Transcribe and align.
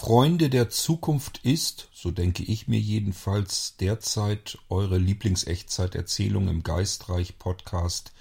Freunde 0.00 0.48
der 0.48 0.70
Zukunft 0.70 1.38
ist, 1.38 1.88
so 1.92 2.12
denke 2.12 2.44
ich 2.44 2.68
mir 2.68 2.78
jedenfalls, 2.78 3.74
derzeit 3.80 4.56
eure 4.68 4.96
Lieblingsechtzeiterzählung 4.96 6.46
im 6.46 6.62
Geistreich 6.62 7.36
Podcast 7.40 8.12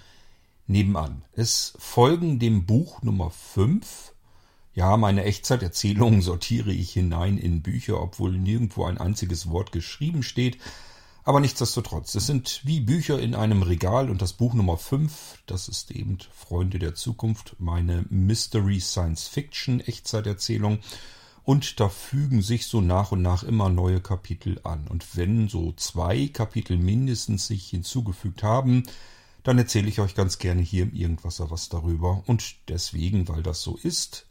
nebenan. 0.65 1.23
Es 1.33 1.73
folgen 1.77 2.39
dem 2.39 2.65
Buch 2.65 3.03
Nummer 3.03 3.29
5. 3.29 4.11
Ja, 4.73 4.97
meine 4.97 5.23
Echtzeiterzählungen 5.23 6.21
sortiere 6.23 6.71
ich 6.71 6.93
hinein 6.93 7.37
in 7.37 7.61
Bücher, 7.61 8.01
obwohl 8.01 8.35
nirgendwo 8.35 8.85
ein 8.85 8.97
einziges 8.97 9.51
Wort 9.51 9.71
geschrieben 9.71 10.23
steht. 10.23 10.57
Aber 11.25 11.39
nichtsdestotrotz, 11.39 12.15
es 12.15 12.25
sind 12.25 12.61
wie 12.63 12.79
Bücher 12.79 13.19
in 13.19 13.35
einem 13.35 13.61
Regal 13.61 14.09
und 14.09 14.23
das 14.23 14.33
Buch 14.33 14.55
Nummer 14.55 14.77
5, 14.77 15.43
das 15.45 15.67
ist 15.67 15.91
eben 15.91 16.17
Freunde 16.33 16.79
der 16.79 16.95
Zukunft, 16.95 17.55
meine 17.59 18.03
Mystery 18.09 18.79
Science 18.79 19.27
Fiction 19.27 19.79
Echtzeiterzählung. 19.79 20.79
Und 21.47 21.79
da 21.79 21.87
fügen 21.87 22.41
sich 22.41 22.65
so 22.65 22.81
nach 22.81 23.13
und 23.13 23.21
nach 23.21 23.41
immer 23.41 23.69
neue 23.69 24.01
Kapitel 24.01 24.59
an. 24.65 24.85
Und 24.89 25.15
wenn 25.15 25.47
so 25.47 25.71
zwei 25.71 26.27
Kapitel 26.27 26.75
mindestens 26.75 27.47
sich 27.47 27.69
hinzugefügt 27.69 28.43
haben, 28.43 28.83
dann 29.43 29.57
erzähle 29.57 29.87
ich 29.87 30.01
euch 30.01 30.13
ganz 30.13 30.39
gerne 30.39 30.61
hier 30.61 30.83
im 30.83 30.93
Irgendwasser 30.93 31.49
was 31.49 31.69
darüber. 31.69 32.21
Und 32.27 32.55
deswegen, 32.67 33.29
weil 33.29 33.43
das 33.43 33.61
so 33.61 33.77
ist, 33.77 34.25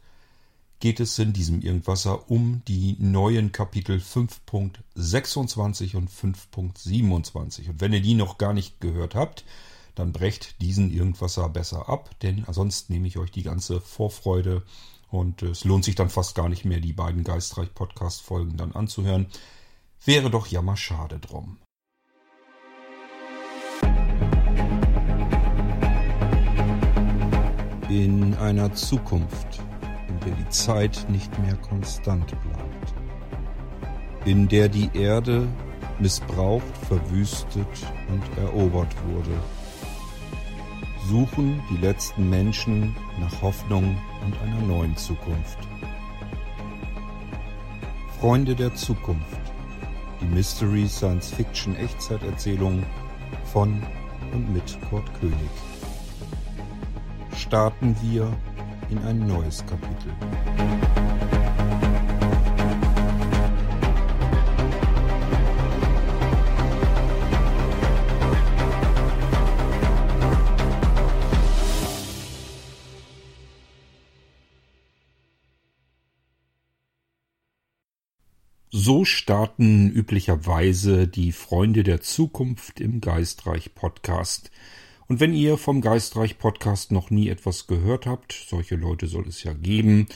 geht 0.79 0.99
es 0.99 1.17
in 1.17 1.33
diesem 1.33 1.63
Irgendwasser 1.63 2.29
um 2.29 2.61
die 2.67 2.97
neuen 2.99 3.51
Kapitel 3.51 3.97
5.26 3.97 5.95
und 5.95 6.11
5.27. 6.11 7.69
Und 7.71 7.81
wenn 7.81 7.93
ihr 7.93 8.01
die 8.01 8.13
noch 8.13 8.37
gar 8.37 8.53
nicht 8.53 8.79
gehört 8.79 9.15
habt, 9.15 9.43
dann 9.95 10.11
brecht 10.11 10.61
diesen 10.61 10.93
Irgendwasser 10.93 11.49
besser 11.49 11.89
ab, 11.89 12.11
denn 12.21 12.45
ansonsten 12.45 12.93
nehme 12.93 13.07
ich 13.07 13.17
euch 13.17 13.31
die 13.31 13.41
ganze 13.41 13.81
Vorfreude 13.81 14.61
und 15.09 15.41
es 15.41 15.63
lohnt 15.63 15.85
sich 15.85 15.95
dann 15.95 16.09
fast 16.09 16.35
gar 16.35 16.49
nicht 16.49 16.65
mehr, 16.65 16.79
die 16.79 16.93
beiden 16.93 17.23
Geistreich-Podcast-Folgen 17.23 18.57
dann 18.57 18.73
anzuhören. 18.73 19.27
Wäre 20.03 20.29
doch 20.29 20.47
jammer 20.47 20.77
schade 20.77 21.19
drum. 21.19 21.57
In 27.89 28.33
einer 28.35 28.73
Zukunft, 28.73 29.61
in 30.09 30.19
der 30.19 30.35
die 30.35 30.49
Zeit 30.49 31.05
nicht 31.09 31.37
mehr 31.39 31.55
konstant 31.55 32.27
bleibt, 32.27 32.93
in 34.25 34.49
der 34.49 34.67
die 34.67 34.89
Erde 34.93 35.47
missbraucht, 35.99 36.77
verwüstet 36.87 37.67
und 38.09 38.37
erobert 38.37 38.93
wurde, 39.07 39.31
suchen 41.07 41.61
die 41.69 41.77
letzten 41.77 42.29
Menschen 42.29 42.95
nach 43.19 43.41
Hoffnung 43.41 43.97
und 44.25 44.41
einer 44.41 44.61
neuen 44.61 44.95
Zukunft. 44.97 45.57
Freunde 48.19 48.55
der 48.55 48.73
Zukunft. 48.75 49.39
Die 50.19 50.25
Mystery 50.25 50.87
Science 50.87 51.29
Fiction 51.29 51.75
Echtzeiterzählung 51.75 52.83
von 53.45 53.81
und 54.33 54.51
mit 54.51 54.77
Kurt 54.89 55.05
König. 55.19 55.37
Starten 57.37 57.95
wir 58.01 58.29
in 58.89 58.97
ein 58.99 59.25
neues 59.27 59.63
Kapitel. 59.65 60.11
So 78.87 79.03
starten 79.03 79.91
üblicherweise 79.91 81.09
die 81.09 81.33
Freunde 81.33 81.83
der 81.83 81.99
Zukunft 81.99 82.79
im 82.79 83.01
Geistreich 83.01 83.75
Podcast. 83.75 84.49
Und 85.09 85.19
wenn 85.19 85.33
ihr 85.33 85.57
vom 85.57 85.81
Geistreich 85.81 86.37
Podcast 86.37 86.93
noch 86.93 87.09
nie 87.09 87.27
etwas 87.27 87.67
gehört 87.67 88.05
habt, 88.05 88.31
solche 88.31 88.77
Leute 88.77 89.07
soll 89.07 89.27
es 89.27 89.43
ja 89.43 89.51
geben, 89.51 90.07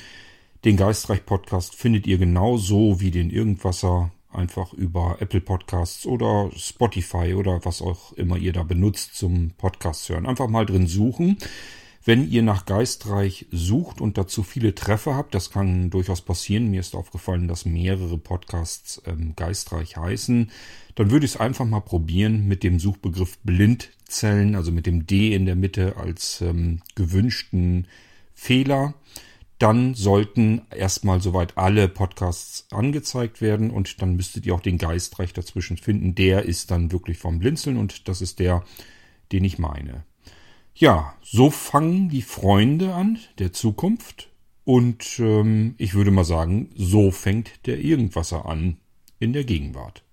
den 0.63 0.77
Geistreich 0.77 1.25
Podcast 1.25 1.75
findet 1.75 2.07
ihr 2.07 2.17
genauso 2.17 3.01
wie 3.01 3.11
den 3.11 3.29
Irgendwasser 3.29 4.13
einfach 4.31 4.71
über 4.71 5.17
Apple 5.19 5.41
Podcasts 5.41 6.05
oder 6.05 6.49
Spotify 6.55 7.33
oder 7.33 7.65
was 7.65 7.81
auch 7.81 8.13
immer 8.13 8.37
ihr 8.37 8.53
da 8.53 8.63
benutzt 8.63 9.15
zum 9.15 9.51
Podcast 9.57 10.07
hören. 10.07 10.25
Einfach 10.25 10.47
mal 10.47 10.65
drin 10.65 10.87
suchen. 10.87 11.35
Wenn 12.03 12.31
ihr 12.31 12.41
nach 12.41 12.65
Geistreich 12.65 13.45
sucht 13.51 14.01
und 14.01 14.17
dazu 14.17 14.41
viele 14.41 14.73
Treffer 14.73 15.15
habt, 15.15 15.35
das 15.35 15.51
kann 15.51 15.91
durchaus 15.91 16.21
passieren, 16.21 16.71
mir 16.71 16.79
ist 16.79 16.95
aufgefallen, 16.95 17.47
dass 17.47 17.65
mehrere 17.65 18.17
Podcasts 18.17 19.03
ähm, 19.05 19.33
Geistreich 19.35 19.97
heißen, 19.97 20.49
dann 20.95 21.11
würde 21.11 21.25
ich 21.27 21.33
es 21.33 21.39
einfach 21.39 21.65
mal 21.65 21.81
probieren 21.81 22.47
mit 22.47 22.63
dem 22.63 22.79
Suchbegriff 22.79 23.37
Blindzellen, 23.43 24.55
also 24.55 24.71
mit 24.71 24.87
dem 24.87 25.05
D 25.05 25.35
in 25.35 25.45
der 25.45 25.55
Mitte 25.55 25.95
als 25.97 26.41
ähm, 26.41 26.81
gewünschten 26.95 27.85
Fehler. 28.33 28.95
Dann 29.59 29.93
sollten 29.93 30.63
erstmal 30.75 31.21
soweit 31.21 31.55
alle 31.55 31.87
Podcasts 31.87 32.65
angezeigt 32.71 33.41
werden 33.41 33.69
und 33.69 34.01
dann 34.01 34.15
müsstet 34.15 34.47
ihr 34.47 34.55
auch 34.55 34.61
den 34.61 34.79
Geistreich 34.79 35.33
dazwischen 35.33 35.77
finden. 35.77 36.15
Der 36.15 36.45
ist 36.45 36.71
dann 36.71 36.91
wirklich 36.91 37.19
vom 37.19 37.37
Blinzeln 37.37 37.77
und 37.77 38.07
das 38.07 38.21
ist 38.21 38.39
der, 38.39 38.63
den 39.31 39.43
ich 39.43 39.59
meine. 39.59 40.03
Ja, 40.81 41.13
so 41.21 41.51
fangen 41.51 42.09
die 42.09 42.23
Freunde 42.23 42.95
an 42.95 43.19
der 43.37 43.53
Zukunft. 43.53 44.31
Und 44.63 45.19
ähm, 45.19 45.75
ich 45.77 45.93
würde 45.93 46.09
mal 46.09 46.23
sagen, 46.23 46.71
so 46.75 47.11
fängt 47.11 47.67
der 47.67 47.77
Irgendwasser 47.77 48.47
an 48.47 48.77
in 49.19 49.31
der 49.31 49.43
Gegenwart. 49.43 50.03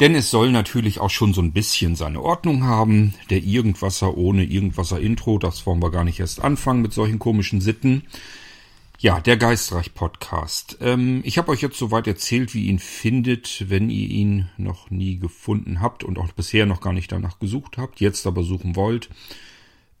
Denn 0.00 0.14
es 0.14 0.30
soll 0.30 0.50
natürlich 0.50 0.98
auch 0.98 1.10
schon 1.10 1.34
so 1.34 1.42
ein 1.42 1.52
bisschen 1.52 1.94
seine 1.94 2.22
Ordnung 2.22 2.64
haben. 2.64 3.12
Der 3.28 3.42
Irgendwasser 3.42 4.16
ohne 4.16 4.44
Irgendwasser 4.44 4.98
Intro, 4.98 5.36
das 5.38 5.66
wollen 5.66 5.82
wir 5.82 5.90
gar 5.90 6.04
nicht 6.04 6.20
erst 6.20 6.42
anfangen 6.42 6.80
mit 6.80 6.94
solchen 6.94 7.18
komischen 7.18 7.60
Sitten. 7.60 8.04
Ja, 8.98 9.20
der 9.20 9.36
Geistreich 9.36 9.92
Podcast. 9.92 10.78
Ähm, 10.80 11.20
ich 11.24 11.36
habe 11.36 11.52
euch 11.52 11.60
jetzt 11.60 11.78
soweit 11.78 12.06
erzählt, 12.06 12.54
wie 12.54 12.64
ihr 12.64 12.70
ihn 12.70 12.78
findet, 12.78 13.66
wenn 13.68 13.90
ihr 13.90 14.08
ihn 14.08 14.48
noch 14.56 14.88
nie 14.90 15.18
gefunden 15.18 15.80
habt 15.80 16.02
und 16.02 16.18
auch 16.18 16.32
bisher 16.32 16.64
noch 16.64 16.80
gar 16.80 16.94
nicht 16.94 17.12
danach 17.12 17.38
gesucht 17.38 17.76
habt, 17.76 18.00
jetzt 18.00 18.26
aber 18.26 18.42
suchen 18.42 18.76
wollt. 18.76 19.10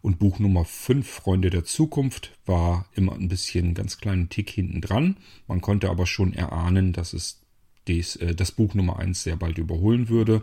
Und 0.00 0.18
Buch 0.18 0.38
Nummer 0.38 0.64
5, 0.64 1.06
Freunde 1.06 1.50
der 1.50 1.64
Zukunft, 1.64 2.32
war 2.46 2.86
immer 2.94 3.12
ein 3.12 3.28
bisschen 3.28 3.74
ganz 3.74 3.98
kleinen 3.98 4.30
Tick 4.30 4.48
hinten 4.48 4.80
dran. 4.80 5.18
Man 5.46 5.60
konnte 5.60 5.90
aber 5.90 6.06
schon 6.06 6.32
erahnen, 6.32 6.94
dass 6.94 7.12
es 7.12 7.42
des, 7.86 8.16
äh, 8.16 8.34
das 8.34 8.52
Buch 8.52 8.72
Nummer 8.72 8.98
1 8.98 9.24
sehr 9.24 9.36
bald 9.36 9.58
überholen 9.58 10.08
würde. 10.08 10.42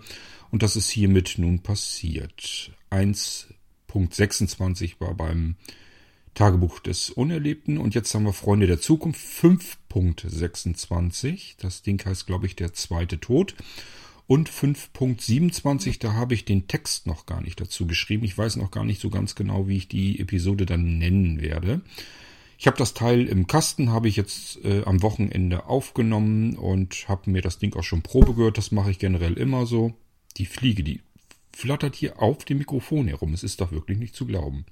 Und 0.52 0.62
das 0.62 0.76
ist 0.76 0.92
hiermit 0.92 1.40
nun 1.40 1.64
passiert. 1.64 2.70
1.26 2.92 5.00
war 5.00 5.16
beim 5.16 5.56
Tagebuch 6.36 6.80
des 6.80 7.10
Unerlebten. 7.10 7.80
Und 7.80 7.96
jetzt 7.96 8.14
haben 8.14 8.26
wir 8.26 8.34
Freunde 8.34 8.68
der 8.68 8.80
Zukunft 8.80 9.20
5.26. 9.20 11.56
Das 11.60 11.82
Ding 11.82 12.06
heißt, 12.06 12.28
glaube 12.28 12.46
ich, 12.46 12.56
der 12.56 12.74
zweite 12.74 13.20
Tod. 13.20 13.56
Und 14.28 14.50
5.27, 14.50 16.00
da 16.00 16.14
habe 16.14 16.34
ich 16.34 16.46
den 16.46 16.68
Text 16.68 17.06
noch 17.06 17.26
gar 17.26 17.42
nicht 17.42 17.62
dazu 17.62 17.86
geschrieben. 17.86 18.26
Ich 18.26 18.38
weiß 18.38 18.56
noch 18.56 18.72
gar 18.72 18.84
nicht 18.84 19.00
so 19.00 19.10
ganz 19.10 19.36
genau, 19.36 19.68
wie 19.68 19.78
ich 19.78 19.88
die 19.88 20.20
Episode 20.20 20.66
dann 20.66 20.98
nennen 20.98 21.42
werde. 21.42 21.82
Ich 22.58 22.68
habe 22.68 22.78
das 22.78 22.94
Teil 22.94 23.28
im 23.28 23.48
Kasten, 23.48 23.92
habe 23.92 24.08
ich 24.08 24.16
jetzt 24.16 24.64
äh, 24.64 24.84
am 24.86 25.02
Wochenende 25.02 25.68
aufgenommen 25.68 26.56
und 26.56 27.08
habe 27.08 27.30
mir 27.30 27.42
das 27.42 27.60
Ding 27.60 27.76
auch 27.76 27.84
schon 27.84 28.02
Probe 28.02 28.34
gehört. 28.34 28.58
Das 28.58 28.72
mache 28.72 28.92
ich 28.92 29.00
generell 29.00 29.34
immer 29.34 29.66
so. 29.66 29.94
Die 30.38 30.46
Fliege, 30.46 30.84
die 30.84 31.02
flattert 31.54 31.96
hier 31.96 32.22
auf 32.22 32.46
dem 32.46 32.58
Mikrofon 32.58 33.08
herum. 33.08 33.34
Es 33.34 33.44
ist 33.44 33.62
doch 33.62 33.72
wirklich 33.72 34.00
nicht 34.00 34.16
zu 34.16 34.26
glauben. 34.26 34.66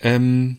Ähm, 0.00 0.58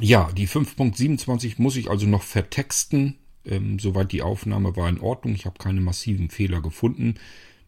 ja, 0.00 0.30
die 0.32 0.48
5.27 0.48 1.54
muss 1.58 1.76
ich 1.76 1.90
also 1.90 2.06
noch 2.06 2.22
vertexten. 2.22 3.16
Ähm, 3.44 3.78
soweit 3.78 4.12
die 4.12 4.22
Aufnahme 4.22 4.76
war 4.76 4.88
in 4.88 5.00
Ordnung. 5.00 5.34
Ich 5.34 5.46
habe 5.46 5.58
keine 5.58 5.80
massiven 5.80 6.30
Fehler 6.30 6.60
gefunden. 6.60 7.14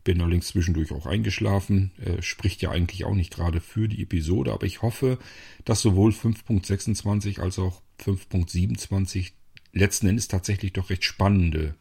Bin 0.04 0.20
allerdings 0.20 0.48
zwischendurch 0.48 0.92
auch 0.92 1.06
eingeschlafen. 1.06 1.92
Äh, 2.02 2.22
spricht 2.22 2.62
ja 2.62 2.70
eigentlich 2.70 3.04
auch 3.04 3.14
nicht 3.14 3.32
gerade 3.32 3.60
für 3.60 3.88
die 3.88 4.02
Episode, 4.02 4.52
aber 4.52 4.66
ich 4.66 4.82
hoffe, 4.82 5.18
dass 5.64 5.80
sowohl 5.82 6.12
5.26 6.12 7.40
als 7.40 7.58
auch 7.58 7.82
5.27 8.00 9.32
letzten 9.72 10.08
Endes 10.08 10.28
tatsächlich 10.28 10.72
doch 10.72 10.90
recht 10.90 11.04
spannende 11.04 11.74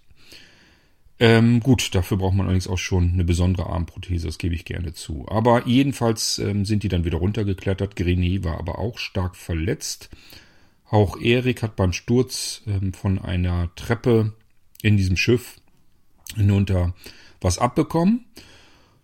Ähm, 1.19 1.62
gut, 1.62 1.96
dafür 1.96 2.18
braucht 2.18 2.36
man 2.36 2.46
allerdings 2.46 2.68
auch 2.68 2.78
schon 2.78 3.14
eine 3.14 3.24
besondere 3.24 3.68
Armprothese, 3.68 4.28
das 4.28 4.38
gebe 4.38 4.54
ich 4.54 4.66
gerne 4.66 4.94
zu. 4.94 5.25
Aber 5.28 5.68
jedenfalls 5.68 6.38
ähm, 6.38 6.64
sind 6.64 6.84
die 6.84 6.90
dann 6.90 7.06
wieder 7.06 7.18
runtergeklettert. 7.18 7.96
Grenet 7.96 8.44
war 8.44 8.60
aber 8.60 8.78
auch 8.78 9.00
stark 9.00 9.36
verletzt. 9.36 10.12
Auch 10.90 11.19
Erik 11.19 11.64
hat 11.64 11.75
beim 11.75 11.92
Sturz 11.92 12.62
ähm, 12.68 12.94
von 12.94 13.19
einer 13.19 13.72
Treppe 13.75 14.34
in 14.84 14.96
diesem 14.96 15.18
Schiff 15.18 15.60
hinunter 16.36 16.94
was 17.42 17.58
abbekommen. 17.58 18.25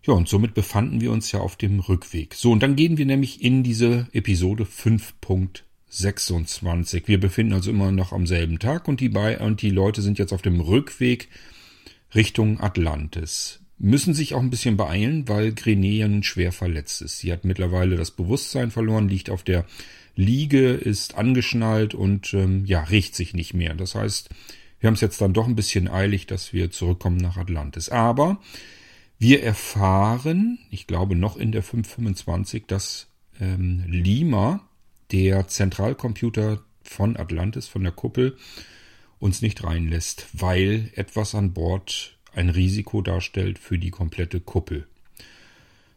Ja, 0.05 0.13
und 0.13 0.27
somit 0.27 0.53
befanden 0.53 1.01
wir 1.01 1.11
uns 1.11 1.31
ja 1.31 1.39
auf 1.39 1.55
dem 1.55 1.79
Rückweg. 1.79 2.35
So, 2.35 2.51
und 2.51 2.61
dann 2.61 2.75
gehen 2.75 2.97
wir 2.97 3.05
nämlich 3.05 3.41
in 3.41 3.63
diese 3.63 4.07
Episode 4.11 4.65
5.26. 4.65 7.07
Wir 7.07 7.19
befinden 7.19 7.53
also 7.53 7.71
immer 7.71 7.91
noch 7.91 8.11
am 8.11 8.27
selben 8.27 8.59
Tag 8.59 8.87
und 8.87 8.99
die, 8.99 9.09
und 9.09 9.61
die 9.61 9.69
Leute 9.69 10.01
sind 10.01 10.19
jetzt 10.19 10.33
auf 10.33 10.41
dem 10.41 10.59
Rückweg 10.59 11.29
Richtung 12.15 12.59
Atlantis. 12.59 13.59
Müssen 13.79 14.13
sich 14.13 14.33
auch 14.33 14.39
ein 14.39 14.49
bisschen 14.49 14.77
beeilen, 14.77 15.27
weil 15.27 15.51
Grenet 15.51 15.93
ja 15.93 16.07
nun 16.07 16.23
schwer 16.23 16.51
verletzt 16.51 17.01
ist. 17.01 17.19
Sie 17.19 17.33
hat 17.33 17.43
mittlerweile 17.43 17.95
das 17.95 18.11
Bewusstsein 18.11 18.71
verloren, 18.71 19.09
liegt 19.09 19.29
auf 19.29 19.43
der 19.43 19.65
Liege, 20.15 20.71
ist 20.71 21.15
angeschnallt 21.15 21.95
und 21.95 22.33
ähm, 22.33 22.65
ja, 22.65 22.81
riecht 22.83 23.15
sich 23.15 23.33
nicht 23.33 23.53
mehr. 23.53 23.73
Das 23.73 23.95
heißt, 23.95 24.29
wir 24.79 24.87
haben 24.87 24.93
es 24.95 25.01
jetzt 25.01 25.21
dann 25.21 25.33
doch 25.33 25.47
ein 25.47 25.55
bisschen 25.55 25.87
eilig, 25.87 26.27
dass 26.27 26.53
wir 26.53 26.69
zurückkommen 26.69 27.17
nach 27.17 27.37
Atlantis. 27.37 27.89
Aber 27.89 28.39
wir 29.17 29.41
erfahren, 29.41 30.59
ich 30.69 30.87
glaube 30.87 31.15
noch 31.15 31.37
in 31.37 31.51
der 31.51 31.63
525, 31.63 32.65
dass 32.67 33.07
ähm, 33.39 33.83
Lima, 33.87 34.67
der 35.11 35.47
Zentralcomputer 35.47 36.61
von 36.83 37.17
Atlantis, 37.17 37.67
von 37.67 37.83
der 37.83 37.93
Kuppel, 37.93 38.37
uns 39.19 39.41
nicht 39.41 39.63
reinlässt, 39.63 40.27
weil 40.33 40.91
etwas 40.95 41.35
an 41.35 41.53
Bord 41.53 42.17
ein 42.33 42.49
Risiko 42.49 43.01
darstellt 43.01 43.59
für 43.59 43.77
die 43.77 43.91
komplette 43.91 44.39
Kuppel. 44.39 44.87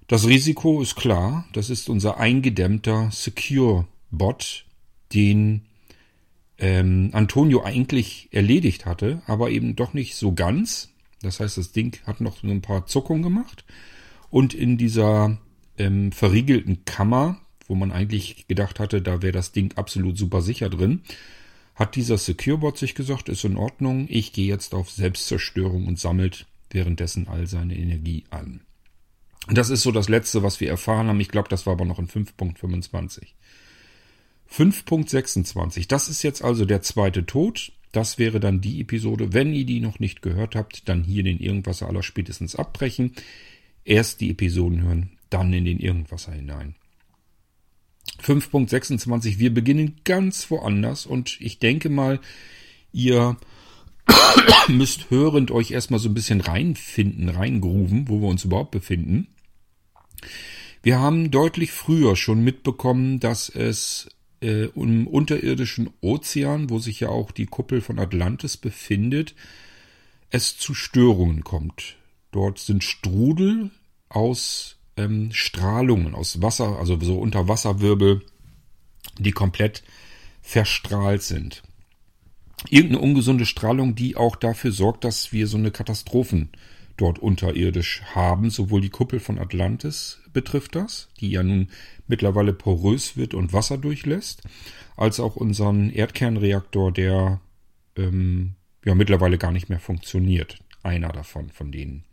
Das 0.06 0.26
Risiko 0.26 0.82
ist 0.82 0.94
klar, 0.94 1.48
das 1.52 1.68
ist 1.68 1.88
unser 1.88 2.18
eingedämmter 2.18 3.10
Secure-Bot, 3.10 4.64
den 5.12 5.62
ähm, 6.58 7.10
Antonio 7.12 7.64
eigentlich 7.64 8.28
erledigt 8.30 8.86
hatte, 8.86 9.22
aber 9.26 9.50
eben 9.50 9.74
doch 9.74 9.94
nicht 9.94 10.14
so 10.14 10.32
ganz. 10.32 10.90
Das 11.22 11.40
heißt, 11.40 11.58
das 11.58 11.72
Ding 11.72 11.98
hat 12.06 12.20
noch 12.20 12.40
so 12.40 12.48
ein 12.48 12.62
paar 12.62 12.86
Zuckungen 12.86 13.22
gemacht. 13.22 13.64
Und 14.30 14.54
in 14.54 14.76
dieser 14.76 15.38
ähm, 15.76 16.12
verriegelten 16.12 16.84
Kammer, 16.84 17.40
wo 17.66 17.74
man 17.74 17.90
eigentlich 17.90 18.46
gedacht 18.46 18.78
hatte, 18.78 19.02
da 19.02 19.22
wäre 19.22 19.32
das 19.32 19.52
Ding 19.52 19.72
absolut 19.76 20.16
super 20.16 20.40
sicher 20.40 20.70
drin, 20.70 21.02
hat 21.76 21.94
dieser 21.94 22.18
Securebot 22.18 22.78
sich 22.78 22.94
gesagt, 22.94 23.28
ist 23.28 23.44
in 23.44 23.56
Ordnung, 23.56 24.06
ich 24.08 24.32
gehe 24.32 24.48
jetzt 24.48 24.74
auf 24.74 24.90
Selbstzerstörung 24.90 25.86
und 25.86 26.00
sammelt 26.00 26.46
währenddessen 26.70 27.28
all 27.28 27.46
seine 27.46 27.76
Energie 27.76 28.24
an. 28.30 28.62
Das 29.48 29.70
ist 29.70 29.82
so 29.82 29.92
das 29.92 30.08
Letzte, 30.08 30.42
was 30.42 30.58
wir 30.58 30.68
erfahren 30.68 31.06
haben. 31.06 31.20
Ich 31.20 31.28
glaube, 31.28 31.48
das 31.48 31.66
war 31.66 31.74
aber 31.74 31.84
noch 31.84 31.98
in 31.98 32.08
5.25. 32.08 33.28
5.26. 34.50 35.86
Das 35.86 36.08
ist 36.08 36.22
jetzt 36.22 36.42
also 36.42 36.64
der 36.64 36.82
zweite 36.82 37.26
Tod. 37.26 37.72
Das 37.92 38.18
wäre 38.18 38.40
dann 38.40 38.60
die 38.60 38.80
Episode. 38.80 39.32
Wenn 39.32 39.52
ihr 39.52 39.64
die 39.64 39.80
noch 39.80 40.00
nicht 40.00 40.22
gehört 40.22 40.56
habt, 40.56 40.88
dann 40.88 41.04
hier 41.04 41.22
den 41.22 41.38
Irgendwasser 41.38 41.86
aller 41.86 42.02
spätestens 42.02 42.56
abbrechen. 42.56 43.12
Erst 43.84 44.20
die 44.20 44.30
Episoden 44.30 44.82
hören, 44.82 45.10
dann 45.30 45.52
in 45.52 45.64
den 45.64 45.78
Irgendwasser 45.78 46.32
hinein. 46.32 46.74
5.26. 48.22 49.38
Wir 49.38 49.52
beginnen 49.52 50.00
ganz 50.04 50.50
woanders 50.50 51.06
und 51.06 51.40
ich 51.40 51.58
denke 51.58 51.88
mal, 51.88 52.20
ihr 52.92 53.36
müsst 54.68 55.10
hörend 55.10 55.50
euch 55.50 55.70
erstmal 55.70 56.00
so 56.00 56.08
ein 56.08 56.14
bisschen 56.14 56.40
reinfinden, 56.40 57.28
reingrooven, 57.28 58.08
wo 58.08 58.20
wir 58.20 58.28
uns 58.28 58.44
überhaupt 58.44 58.70
befinden. 58.70 59.28
Wir 60.82 61.00
haben 61.00 61.30
deutlich 61.30 61.72
früher 61.72 62.16
schon 62.16 62.42
mitbekommen, 62.44 63.18
dass 63.18 63.48
es 63.48 64.08
äh, 64.40 64.66
im 64.76 65.06
unterirdischen 65.06 65.90
Ozean, 66.00 66.70
wo 66.70 66.78
sich 66.78 67.00
ja 67.00 67.08
auch 67.08 67.32
die 67.32 67.46
Kuppel 67.46 67.80
von 67.80 67.98
Atlantis 67.98 68.56
befindet, 68.56 69.34
es 70.30 70.56
zu 70.56 70.74
Störungen 70.74 71.44
kommt. 71.44 71.96
Dort 72.30 72.58
sind 72.58 72.84
Strudel 72.84 73.70
aus 74.08 74.75
ähm, 74.96 75.30
Strahlungen 75.32 76.14
aus 76.14 76.42
Wasser, 76.42 76.78
also 76.78 76.98
so 77.00 77.18
Unterwasserwirbel, 77.18 78.22
die 79.18 79.32
komplett 79.32 79.82
verstrahlt 80.42 81.22
sind. 81.22 81.62
Irgendeine 82.70 83.02
ungesunde 83.02 83.46
Strahlung, 83.46 83.94
die 83.94 84.16
auch 84.16 84.36
dafür 84.36 84.72
sorgt, 84.72 85.04
dass 85.04 85.32
wir 85.32 85.46
so 85.46 85.58
eine 85.58 85.70
Katastrophen 85.70 86.50
dort 86.96 87.18
unterirdisch 87.18 88.02
haben. 88.14 88.50
Sowohl 88.50 88.80
die 88.80 88.90
Kuppel 88.90 89.20
von 89.20 89.38
Atlantis 89.38 90.20
betrifft 90.32 90.74
das, 90.74 91.08
die 91.20 91.30
ja 91.30 91.42
nun 91.42 91.68
mittlerweile 92.08 92.52
porös 92.52 93.16
wird 93.16 93.34
und 93.34 93.52
Wasser 93.52 93.78
durchlässt, 93.78 94.42
als 94.96 95.20
auch 95.20 95.36
unseren 95.36 95.90
Erdkernreaktor, 95.90 96.92
der 96.92 97.40
ähm, 97.96 98.54
ja 98.84 98.94
mittlerweile 98.94 99.38
gar 99.38 99.52
nicht 99.52 99.68
mehr 99.68 99.80
funktioniert. 99.80 100.58
Einer 100.82 101.08
davon, 101.08 101.50
von 101.50 101.72
denen. 101.72 102.05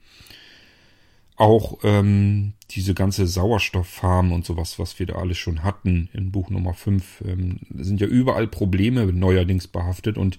Auch 1.43 1.79
ähm, 1.83 2.53
diese 2.71 2.93
ganze 2.93 3.27
Sauerstofffarm 3.27 4.31
und 4.31 4.45
sowas, 4.45 4.79
was 4.79 4.97
wir 4.97 5.07
da 5.07 5.15
alles 5.15 5.37
schon 5.37 5.61
hatten 5.61 6.07
in 6.13 6.31
Buch 6.31 6.49
Nummer 6.49 6.73
5, 6.73 7.21
ähm, 7.27 7.59
sind 7.75 7.99
ja 7.99 8.07
überall 8.07 8.47
Probleme 8.47 9.05
neuerdings 9.07 9.67
behaftet 9.67 10.17
und 10.17 10.37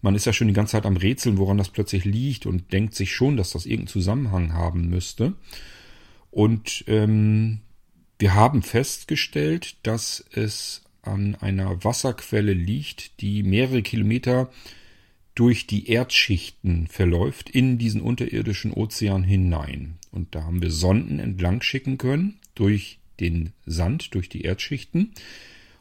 man 0.00 0.14
ist 0.14 0.24
ja 0.24 0.32
schon 0.32 0.48
die 0.48 0.54
ganze 0.54 0.72
Zeit 0.72 0.86
am 0.86 0.96
Rätseln, 0.96 1.36
woran 1.36 1.58
das 1.58 1.68
plötzlich 1.68 2.06
liegt 2.06 2.46
und 2.46 2.72
denkt 2.72 2.94
sich 2.94 3.12
schon, 3.12 3.36
dass 3.36 3.50
das 3.50 3.66
irgendeinen 3.66 3.88
Zusammenhang 3.88 4.54
haben 4.54 4.88
müsste. 4.88 5.34
Und 6.30 6.84
ähm, 6.86 7.58
wir 8.18 8.32
haben 8.32 8.62
festgestellt, 8.62 9.76
dass 9.82 10.24
es 10.32 10.84
an 11.02 11.34
einer 11.34 11.84
Wasserquelle 11.84 12.54
liegt, 12.54 13.20
die 13.20 13.42
mehrere 13.42 13.82
Kilometer 13.82 14.48
durch 15.34 15.66
die 15.66 15.88
Erdschichten 15.88 16.86
verläuft 16.88 17.50
in 17.50 17.78
diesen 17.78 18.00
unterirdischen 18.00 18.72
Ozean 18.72 19.22
hinein. 19.22 19.98
Und 20.10 20.34
da 20.34 20.44
haben 20.44 20.60
wir 20.60 20.70
Sonden 20.70 21.18
entlang 21.18 21.62
schicken 21.62 21.98
können 21.98 22.38
durch 22.54 22.98
den 23.20 23.52
Sand, 23.66 24.14
durch 24.14 24.28
die 24.28 24.42
Erdschichten 24.42 25.12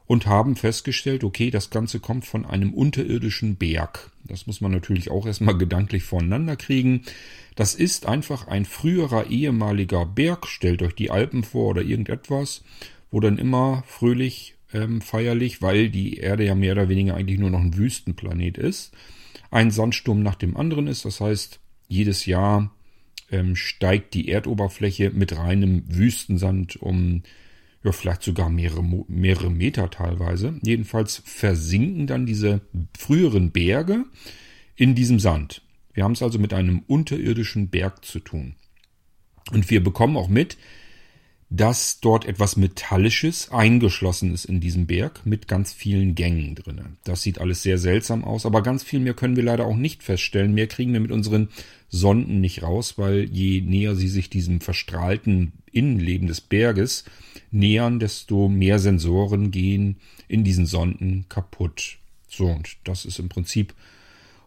und 0.10 0.26
haben 0.26 0.56
festgestellt, 0.56 1.24
okay, 1.24 1.52
das 1.52 1.70
Ganze 1.70 2.00
kommt 2.00 2.26
von 2.26 2.44
einem 2.44 2.74
unterirdischen 2.74 3.58
Berg. 3.58 4.12
Das 4.24 4.48
muss 4.48 4.60
man 4.60 4.72
natürlich 4.72 5.12
auch 5.12 5.28
erstmal 5.28 5.56
gedanklich 5.60 6.04
voneinander 6.04 6.56
kriegen. 6.56 7.04
Das 7.56 7.76
ist 7.76 8.08
einfach 8.08 8.48
ein 8.48 8.66
früherer 8.66 9.30
ehemaliger 9.30 10.08
Berg, 10.08 10.48
stellt 10.48 10.82
euch 10.82 10.96
die 10.96 11.12
Alpen 11.12 11.44
vor 11.44 11.68
oder 11.68 11.84
irgendetwas, 11.84 12.64
wo 13.12 13.20
dann 13.20 13.38
immer 13.38 13.84
fröhlich, 13.86 14.56
ähm, 14.74 15.02
feierlich, 15.02 15.62
weil 15.62 15.90
die 15.90 16.18
Erde 16.18 16.44
ja 16.44 16.56
mehr 16.56 16.74
oder 16.74 16.90
weniger 16.90 17.16
eigentlich 17.16 17.40
nur 17.40 17.52
noch 17.52 17.62
ein 17.62 17.78
Wüstenplanet 17.78 18.58
ist, 18.58 18.94
ein 19.52 19.72
Sandsturm 19.72 20.22
nach 20.22 20.36
dem 20.36 20.58
anderen 20.58 20.88
ist. 20.88 21.06
Das 21.06 21.22
heißt, 21.22 21.60
jedes 21.88 22.26
Jahr 22.26 22.72
ähm, 23.32 23.56
steigt 23.56 24.14
die 24.14 24.30
Erdoberfläche 24.30 25.12
mit 25.12 25.38
reinem 25.38 25.84
Wüstensand 25.88 26.78
um 26.78 27.24
ja, 27.84 27.92
vielleicht 27.92 28.24
sogar 28.24 28.50
mehrere, 28.50 28.84
mehrere 29.08 29.50
Meter 29.50 29.90
teilweise. 29.90 30.60
Jedenfalls 30.62 31.22
versinken 31.26 32.08
dann 32.08 32.26
diese 32.26 32.62
früheren 32.98 33.52
Berge 33.52 34.06
in 34.76 34.96
diesem 34.96 35.20
Sand. 35.20 35.62
Wir 35.94 36.04
haben 36.04 36.12
es 36.12 36.22
also 36.22 36.40
mit 36.40 36.54
einem 36.54 36.84
unterirdischen 36.88 37.70
Berg 37.70 38.04
zu 38.04 38.20
tun. 38.20 38.56
Und 39.52 39.70
wir 39.70 39.84
bekommen 39.84 40.18
auch 40.18 40.28
mit, 40.28 40.58
dass 41.50 42.00
dort 42.00 42.26
etwas 42.26 42.58
Metallisches 42.58 43.52
eingeschlossen 43.52 44.34
ist 44.34 44.46
in 44.46 44.60
diesem 44.60 44.86
Berg 44.86 45.26
mit 45.26 45.48
ganz 45.48 45.74
vielen 45.74 46.14
Gängen 46.14 46.54
drinne. 46.54 46.86
Das 47.04 47.24
sieht 47.24 47.40
alles 47.40 47.64
sehr 47.64 47.80
seltsam 47.80 48.24
aus, 48.24 48.46
aber 48.46 48.62
ganz 48.62 48.84
viel 48.84 49.00
mehr 49.00 49.16
können 49.16 49.36
wir 49.36 49.44
leider 49.44 49.66
auch 49.66 49.76
nicht 49.76 50.04
feststellen. 50.04 50.54
Mehr 50.54 50.68
kriegen 50.68 50.94
wir 50.94 51.00
mit 51.00 51.12
unseren 51.12 51.50
Sonden 51.90 52.40
nicht 52.40 52.62
raus, 52.62 53.00
weil 53.00 53.24
je 53.32 53.62
näher 53.62 53.96
sie 53.96 54.10
sich 54.10 54.30
diesem 54.30 54.62
verstrahlten 54.62 55.54
Innenleben 55.72 56.28
des 56.28 56.40
Berges 56.40 57.04
nähern, 57.50 58.00
desto 58.00 58.48
mehr 58.48 58.78
Sensoren 58.78 59.50
gehen 59.50 59.98
in 60.28 60.44
diesen 60.44 60.68
Sonden 60.68 61.26
kaputt. 61.30 61.98
So, 62.28 62.46
und 62.46 62.78
das 62.84 63.06
ist 63.06 63.18
im 63.18 63.28
Prinzip 63.28 63.74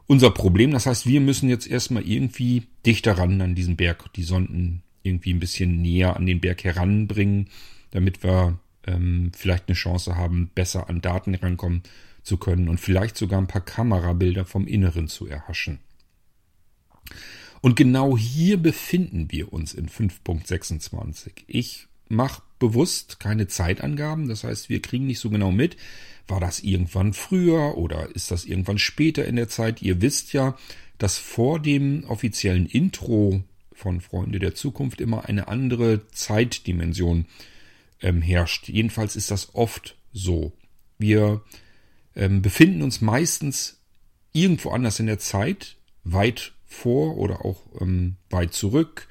unser 0.07 0.31
Problem. 0.31 0.71
Das 0.71 0.87
heißt, 0.87 1.07
wir 1.07 1.21
müssen 1.21 1.49
jetzt 1.49 1.67
erstmal 1.67 2.07
irgendwie 2.07 2.63
dichter 2.87 3.19
ran 3.19 3.41
an 3.41 3.57
diesen 3.57 3.75
Berg, 3.75 4.13
die 4.15 4.23
Sonden 4.23 4.83
irgendwie 5.03 5.33
ein 5.33 5.41
bisschen 5.41 5.81
näher 5.81 6.17
an 6.17 6.27
den 6.27 6.41
Berg 6.41 6.65
heranbringen, 6.65 7.49
damit 7.91 8.23
wir 8.23 8.59
ähm, 8.87 9.33
vielleicht 9.37 9.69
eine 9.69 9.77
Chance 9.77 10.17
haben, 10.17 10.51
besser 10.55 10.89
an 10.89 11.01
Daten 11.01 11.35
rankommen 11.35 11.83
zu 12.23 12.37
können 12.37 12.69
und 12.69 12.79
vielleicht 12.79 13.17
sogar 13.17 13.41
ein 13.41 13.49
paar 13.49 13.65
Kamerabilder 13.65 14.45
vom 14.45 14.67
Inneren 14.67 15.09
zu 15.09 15.27
erhaschen. 15.27 15.79
Und 17.61 17.77
genau 17.77 18.17
hier 18.17 18.57
befinden 18.57 19.31
wir 19.31 19.53
uns 19.53 19.75
in 19.75 19.89
5.26. 19.89 21.31
Ich 21.47 21.87
mache 22.09 22.43
bewusst 22.59 23.21
keine 23.21 23.47
Zeitangaben, 23.49 24.29
das 24.29 24.45
heißt, 24.45 24.69
wir 24.69 24.83
kriegen 24.83 25.07
nicht 25.07 25.21
so 25.21 25.31
genau 25.31 25.51
mit, 25.51 25.77
war 26.29 26.41
das 26.41 26.61
irgendwann 26.61 27.13
früher 27.13 27.77
oder 27.77 28.15
ist 28.15 28.31
das 28.31 28.45
irgendwann 28.45 28.79
später 28.79 29.25
in 29.25 29.37
der 29.37 29.49
Zeit. 29.49 29.83
Ihr 29.83 30.01
wisst 30.03 30.33
ja, 30.33 30.57
dass 30.99 31.19
vor 31.19 31.59
dem 31.61 32.05
offiziellen 32.05 32.67
Intro 32.67 33.43
von 33.75 34.01
Freunde 34.01 34.39
der 34.39 34.55
Zukunft 34.55 35.01
immer 35.01 35.27
eine 35.27 35.49
andere 35.49 36.09
Zeitdimension 36.09 37.27
ähm, 38.01 38.23
herrscht. 38.23 38.69
Jedenfalls 38.69 39.17
ist 39.17 39.31
das 39.31 39.55
oft 39.55 39.97
so. 40.13 40.53
Wir 40.99 41.43
ähm, 42.15 42.43
befinden 42.43 42.83
uns 42.83 43.01
meistens 43.01 43.81
irgendwo 44.33 44.71
anders 44.71 45.01
in 45.01 45.07
der 45.07 45.19
Zeit, 45.19 45.77
weit 46.05 46.53
vor 46.67 47.17
oder 47.17 47.45
auch 47.45 47.63
ähm, 47.81 48.17
weit 48.31 48.55
zurück. 48.55 49.09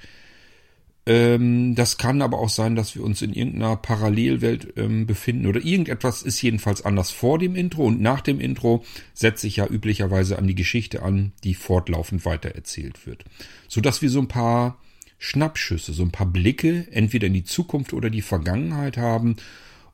Ähm, 1.05 1.73
das 1.73 1.97
kann 1.97 2.21
aber 2.21 2.37
auch 2.39 2.49
sein, 2.49 2.75
dass 2.75 2.95
wir 2.95 3.03
uns 3.03 3.21
in 3.21 3.33
irgendeiner 3.33 3.75
Parallelwelt 3.75 4.73
ähm, 4.77 5.07
befinden 5.07 5.47
oder 5.47 5.63
irgendetwas 5.63 6.21
ist 6.21 6.41
jedenfalls 6.41 6.85
anders 6.85 7.09
vor 7.09 7.39
dem 7.39 7.55
Intro 7.55 7.85
und 7.85 8.01
nach 8.01 8.21
dem 8.21 8.39
Intro 8.39 8.85
setze 9.13 9.47
ich 9.47 9.55
ja 9.55 9.67
üblicherweise 9.67 10.37
an 10.37 10.47
die 10.47 10.55
Geschichte 10.55 11.01
an, 11.01 11.31
die 11.43 11.55
fortlaufend 11.55 12.23
weitererzählt 12.25 13.07
wird. 13.07 13.25
Sodass 13.67 14.03
wir 14.03 14.11
so 14.11 14.19
ein 14.19 14.27
paar 14.27 14.77
Schnappschüsse, 15.17 15.93
so 15.93 16.03
ein 16.03 16.11
paar 16.11 16.27
Blicke 16.27 16.87
entweder 16.91 17.27
in 17.27 17.33
die 17.33 17.43
Zukunft 17.43 17.93
oder 17.93 18.11
die 18.11 18.21
Vergangenheit 18.21 18.97
haben 18.97 19.37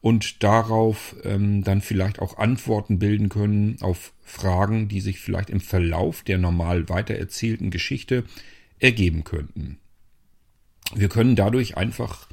und 0.02 0.44
darauf 0.44 1.16
ähm, 1.24 1.64
dann 1.64 1.82
vielleicht 1.82 2.20
auch 2.20 2.38
Antworten 2.38 3.00
bilden 3.00 3.30
können 3.30 3.78
auf 3.80 4.14
Fragen, 4.24 4.90
die 4.90 5.02
sich 5.02 5.20
vielleicht 5.20 5.50
im 5.50 5.62
Verlauf 5.62 6.24
der 6.24 6.38
normal 6.38 6.90
weitererzählten 6.90 7.72
Geschichte 7.72 8.26
ergeben 8.80 9.24
könnten. 9.24 9.80
Wir 10.96 11.10
können 11.10 11.36
dadurch 11.36 11.78
einfach 11.78 12.28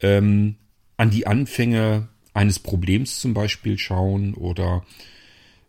ähm, 0.00 0.56
an 0.96 1.10
die 1.10 1.26
Anfänge 1.26 2.08
eines 2.32 2.58
Problems 2.58 3.20
zum 3.20 3.34
Beispiel 3.34 3.78
schauen 3.78 4.34
oder 4.34 4.84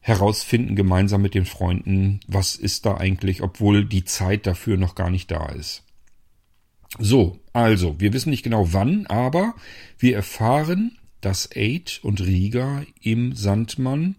herausfinden 0.02 0.76
gemeinsam 0.76 1.22
mit 1.22 1.34
den 1.34 1.46
Freunden, 1.46 2.20
was 2.28 2.56
ist 2.56 2.86
da 2.86 2.98
eigentlich, 2.98 3.42
obwohl 3.42 3.86
die 3.86 4.06
Zeit 4.06 4.46
dafür 4.46 4.78
noch 4.78 4.96
gar 4.96 5.10
nicht 5.10 5.32
da 5.32 5.48
ist. 5.48 5.84
So, 6.98 7.40
also, 7.54 8.00
wir 8.00 8.14
wissen 8.14 8.30
nicht 8.30 8.44
genau 8.44 8.72
wann, 8.72 9.06
aber 9.08 9.56
wir 9.98 10.16
erfahren, 10.16 10.98
dass 11.22 11.50
Aid 11.56 12.00
und 12.04 12.22
Riga 12.22 12.84
im 13.02 13.34
Sandmann 13.34 14.16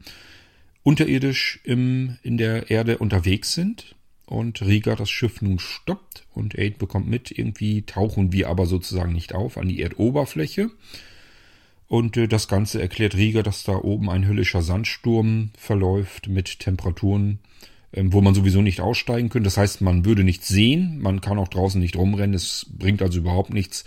unterirdisch 0.82 1.60
im, 1.64 2.18
in 2.22 2.36
der 2.36 2.70
Erde 2.70 2.98
unterwegs 2.98 3.52
sind 3.54 3.95
und 4.26 4.60
Riga 4.60 4.96
das 4.96 5.08
Schiff 5.08 5.40
nun 5.40 5.58
stoppt 5.58 6.26
und 6.34 6.58
Aid 6.58 6.78
bekommt 6.78 7.08
mit, 7.08 7.30
irgendwie 7.30 7.82
tauchen 7.82 8.32
wir 8.32 8.48
aber 8.48 8.66
sozusagen 8.66 9.12
nicht 9.12 9.34
auf 9.34 9.56
an 9.56 9.68
die 9.68 9.80
Erdoberfläche. 9.80 10.70
Und 11.88 12.16
äh, 12.16 12.26
das 12.26 12.48
Ganze 12.48 12.80
erklärt 12.80 13.16
Riga, 13.16 13.42
dass 13.42 13.62
da 13.62 13.76
oben 13.76 14.10
ein 14.10 14.26
höllischer 14.26 14.62
Sandsturm 14.62 15.50
verläuft 15.56 16.28
mit 16.28 16.58
Temperaturen, 16.58 17.38
ähm, 17.92 18.12
wo 18.12 18.20
man 18.20 18.34
sowieso 18.34 18.60
nicht 18.60 18.80
aussteigen 18.80 19.28
könnte. 19.28 19.46
Das 19.46 19.56
heißt, 19.56 19.80
man 19.80 20.04
würde 20.04 20.24
nichts 20.24 20.48
sehen, 20.48 20.98
man 21.00 21.20
kann 21.20 21.38
auch 21.38 21.48
draußen 21.48 21.80
nicht 21.80 21.94
rumrennen. 21.94 22.34
Es 22.34 22.66
bringt 22.76 23.02
also 23.02 23.20
überhaupt 23.20 23.54
nichts, 23.54 23.84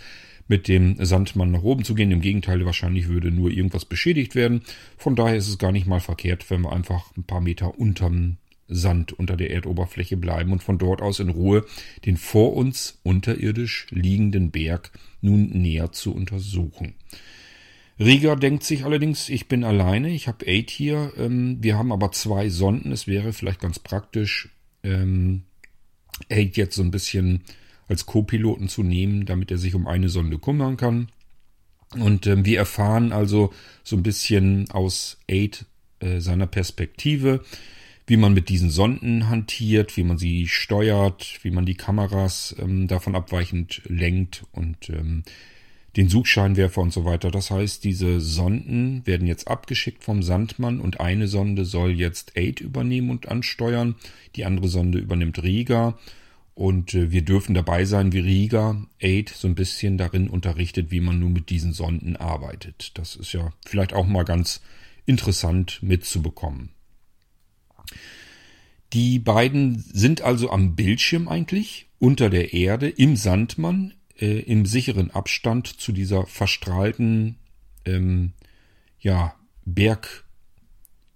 mit 0.48 0.66
dem 0.66 0.96
Sandmann 1.04 1.52
nach 1.52 1.62
oben 1.62 1.84
zu 1.84 1.94
gehen. 1.94 2.10
Im 2.10 2.22
Gegenteil, 2.22 2.64
wahrscheinlich 2.64 3.08
würde 3.08 3.30
nur 3.30 3.50
irgendwas 3.50 3.84
beschädigt 3.84 4.34
werden. 4.34 4.62
Von 4.96 5.14
daher 5.14 5.36
ist 5.36 5.48
es 5.48 5.58
gar 5.58 5.70
nicht 5.70 5.86
mal 5.86 6.00
verkehrt, 6.00 6.50
wenn 6.50 6.62
wir 6.62 6.72
einfach 6.72 7.14
ein 7.16 7.24
paar 7.24 7.40
Meter 7.40 7.78
unterm 7.78 8.38
Sand 8.70 9.12
unter 9.12 9.36
der 9.36 9.50
Erdoberfläche 9.50 10.16
bleiben 10.16 10.52
und 10.52 10.62
von 10.62 10.78
dort 10.78 11.02
aus 11.02 11.20
in 11.20 11.28
Ruhe 11.28 11.64
den 12.06 12.16
vor 12.16 12.54
uns 12.54 12.98
unterirdisch 13.02 13.86
liegenden 13.90 14.50
Berg 14.50 14.90
nun 15.20 15.50
näher 15.50 15.92
zu 15.92 16.14
untersuchen. 16.14 16.94
Rieger 17.98 18.34
denkt 18.36 18.64
sich 18.64 18.84
allerdings, 18.84 19.28
ich 19.28 19.46
bin 19.46 19.62
alleine, 19.62 20.08
ich 20.10 20.26
habe 20.26 20.46
Aid 20.46 20.70
hier, 20.70 21.12
ähm, 21.18 21.58
wir 21.60 21.76
haben 21.76 21.92
aber 21.92 22.12
zwei 22.12 22.48
Sonden, 22.48 22.92
es 22.92 23.06
wäre 23.06 23.34
vielleicht 23.34 23.60
ganz 23.60 23.78
praktisch, 23.78 24.48
ähm, 24.82 25.42
Aid 26.30 26.56
jetzt 26.56 26.76
so 26.76 26.82
ein 26.82 26.90
bisschen 26.90 27.42
als 27.88 28.06
Co-Piloten 28.06 28.68
zu 28.68 28.82
nehmen, 28.82 29.26
damit 29.26 29.50
er 29.50 29.58
sich 29.58 29.74
um 29.74 29.86
eine 29.86 30.08
Sonde 30.08 30.38
kümmern 30.38 30.78
kann. 30.78 31.08
Und 31.98 32.26
ähm, 32.26 32.44
wir 32.44 32.58
erfahren 32.58 33.12
also 33.12 33.52
so 33.82 33.96
ein 33.96 34.02
bisschen 34.02 34.70
aus 34.70 35.18
Aid 35.28 35.66
äh, 35.98 36.20
seiner 36.20 36.46
Perspektive, 36.46 37.44
wie 38.10 38.16
man 38.16 38.34
mit 38.34 38.48
diesen 38.48 38.70
Sonden 38.70 39.28
hantiert, 39.28 39.96
wie 39.96 40.02
man 40.02 40.18
sie 40.18 40.48
steuert, 40.48 41.38
wie 41.42 41.52
man 41.52 41.64
die 41.64 41.76
Kameras 41.76 42.56
ähm, 42.58 42.88
davon 42.88 43.14
abweichend 43.14 43.82
lenkt 43.84 44.44
und 44.50 44.90
ähm, 44.90 45.22
den 45.94 46.08
Suchscheinwerfer 46.08 46.80
und 46.80 46.92
so 46.92 47.04
weiter. 47.04 47.30
Das 47.30 47.52
heißt, 47.52 47.84
diese 47.84 48.20
Sonden 48.20 49.06
werden 49.06 49.28
jetzt 49.28 49.46
abgeschickt 49.46 50.02
vom 50.02 50.24
Sandmann 50.24 50.80
und 50.80 50.98
eine 50.98 51.28
Sonde 51.28 51.64
soll 51.64 51.92
jetzt 51.92 52.36
Aid 52.36 52.60
übernehmen 52.60 53.10
und 53.10 53.28
ansteuern. 53.28 53.94
Die 54.34 54.44
andere 54.44 54.66
Sonde 54.66 54.98
übernimmt 54.98 55.40
Riga 55.44 55.96
Und 56.54 56.94
äh, 56.94 57.12
wir 57.12 57.22
dürfen 57.22 57.54
dabei 57.54 57.84
sein, 57.84 58.12
wie 58.12 58.18
Riga 58.18 58.88
Aid 58.98 59.28
so 59.28 59.46
ein 59.46 59.54
bisschen 59.54 59.98
darin 59.98 60.28
unterrichtet, 60.28 60.90
wie 60.90 61.00
man 61.00 61.20
nun 61.20 61.32
mit 61.32 61.48
diesen 61.48 61.72
Sonden 61.72 62.16
arbeitet. 62.16 62.90
Das 62.98 63.14
ist 63.14 63.32
ja 63.34 63.52
vielleicht 63.64 63.92
auch 63.92 64.08
mal 64.08 64.24
ganz 64.24 64.62
interessant 65.06 65.78
mitzubekommen. 65.80 66.70
Die 68.92 69.18
beiden 69.18 69.78
sind 69.78 70.22
also 70.22 70.50
am 70.50 70.74
Bildschirm 70.74 71.28
eigentlich, 71.28 71.86
unter 71.98 72.30
der 72.30 72.52
Erde, 72.52 72.88
im 72.88 73.16
Sandmann, 73.16 73.94
äh, 74.18 74.40
im 74.40 74.66
sicheren 74.66 75.10
Abstand 75.10 75.66
zu 75.66 75.92
dieser 75.92 76.26
verstrahlten 76.26 77.36
ähm, 77.84 78.32
ja, 79.00 79.34
Berg, 79.64 80.24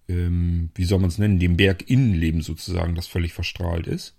ähm, 0.08 0.70
wie 0.74 0.84
soll 0.84 1.00
man 1.00 1.08
es 1.08 1.18
nennen, 1.18 1.38
dem 1.38 1.56
Berginnenleben 1.56 2.42
sozusagen, 2.42 2.94
das 2.94 3.06
völlig 3.06 3.32
verstrahlt 3.32 3.86
ist. 3.86 4.14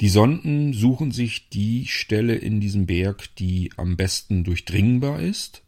Die 0.00 0.08
Sonden 0.08 0.72
suchen 0.72 1.12
sich 1.12 1.48
die 1.48 1.86
Stelle 1.86 2.34
in 2.34 2.60
diesem 2.60 2.86
Berg, 2.86 3.34
die 3.36 3.70
am 3.76 3.96
besten 3.96 4.42
durchdringbar 4.42 5.20
ist, 5.20 5.62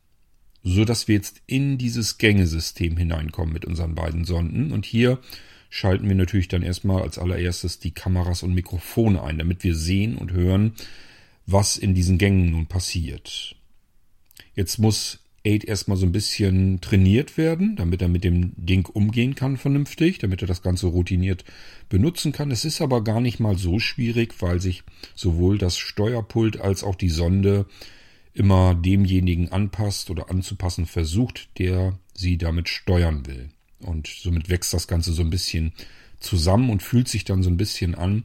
so 0.62 0.84
dass 0.84 1.08
wir 1.08 1.14
jetzt 1.14 1.42
in 1.46 1.78
dieses 1.78 2.18
Gängesystem 2.18 2.96
hineinkommen 2.96 3.52
mit 3.52 3.64
unseren 3.64 3.94
beiden 3.94 4.24
Sonden. 4.24 4.72
Und 4.72 4.86
hier 4.86 5.20
schalten 5.74 6.08
wir 6.08 6.14
natürlich 6.14 6.46
dann 6.46 6.62
erstmal 6.62 7.02
als 7.02 7.18
allererstes 7.18 7.80
die 7.80 7.90
Kameras 7.90 8.44
und 8.44 8.54
Mikrofone 8.54 9.24
ein, 9.24 9.38
damit 9.38 9.64
wir 9.64 9.74
sehen 9.74 10.16
und 10.16 10.30
hören, 10.30 10.74
was 11.46 11.76
in 11.76 11.96
diesen 11.96 12.16
Gängen 12.16 12.52
nun 12.52 12.66
passiert. 12.66 13.56
Jetzt 14.54 14.78
muss 14.78 15.18
Aid 15.42 15.64
erstmal 15.64 15.96
so 15.96 16.06
ein 16.06 16.12
bisschen 16.12 16.80
trainiert 16.80 17.36
werden, 17.36 17.74
damit 17.74 18.02
er 18.02 18.08
mit 18.08 18.22
dem 18.22 18.52
Ding 18.54 18.86
umgehen 18.86 19.34
kann 19.34 19.56
vernünftig, 19.56 20.18
damit 20.18 20.42
er 20.42 20.46
das 20.46 20.62
Ganze 20.62 20.86
routiniert 20.86 21.44
benutzen 21.88 22.30
kann. 22.30 22.52
Es 22.52 22.64
ist 22.64 22.80
aber 22.80 23.02
gar 23.02 23.20
nicht 23.20 23.40
mal 23.40 23.58
so 23.58 23.80
schwierig, 23.80 24.40
weil 24.40 24.60
sich 24.60 24.84
sowohl 25.16 25.58
das 25.58 25.76
Steuerpult 25.76 26.60
als 26.60 26.84
auch 26.84 26.94
die 26.94 27.10
Sonde 27.10 27.66
immer 28.32 28.76
demjenigen 28.76 29.50
anpasst 29.50 30.08
oder 30.08 30.30
anzupassen 30.30 30.86
versucht, 30.86 31.48
der 31.58 31.98
sie 32.14 32.38
damit 32.38 32.68
steuern 32.68 33.26
will. 33.26 33.50
Und 33.80 34.06
somit 34.06 34.48
wächst 34.48 34.72
das 34.72 34.88
Ganze 34.88 35.12
so 35.12 35.22
ein 35.22 35.30
bisschen 35.30 35.72
zusammen 36.20 36.70
und 36.70 36.82
fühlt 36.82 37.08
sich 37.08 37.24
dann 37.24 37.42
so 37.42 37.50
ein 37.50 37.56
bisschen 37.56 37.94
an, 37.94 38.24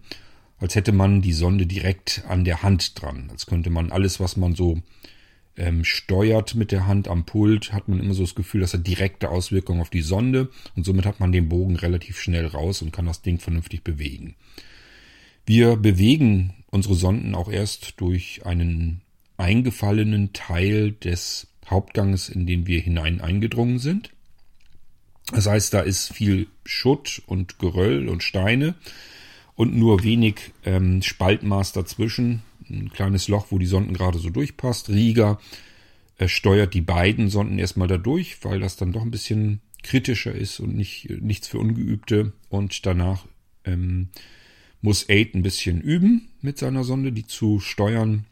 als 0.57 0.75
hätte 0.75 0.91
man 0.91 1.21
die 1.21 1.33
Sonde 1.33 1.65
direkt 1.65 2.23
an 2.27 2.43
der 2.43 2.63
Hand 2.63 3.01
dran. 3.01 3.29
Als 3.31 3.45
könnte 3.45 3.69
man 3.69 3.91
alles, 3.91 4.19
was 4.19 4.37
man 4.37 4.55
so 4.55 4.81
ähm, 5.55 5.83
steuert 5.83 6.55
mit 6.55 6.71
der 6.71 6.87
Hand 6.87 7.07
am 7.07 7.25
Pult, 7.25 7.73
hat 7.73 7.87
man 7.87 7.99
immer 7.99 8.13
so 8.13 8.23
das 8.23 8.35
Gefühl, 8.35 8.61
dass 8.61 8.73
er 8.73 8.79
direkte 8.79 9.29
Auswirkungen 9.29 9.81
auf 9.81 9.89
die 9.89 10.01
Sonde 10.01 10.49
und 10.75 10.85
somit 10.85 11.05
hat 11.05 11.19
man 11.19 11.31
den 11.31 11.49
Bogen 11.49 11.75
relativ 11.75 12.19
schnell 12.19 12.45
raus 12.45 12.81
und 12.81 12.91
kann 12.91 13.05
das 13.05 13.21
Ding 13.21 13.39
vernünftig 13.39 13.83
bewegen. 13.83 14.35
Wir 15.45 15.75
bewegen 15.75 16.53
unsere 16.69 16.95
Sonden 16.95 17.35
auch 17.35 17.49
erst 17.49 17.99
durch 17.99 18.45
einen 18.45 19.01
eingefallenen 19.37 20.33
Teil 20.33 20.91
des 20.91 21.47
Hauptganges, 21.65 22.29
in 22.29 22.45
den 22.45 22.67
wir 22.67 22.79
hinein 22.79 23.21
eingedrungen 23.21 23.79
sind. 23.79 24.11
Das 25.31 25.48
heißt, 25.48 25.74
da 25.74 25.81
ist 25.81 26.13
viel 26.13 26.48
Schutt 26.65 27.21
und 27.25 27.59
Geröll 27.59 28.09
und 28.09 28.24
Steine 28.24 28.75
und 29.55 29.75
nur 29.75 30.03
wenig 30.03 30.51
ähm, 30.65 31.01
Spaltmaß 31.01 31.74
dazwischen, 31.74 32.41
ein 32.69 32.89
kleines 32.89 33.27
Loch, 33.27 33.48
wo 33.50 33.57
die 33.57 33.65
Sonden 33.65 33.93
gerade 33.93 34.19
so 34.19 34.29
durchpasst. 34.29 34.89
Rieger 34.89 35.39
äh, 36.17 36.27
steuert 36.27 36.74
die 36.74 36.81
beiden 36.81 37.29
Sonden 37.29 37.59
erstmal 37.59 37.88
da 37.88 37.98
durch, 37.98 38.43
weil 38.43 38.59
das 38.59 38.75
dann 38.75 38.91
doch 38.91 39.01
ein 39.01 39.12
bisschen 39.12 39.62
kritischer 39.83 40.33
ist 40.33 40.59
und 40.59 40.75
nicht, 40.75 41.09
nichts 41.21 41.48
für 41.48 41.59
Ungeübte. 41.59 42.33
Und 42.50 42.86
danach 42.86 43.25
ähm, 43.65 44.09
muss 44.81 45.09
Aid 45.09 45.36
ein 45.36 45.43
bisschen 45.43 45.81
üben 45.81 46.29
mit 46.41 46.57
seiner 46.57 46.83
Sonde, 46.83 47.12
die 47.12 47.27
zu 47.27 47.59
steuern. 47.59 48.25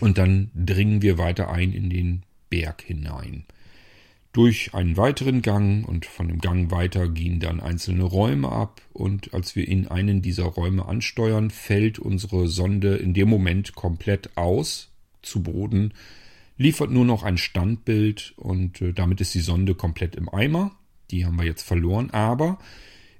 Und 0.00 0.16
dann 0.16 0.50
dringen 0.54 1.02
wir 1.02 1.18
weiter 1.18 1.50
ein 1.50 1.72
in 1.72 1.90
den 1.90 2.22
Berg 2.48 2.82
hinein 2.82 3.44
durch 4.32 4.74
einen 4.74 4.96
weiteren 4.96 5.42
Gang 5.42 5.86
und 5.86 6.06
von 6.06 6.28
dem 6.28 6.38
Gang 6.38 6.70
weiter 6.70 7.08
gehen 7.08 7.40
dann 7.40 7.58
einzelne 7.58 8.04
Räume 8.04 8.50
ab 8.50 8.80
und 8.92 9.34
als 9.34 9.56
wir 9.56 9.66
in 9.66 9.88
einen 9.88 10.22
dieser 10.22 10.44
Räume 10.44 10.86
ansteuern, 10.86 11.50
fällt 11.50 11.98
unsere 11.98 12.46
Sonde 12.46 12.94
in 12.96 13.12
dem 13.12 13.28
Moment 13.28 13.74
komplett 13.74 14.36
aus 14.36 14.92
zu 15.22 15.42
Boden, 15.42 15.94
liefert 16.56 16.92
nur 16.92 17.04
noch 17.04 17.24
ein 17.24 17.38
Standbild 17.38 18.34
und 18.36 18.80
äh, 18.80 18.92
damit 18.92 19.20
ist 19.20 19.34
die 19.34 19.40
Sonde 19.40 19.74
komplett 19.74 20.14
im 20.14 20.28
Eimer. 20.28 20.76
Die 21.10 21.26
haben 21.26 21.36
wir 21.36 21.44
jetzt 21.44 21.62
verloren, 21.62 22.10
aber 22.10 22.60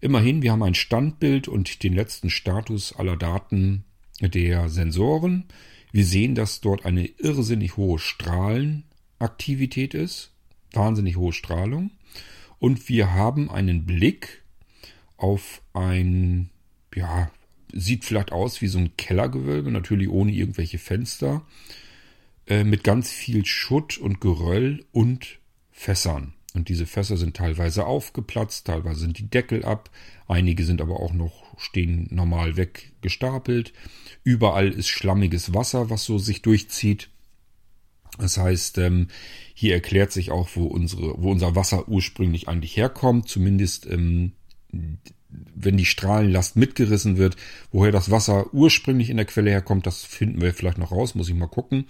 immerhin, 0.00 0.42
wir 0.42 0.52
haben 0.52 0.62
ein 0.62 0.74
Standbild 0.74 1.48
und 1.48 1.82
den 1.82 1.94
letzten 1.94 2.30
Status 2.30 2.94
aller 2.94 3.16
Daten 3.16 3.82
der 4.20 4.68
Sensoren. 4.68 5.46
Wir 5.90 6.04
sehen, 6.04 6.36
dass 6.36 6.60
dort 6.60 6.86
eine 6.86 7.06
irrsinnig 7.06 7.76
hohe 7.76 7.98
Strahlenaktivität 7.98 9.94
ist 9.94 10.30
wahnsinnig 10.72 11.16
hohe 11.16 11.32
Strahlung. 11.32 11.90
Und 12.58 12.88
wir 12.88 13.14
haben 13.14 13.50
einen 13.50 13.86
Blick 13.86 14.42
auf 15.16 15.62
ein, 15.72 16.50
ja, 16.94 17.30
sieht 17.72 18.04
vielleicht 18.04 18.32
aus 18.32 18.60
wie 18.60 18.66
so 18.66 18.78
ein 18.78 18.96
Kellergewölbe, 18.96 19.70
natürlich 19.70 20.08
ohne 20.08 20.32
irgendwelche 20.32 20.78
Fenster, 20.78 21.42
äh, 22.46 22.64
mit 22.64 22.84
ganz 22.84 23.10
viel 23.10 23.46
Schutt 23.46 23.98
und 23.98 24.20
Geröll 24.20 24.84
und 24.92 25.38
Fässern. 25.70 26.34
Und 26.52 26.68
diese 26.68 26.84
Fässer 26.84 27.16
sind 27.16 27.36
teilweise 27.36 27.86
aufgeplatzt, 27.86 28.66
teilweise 28.66 29.00
sind 29.00 29.18
die 29.18 29.30
Deckel 29.30 29.64
ab, 29.64 29.88
einige 30.26 30.64
sind 30.64 30.80
aber 30.80 30.98
auch 30.98 31.12
noch 31.12 31.50
stehen 31.58 32.08
normal 32.10 32.56
weggestapelt. 32.56 33.72
Überall 34.24 34.68
ist 34.68 34.88
schlammiges 34.88 35.54
Wasser, 35.54 35.90
was 35.90 36.04
so 36.04 36.18
sich 36.18 36.42
durchzieht. 36.42 37.10
Das 38.20 38.38
heißt, 38.38 38.78
ähm, 38.78 39.08
hier 39.54 39.74
erklärt 39.74 40.12
sich 40.12 40.30
auch, 40.30 40.48
wo 40.54 40.66
unsere, 40.66 41.14
wo 41.22 41.30
unser 41.30 41.54
Wasser 41.54 41.88
ursprünglich 41.88 42.48
eigentlich 42.48 42.76
herkommt, 42.76 43.28
zumindest 43.28 43.86
ähm, 43.86 44.32
wenn 45.54 45.76
die 45.76 45.84
Strahlenlast 45.84 46.56
mitgerissen 46.56 47.16
wird. 47.16 47.36
Woher 47.70 47.92
das 47.92 48.10
Wasser 48.10 48.52
ursprünglich 48.52 49.10
in 49.10 49.16
der 49.16 49.26
Quelle 49.26 49.50
herkommt, 49.50 49.86
das 49.86 50.04
finden 50.04 50.40
wir 50.40 50.54
vielleicht 50.54 50.78
noch 50.78 50.92
raus, 50.92 51.14
muss 51.14 51.28
ich 51.28 51.34
mal 51.34 51.46
gucken. 51.46 51.86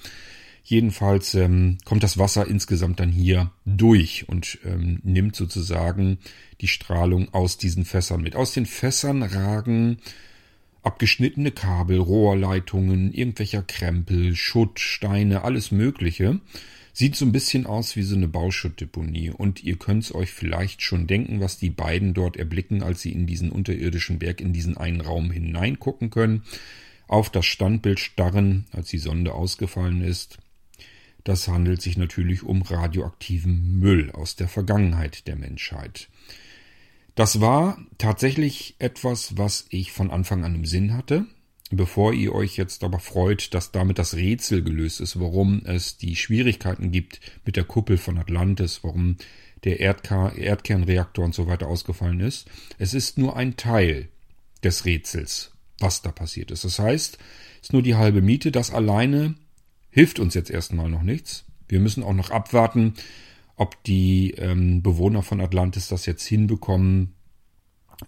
Jedenfalls 0.62 1.35
ähm, 1.35 1.79
kommt 1.85 2.03
das 2.03 2.19
Wasser 2.19 2.47
insgesamt 2.47 3.01
dann 3.01 3.11
hier 3.11 3.51
durch 3.64 4.29
und 4.29 4.59
ähm, 4.64 5.01
nimmt 5.03 5.35
sozusagen 5.35 6.19
die 6.61 6.69
Strahlung 6.69 7.33
aus 7.33 7.57
diesen 7.57 7.85
Fässern 7.85 8.21
mit. 8.21 8.37
Aus 8.37 8.53
den 8.53 8.66
Fässern 8.66 9.23
ragen 9.23 9.99
abgeschnittene 10.83 11.51
Kabel, 11.51 11.99
Rohrleitungen, 11.99 13.12
irgendwelcher 13.12 13.62
Krempel, 13.62 14.35
Schutt, 14.35 14.81
Steine, 14.81 15.43
alles 15.45 15.71
Mögliche. 15.71 16.40
Sieht 16.93 17.16
so 17.16 17.25
ein 17.25 17.33
bisschen 17.33 17.66
aus 17.66 17.97
wie 17.97 18.03
so 18.03 18.16
eine 18.16 18.29
Bauschuttdeponie 18.29 19.31
und 19.31 19.62
ihr 19.62 19.77
könnt's 19.77 20.14
euch 20.14 20.33
vielleicht 20.33 20.83
schon 20.83 21.07
denken, 21.07 21.40
was 21.40 21.59
die 21.59 21.71
beiden 21.71 22.14
dort 22.14 22.37
erblicken, 22.37 22.83
als 22.83 23.01
sie 23.01 23.12
in 23.12 23.27
diesen 23.27 23.51
unterirdischen 23.51 24.19
Berg, 24.19 24.40
in 24.40 24.53
diesen 24.53 24.77
einen 24.77 25.01
Raum 25.01 25.31
hineingucken 25.31 26.11
können. 26.11 26.43
Auf 27.07 27.31
das 27.31 27.47
Standbild 27.47 28.01
starren, 28.01 28.66
als 28.73 28.88
die 28.88 28.99
Sonde 28.99 29.35
ausgefallen 29.35 30.03
ist. 30.03 30.38
Das 31.25 31.49
handelt 31.49 31.83
sich 31.83 31.97
natürlich 31.97 32.43
um 32.43 32.62
radioaktiven 32.62 33.79
Müll 33.79 34.11
aus 34.11 34.37
der 34.37 34.49
Vergangenheit 34.49 35.27
der 35.27 35.37
Menschheit. 35.37 36.09
Das 37.21 37.43
war 37.43 37.77
tatsächlich 37.99 38.77
etwas, 38.79 39.37
was 39.37 39.67
ich 39.69 39.93
von 39.93 40.11
Anfang 40.11 40.43
an 40.43 40.55
im 40.55 40.65
Sinn 40.65 40.97
hatte. 40.97 41.27
Bevor 41.71 42.15
ihr 42.15 42.35
euch 42.35 42.57
jetzt 42.57 42.83
aber 42.83 42.99
freut, 42.99 43.53
dass 43.53 43.73
damit 43.73 43.99
das 43.99 44.15
Rätsel 44.15 44.63
gelöst 44.63 45.03
ist, 45.03 45.21
warum 45.21 45.61
es 45.67 45.99
die 45.99 46.17
Schwierigkeiten 46.17 46.93
gibt 46.93 47.21
mit 47.45 47.57
der 47.57 47.65
Kuppel 47.65 47.99
von 47.99 48.17
Atlantis, 48.17 48.83
warum 48.85 49.17
der 49.65 49.81
Erdka 49.81 50.31
Erdkernreaktor 50.31 51.23
und 51.23 51.35
so 51.35 51.47
weiter 51.47 51.69
ausgefallen 51.69 52.21
ist. 52.21 52.49
Es 52.79 52.95
ist 52.95 53.19
nur 53.19 53.37
ein 53.37 53.59
Teil 53.59 54.09
des 54.65 54.87
Rätsels, 54.87 55.53
was 55.79 56.01
da 56.01 56.13
passiert 56.13 56.51
ist. 56.51 56.65
Das 56.65 56.79
heißt, 56.79 57.19
es 57.61 57.69
ist 57.69 57.75
nur 57.75 57.83
die 57.83 57.97
halbe 57.97 58.23
Miete. 58.23 58.51
Das 58.51 58.71
alleine 58.71 59.35
hilft 59.91 60.21
uns 60.21 60.33
jetzt 60.33 60.49
erstmal 60.49 60.89
noch 60.89 61.03
nichts. 61.03 61.45
Wir 61.69 61.81
müssen 61.81 62.03
auch 62.03 62.15
noch 62.15 62.31
abwarten, 62.31 62.95
ob 63.61 63.85
die 63.85 64.31
ähm, 64.38 64.81
Bewohner 64.81 65.23
von 65.23 65.38
Atlantis 65.42 65.88
das 65.88 66.07
jetzt 66.07 66.27
hinbekommen, 66.27 67.12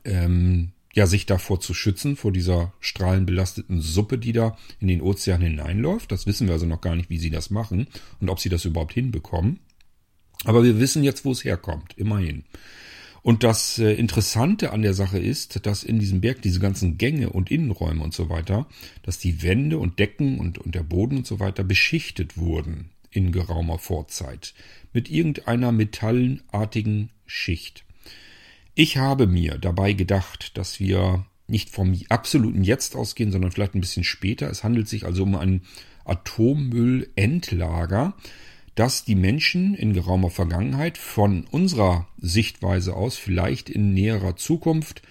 ähm, 0.06 0.72
ja, 0.94 1.06
sich 1.06 1.26
davor 1.26 1.60
zu 1.60 1.74
schützen, 1.74 2.16
vor 2.16 2.32
dieser 2.32 2.72
strahlenbelasteten 2.80 3.78
Suppe, 3.78 4.16
die 4.16 4.32
da 4.32 4.56
in 4.80 4.88
den 4.88 5.02
Ozean 5.02 5.42
hineinläuft. 5.42 6.10
Das 6.10 6.26
wissen 6.26 6.46
wir 6.46 6.54
also 6.54 6.64
noch 6.64 6.80
gar 6.80 6.96
nicht, 6.96 7.10
wie 7.10 7.18
sie 7.18 7.28
das 7.28 7.50
machen 7.50 7.86
und 8.18 8.30
ob 8.30 8.40
sie 8.40 8.48
das 8.48 8.64
überhaupt 8.64 8.94
hinbekommen. 8.94 9.60
Aber 10.44 10.64
wir 10.64 10.80
wissen 10.80 11.04
jetzt, 11.04 11.26
wo 11.26 11.32
es 11.32 11.44
herkommt, 11.44 11.98
immerhin. 11.98 12.44
Und 13.20 13.44
das 13.44 13.78
äh, 13.78 13.92
Interessante 13.92 14.72
an 14.72 14.80
der 14.80 14.94
Sache 14.94 15.18
ist, 15.18 15.66
dass 15.66 15.84
in 15.84 15.98
diesem 15.98 16.22
Berg 16.22 16.40
diese 16.40 16.60
ganzen 16.60 16.96
Gänge 16.96 17.28
und 17.28 17.50
Innenräume 17.50 18.02
und 18.02 18.14
so 18.14 18.30
weiter, 18.30 18.66
dass 19.02 19.18
die 19.18 19.42
Wände 19.42 19.76
und 19.76 19.98
Decken 19.98 20.40
und, 20.40 20.56
und 20.56 20.74
der 20.74 20.82
Boden 20.82 21.18
und 21.18 21.26
so 21.26 21.40
weiter 21.40 21.62
beschichtet 21.62 22.38
wurden 22.38 22.88
in 23.10 23.32
geraumer 23.32 23.78
Vorzeit 23.78 24.54
mit 24.92 25.10
irgendeiner 25.10 25.72
metallenartigen 25.72 27.10
Schicht. 27.26 27.84
Ich 28.74 28.96
habe 28.96 29.26
mir 29.26 29.58
dabei 29.58 29.92
gedacht, 29.92 30.56
dass 30.56 30.80
wir 30.80 31.26
nicht 31.46 31.68
vom 31.70 31.94
absoluten 32.08 32.64
Jetzt 32.64 32.96
ausgehen, 32.96 33.30
sondern 33.30 33.52
vielleicht 33.52 33.74
ein 33.74 33.80
bisschen 33.80 34.04
später. 34.04 34.50
Es 34.50 34.64
handelt 34.64 34.88
sich 34.88 35.04
also 35.04 35.24
um 35.24 35.34
ein 35.34 35.62
Atommüllendlager, 36.04 38.14
das 38.74 39.04
die 39.04 39.14
Menschen 39.14 39.74
in 39.74 39.92
geraumer 39.92 40.30
Vergangenheit 40.30 40.96
von 40.96 41.44
unserer 41.50 42.08
Sichtweise 42.18 42.96
aus, 42.96 43.16
vielleicht 43.16 43.68
in 43.68 43.92
näherer 43.92 44.36
Zukunft, 44.36 45.02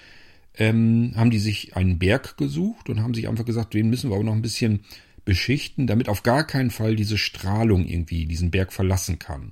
ähm, 0.57 1.13
haben 1.15 1.29
die 1.29 1.39
sich 1.39 1.75
einen 1.75 1.99
Berg 1.99 2.37
gesucht 2.37 2.89
und 2.89 3.01
haben 3.01 3.13
sich 3.13 3.29
einfach 3.29 3.45
gesagt, 3.45 3.75
den 3.75 3.89
müssen 3.89 4.09
wir 4.09 4.15
aber 4.15 4.25
noch 4.25 4.33
ein 4.33 4.41
bisschen 4.41 4.79
beschichten, 5.23 5.85
damit 5.85 6.09
auf 6.09 6.23
gar 6.23 6.45
keinen 6.45 6.71
Fall 6.71 6.95
diese 6.95 7.19
Strahlung 7.19 7.85
irgendwie 7.85 8.25
diesen 8.25 8.49
Berg 8.49 8.73
verlassen 8.73 9.19
kann. 9.19 9.51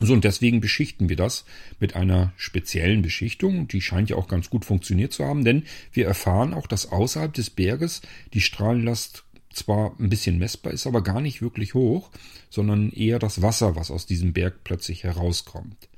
So, 0.00 0.12
und 0.12 0.24
deswegen 0.24 0.60
beschichten 0.60 1.08
wir 1.08 1.16
das 1.16 1.44
mit 1.80 1.96
einer 1.96 2.32
speziellen 2.36 3.02
Beschichtung. 3.02 3.68
Die 3.68 3.80
scheint 3.80 4.10
ja 4.10 4.16
auch 4.16 4.28
ganz 4.28 4.50
gut 4.50 4.64
funktioniert 4.64 5.12
zu 5.12 5.24
haben, 5.24 5.44
denn 5.44 5.64
wir 5.92 6.06
erfahren 6.06 6.54
auch, 6.54 6.66
dass 6.66 6.92
außerhalb 6.92 7.32
des 7.32 7.50
Berges 7.50 8.02
die 8.34 8.40
Strahlenlast 8.40 9.24
zwar 9.52 9.96
ein 9.98 10.08
bisschen 10.08 10.38
messbar 10.38 10.72
ist, 10.72 10.86
aber 10.86 11.02
gar 11.02 11.20
nicht 11.20 11.42
wirklich 11.42 11.74
hoch, 11.74 12.10
sondern 12.50 12.90
eher 12.90 13.18
das 13.18 13.42
Wasser, 13.42 13.76
was 13.76 13.90
aus 13.90 14.06
diesem 14.06 14.32
Berg 14.32 14.62
plötzlich 14.62 15.04
herauskommt. 15.04 15.88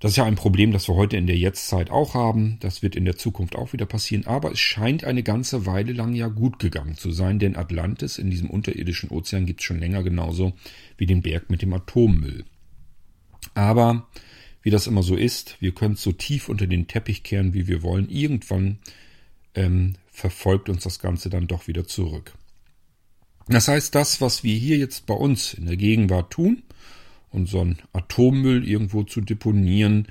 Das 0.00 0.12
ist 0.12 0.16
ja 0.16 0.24
ein 0.24 0.36
Problem, 0.36 0.72
das 0.72 0.88
wir 0.88 0.94
heute 0.94 1.16
in 1.16 1.26
der 1.26 1.38
Jetztzeit 1.38 1.90
auch 1.90 2.14
haben. 2.14 2.58
Das 2.60 2.82
wird 2.82 2.96
in 2.96 3.06
der 3.06 3.16
Zukunft 3.16 3.56
auch 3.56 3.72
wieder 3.72 3.86
passieren. 3.86 4.26
Aber 4.26 4.52
es 4.52 4.60
scheint 4.60 5.04
eine 5.04 5.22
ganze 5.22 5.64
Weile 5.64 5.92
lang 5.92 6.14
ja 6.14 6.28
gut 6.28 6.58
gegangen 6.58 6.96
zu 6.96 7.12
sein, 7.12 7.38
denn 7.38 7.56
Atlantis 7.56 8.18
in 8.18 8.30
diesem 8.30 8.50
unterirdischen 8.50 9.10
Ozean 9.10 9.46
gibt 9.46 9.60
es 9.60 9.64
schon 9.64 9.78
länger 9.78 10.02
genauso 10.02 10.52
wie 10.98 11.06
den 11.06 11.22
Berg 11.22 11.48
mit 11.48 11.62
dem 11.62 11.72
Atommüll. 11.72 12.44
Aber 13.56 14.06
wie 14.62 14.70
das 14.70 14.86
immer 14.86 15.02
so 15.02 15.16
ist, 15.16 15.56
wir 15.60 15.72
können 15.72 15.94
es 15.94 16.02
so 16.02 16.12
tief 16.12 16.50
unter 16.50 16.66
den 16.66 16.88
Teppich 16.88 17.22
kehren, 17.22 17.54
wie 17.54 17.66
wir 17.66 17.82
wollen. 17.82 18.10
Irgendwann 18.10 18.78
ähm, 19.54 19.94
verfolgt 20.12 20.68
uns 20.68 20.84
das 20.84 20.98
Ganze 20.98 21.30
dann 21.30 21.46
doch 21.46 21.66
wieder 21.66 21.86
zurück. 21.86 22.34
Das 23.48 23.68
heißt, 23.68 23.94
das, 23.94 24.20
was 24.20 24.44
wir 24.44 24.54
hier 24.54 24.76
jetzt 24.76 25.06
bei 25.06 25.14
uns 25.14 25.54
in 25.54 25.66
der 25.66 25.78
Gegenwart 25.78 26.32
tun, 26.32 26.64
unseren 27.30 27.78
Atommüll 27.94 28.68
irgendwo 28.68 29.04
zu 29.04 29.22
deponieren, 29.22 30.08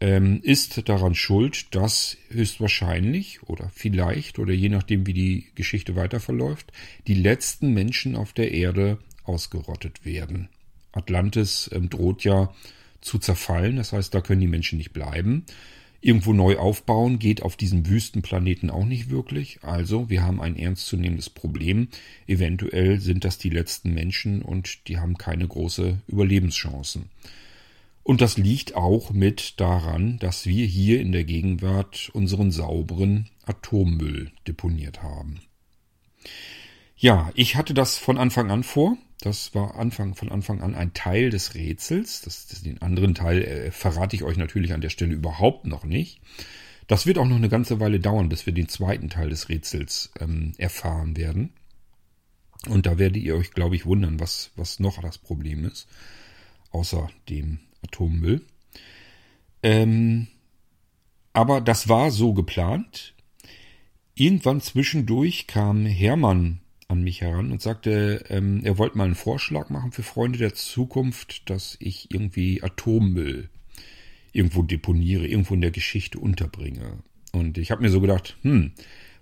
ähm, 0.00 0.40
ist 0.44 0.88
daran 0.88 1.16
schuld, 1.16 1.74
dass 1.74 2.18
höchstwahrscheinlich 2.28 3.42
oder 3.42 3.68
vielleicht 3.74 4.38
oder 4.38 4.52
je 4.52 4.68
nachdem, 4.68 5.08
wie 5.08 5.14
die 5.14 5.46
Geschichte 5.56 5.96
weiter 5.96 6.20
verläuft, 6.20 6.70
die 7.08 7.14
letzten 7.14 7.74
Menschen 7.74 8.14
auf 8.14 8.32
der 8.32 8.52
Erde 8.52 8.98
ausgerottet 9.24 10.04
werden. 10.04 10.48
Atlantis 10.92 11.70
ähm, 11.72 11.90
droht 11.90 12.24
ja 12.24 12.52
zu 13.00 13.18
zerfallen, 13.18 13.76
das 13.76 13.92
heißt, 13.92 14.14
da 14.14 14.20
können 14.20 14.40
die 14.40 14.46
Menschen 14.46 14.78
nicht 14.78 14.92
bleiben. 14.92 15.44
Irgendwo 16.02 16.32
neu 16.32 16.56
aufbauen 16.56 17.18
geht 17.18 17.42
auf 17.42 17.56
diesem 17.56 17.86
Wüstenplaneten 17.86 18.70
auch 18.70 18.86
nicht 18.86 19.10
wirklich. 19.10 19.58
Also 19.62 20.08
wir 20.08 20.22
haben 20.22 20.40
ein 20.40 20.56
ernstzunehmendes 20.56 21.28
Problem. 21.28 21.88
Eventuell 22.26 23.00
sind 23.00 23.24
das 23.24 23.36
die 23.36 23.50
letzten 23.50 23.92
Menschen 23.92 24.40
und 24.40 24.88
die 24.88 24.98
haben 24.98 25.18
keine 25.18 25.46
große 25.46 25.98
Überlebenschancen. 26.06 27.10
Und 28.02 28.22
das 28.22 28.38
liegt 28.38 28.76
auch 28.76 29.10
mit 29.10 29.60
daran, 29.60 30.18
dass 30.18 30.46
wir 30.46 30.64
hier 30.64 31.00
in 31.00 31.12
der 31.12 31.24
Gegenwart 31.24 32.10
unseren 32.14 32.50
sauberen 32.50 33.28
Atommüll 33.44 34.30
deponiert 34.46 35.02
haben. 35.02 35.40
Ja, 36.96 37.30
ich 37.34 37.56
hatte 37.56 37.74
das 37.74 37.98
von 37.98 38.16
Anfang 38.16 38.50
an 38.50 38.62
vor. 38.62 38.96
Das 39.20 39.54
war 39.54 39.76
Anfang, 39.76 40.14
von 40.14 40.30
Anfang 40.30 40.62
an 40.62 40.74
ein 40.74 40.94
Teil 40.94 41.30
des 41.30 41.54
Rätsels. 41.54 42.22
Das, 42.22 42.46
das, 42.46 42.62
den 42.62 42.80
anderen 42.80 43.14
Teil 43.14 43.42
äh, 43.42 43.70
verrate 43.70 44.16
ich 44.16 44.22
euch 44.22 44.36
natürlich 44.36 44.72
an 44.72 44.80
der 44.80 44.90
Stelle 44.90 45.14
überhaupt 45.14 45.66
noch 45.66 45.84
nicht. 45.84 46.20
Das 46.86 47.06
wird 47.06 47.18
auch 47.18 47.26
noch 47.26 47.36
eine 47.36 47.48
ganze 47.48 47.80
Weile 47.80 48.00
dauern, 48.00 48.28
bis 48.28 48.46
wir 48.46 48.52
den 48.52 48.68
zweiten 48.68 49.10
Teil 49.10 49.28
des 49.28 49.48
Rätsels 49.48 50.10
ähm, 50.18 50.54
erfahren 50.58 51.16
werden. 51.16 51.52
Und 52.68 52.86
da 52.86 52.98
werdet 52.98 53.22
ihr 53.22 53.36
euch, 53.36 53.52
glaube 53.52 53.76
ich, 53.76 53.86
wundern, 53.86 54.20
was, 54.20 54.50
was 54.56 54.80
noch 54.80 55.00
das 55.00 55.18
Problem 55.18 55.64
ist, 55.64 55.86
außer 56.72 57.08
dem 57.28 57.60
Atommüll. 57.82 58.42
Ähm, 59.62 60.28
aber 61.32 61.60
das 61.60 61.88
war 61.88 62.10
so 62.10 62.32
geplant. 62.34 63.14
Irgendwann 64.14 64.60
zwischendurch 64.60 65.46
kam 65.46 65.86
Hermann 65.86 66.60
an 66.90 67.02
mich 67.02 67.20
heran 67.20 67.52
und 67.52 67.62
sagte, 67.62 68.24
ähm, 68.28 68.62
er 68.64 68.76
wollte 68.76 68.98
mal 68.98 69.04
einen 69.04 69.14
Vorschlag 69.14 69.70
machen 69.70 69.92
für 69.92 70.02
Freunde 70.02 70.38
der 70.38 70.54
Zukunft, 70.54 71.48
dass 71.48 71.76
ich 71.80 72.10
irgendwie 72.12 72.62
Atommüll 72.62 73.48
irgendwo 74.32 74.62
deponiere, 74.62 75.26
irgendwo 75.26 75.54
in 75.54 75.60
der 75.60 75.70
Geschichte 75.70 76.18
unterbringe. 76.18 76.98
Und 77.32 77.58
ich 77.58 77.70
habe 77.70 77.82
mir 77.82 77.90
so 77.90 78.00
gedacht, 78.00 78.36
hm, 78.42 78.72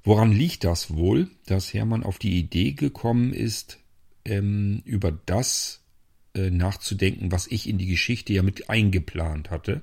woran 0.02 0.32
liegt 0.32 0.64
das 0.64 0.94
wohl, 0.94 1.30
dass 1.46 1.74
Hermann 1.74 2.02
auf 2.02 2.18
die 2.18 2.38
Idee 2.38 2.72
gekommen 2.72 3.32
ist, 3.32 3.78
ähm, 4.24 4.82
über 4.84 5.12
das 5.12 5.84
äh, 6.34 6.50
nachzudenken, 6.50 7.32
was 7.32 7.46
ich 7.46 7.68
in 7.68 7.78
die 7.78 7.86
Geschichte 7.86 8.32
ja 8.32 8.42
mit 8.42 8.70
eingeplant 8.70 9.50
hatte. 9.50 9.82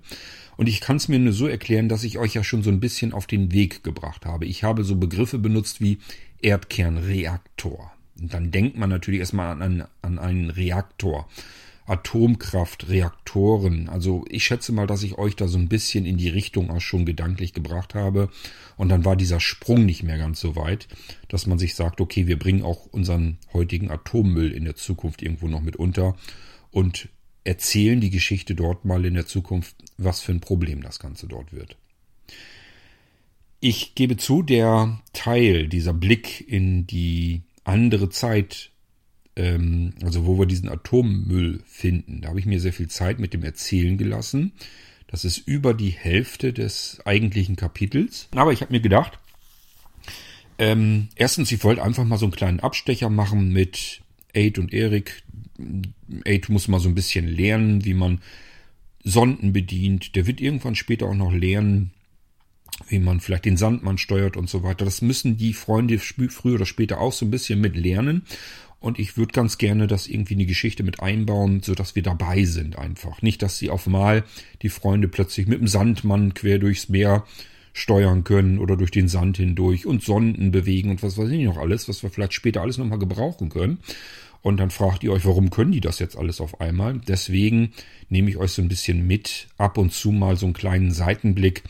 Und 0.57 0.67
ich 0.67 0.81
kann 0.81 0.97
es 0.97 1.07
mir 1.07 1.19
nur 1.19 1.33
so 1.33 1.47
erklären, 1.47 1.89
dass 1.89 2.03
ich 2.03 2.17
euch 2.17 2.33
ja 2.33 2.43
schon 2.43 2.63
so 2.63 2.69
ein 2.69 2.79
bisschen 2.79 3.13
auf 3.13 3.27
den 3.27 3.51
Weg 3.51 3.83
gebracht 3.83 4.25
habe. 4.25 4.45
Ich 4.45 4.63
habe 4.63 4.83
so 4.83 4.95
Begriffe 4.95 5.37
benutzt 5.37 5.81
wie 5.81 5.99
Erdkernreaktor. 6.41 7.91
Und 8.19 8.33
dann 8.33 8.51
denkt 8.51 8.77
man 8.77 8.89
natürlich 8.89 9.19
erstmal 9.19 9.61
an, 9.61 9.87
an 10.01 10.19
einen 10.19 10.49
Reaktor. 10.49 11.27
Atomkraftreaktoren. 11.87 13.89
Also 13.89 14.25
ich 14.29 14.43
schätze 14.43 14.71
mal, 14.71 14.87
dass 14.87 15.03
ich 15.03 15.19
euch 15.19 15.35
da 15.35 15.47
so 15.47 15.59
ein 15.59 15.69
bisschen 15.69 16.05
in 16.05 16.17
die 16.17 16.29
Richtung 16.29 16.71
auch 16.71 16.81
schon 16.81 17.05
gedanklich 17.05 17.53
gebracht 17.53 17.93
habe. 17.93 18.29
Und 18.75 18.89
dann 18.89 19.05
war 19.05 19.15
dieser 19.15 19.39
Sprung 19.39 19.85
nicht 19.85 20.01
mehr 20.03 20.17
ganz 20.17 20.39
so 20.39 20.55
weit, 20.55 20.87
dass 21.27 21.45
man 21.45 21.59
sich 21.59 21.75
sagt, 21.75 22.01
okay, 22.01 22.25
wir 22.27 22.39
bringen 22.39 22.63
auch 22.63 22.87
unseren 22.87 23.37
heutigen 23.53 23.91
Atommüll 23.91 24.51
in 24.51 24.65
der 24.65 24.75
Zukunft 24.75 25.21
irgendwo 25.21 25.47
noch 25.47 25.61
mit 25.61 25.75
unter 25.75 26.15
und 26.71 27.09
erzählen 27.43 28.01
die 28.01 28.09
Geschichte 28.09 28.55
dort 28.55 28.85
mal 28.85 29.05
in 29.05 29.13
der 29.13 29.27
Zukunft, 29.27 29.75
was 29.97 30.21
für 30.21 30.31
ein 30.31 30.41
Problem 30.41 30.81
das 30.81 30.97
Ganze 30.99 31.27
dort 31.27 31.53
wird. 31.53 31.77
Ich 33.59 33.95
gebe 33.95 34.17
zu, 34.17 34.41
der 34.41 35.01
Teil, 35.13 35.67
dieser 35.67 35.93
Blick 35.93 36.47
in 36.47 36.85
die 36.85 37.43
andere 37.63 38.09
Zeit, 38.09 38.71
ähm, 39.35 39.93
also 40.03 40.25
wo 40.25 40.37
wir 40.37 40.45
diesen 40.45 40.69
Atommüll 40.69 41.61
finden, 41.65 42.21
da 42.21 42.29
habe 42.29 42.39
ich 42.39 42.45
mir 42.45 42.59
sehr 42.59 42.73
viel 42.73 42.89
Zeit 42.89 43.19
mit 43.19 43.33
dem 43.33 43.43
Erzählen 43.43 43.97
gelassen. 43.97 44.53
Das 45.07 45.25
ist 45.25 45.37
über 45.37 45.73
die 45.73 45.91
Hälfte 45.91 46.53
des 46.53 46.99
eigentlichen 47.05 47.55
Kapitels. 47.55 48.27
Aber 48.35 48.51
ich 48.51 48.61
habe 48.61 48.73
mir 48.73 48.81
gedacht, 48.81 49.19
ähm, 50.57 51.09
erstens, 51.15 51.51
ich 51.51 51.63
wollte 51.63 51.83
einfach 51.83 52.05
mal 52.05 52.17
so 52.17 52.25
einen 52.25 52.35
kleinen 52.35 52.59
Abstecher 52.59 53.09
machen 53.09 53.51
mit 53.51 54.01
Aid 54.33 54.57
und 54.57 54.73
Erik. 54.73 55.23
Aid 56.25 56.49
muss 56.49 56.67
mal 56.67 56.79
so 56.79 56.89
ein 56.89 56.95
bisschen 56.95 57.27
lernen, 57.27 57.85
wie 57.85 57.93
man 57.93 58.21
Sonden 59.03 59.53
bedient. 59.53 60.15
Der 60.15 60.27
wird 60.27 60.41
irgendwann 60.41 60.75
später 60.75 61.07
auch 61.07 61.15
noch 61.15 61.33
lernen, 61.33 61.91
wie 62.87 62.99
man 62.99 63.19
vielleicht 63.19 63.45
den 63.45 63.57
Sandmann 63.57 63.97
steuert 63.97 64.37
und 64.37 64.49
so 64.49 64.63
weiter. 64.63 64.85
Das 64.85 65.01
müssen 65.01 65.37
die 65.37 65.53
Freunde 65.53 65.97
früher 65.99 66.55
oder 66.55 66.65
später 66.65 66.99
auch 66.99 67.13
so 67.13 67.25
ein 67.25 67.31
bisschen 67.31 67.61
mit 67.61 67.75
lernen. 67.75 68.23
Und 68.79 68.99
ich 68.99 69.17
würde 69.17 69.31
ganz 69.31 69.57
gerne 69.57 69.87
das 69.87 70.07
irgendwie 70.07 70.33
in 70.33 70.39
die 70.39 70.45
Geschichte 70.45 70.83
mit 70.83 70.99
einbauen, 70.99 71.63
so 71.63 71.73
dass 71.73 71.95
wir 71.95 72.03
dabei 72.03 72.43
sind 72.43 72.77
einfach. 72.77 73.21
Nicht, 73.21 73.41
dass 73.41 73.57
sie 73.57 73.69
auf 73.69 73.87
mal 73.87 74.23
die 74.61 74.69
Freunde 74.69 75.07
plötzlich 75.07 75.47
mit 75.47 75.59
dem 75.59 75.67
Sandmann 75.67 76.33
quer 76.33 76.59
durchs 76.59 76.89
Meer 76.89 77.25
steuern 77.73 78.23
können 78.23 78.59
oder 78.59 78.77
durch 78.77 78.91
den 78.91 79.07
Sand 79.07 79.37
hindurch 79.37 79.85
und 79.85 80.03
Sonden 80.03 80.51
bewegen 80.51 80.91
und 80.91 81.03
was 81.03 81.17
weiß 81.17 81.29
ich 81.29 81.43
noch 81.43 81.57
alles, 81.57 81.89
was 81.89 82.03
wir 82.03 82.09
vielleicht 82.09 82.33
später 82.33 82.61
alles 82.61 82.77
nochmal 82.77 82.99
gebrauchen 82.99 83.49
können. 83.49 83.79
Und 84.41 84.57
dann 84.57 84.69
fragt 84.69 85.03
ihr 85.03 85.11
euch, 85.11 85.25
warum 85.25 85.49
können 85.49 85.71
die 85.71 85.81
das 85.81 85.97
jetzt 85.97 86.15
alles 86.15 86.39
auf 86.39 86.61
einmal? 86.61 87.01
Deswegen 87.07 87.71
nehme 88.09 88.29
ich 88.29 88.37
euch 88.37 88.51
so 88.51 88.61
ein 88.61 88.67
bisschen 88.67 89.07
mit, 89.07 89.47
ab 89.57 89.77
und 89.79 89.91
zu 89.91 90.11
mal 90.11 90.37
so 90.37 90.45
einen 90.45 90.53
kleinen 90.53 90.91
Seitenblick, 90.91 91.63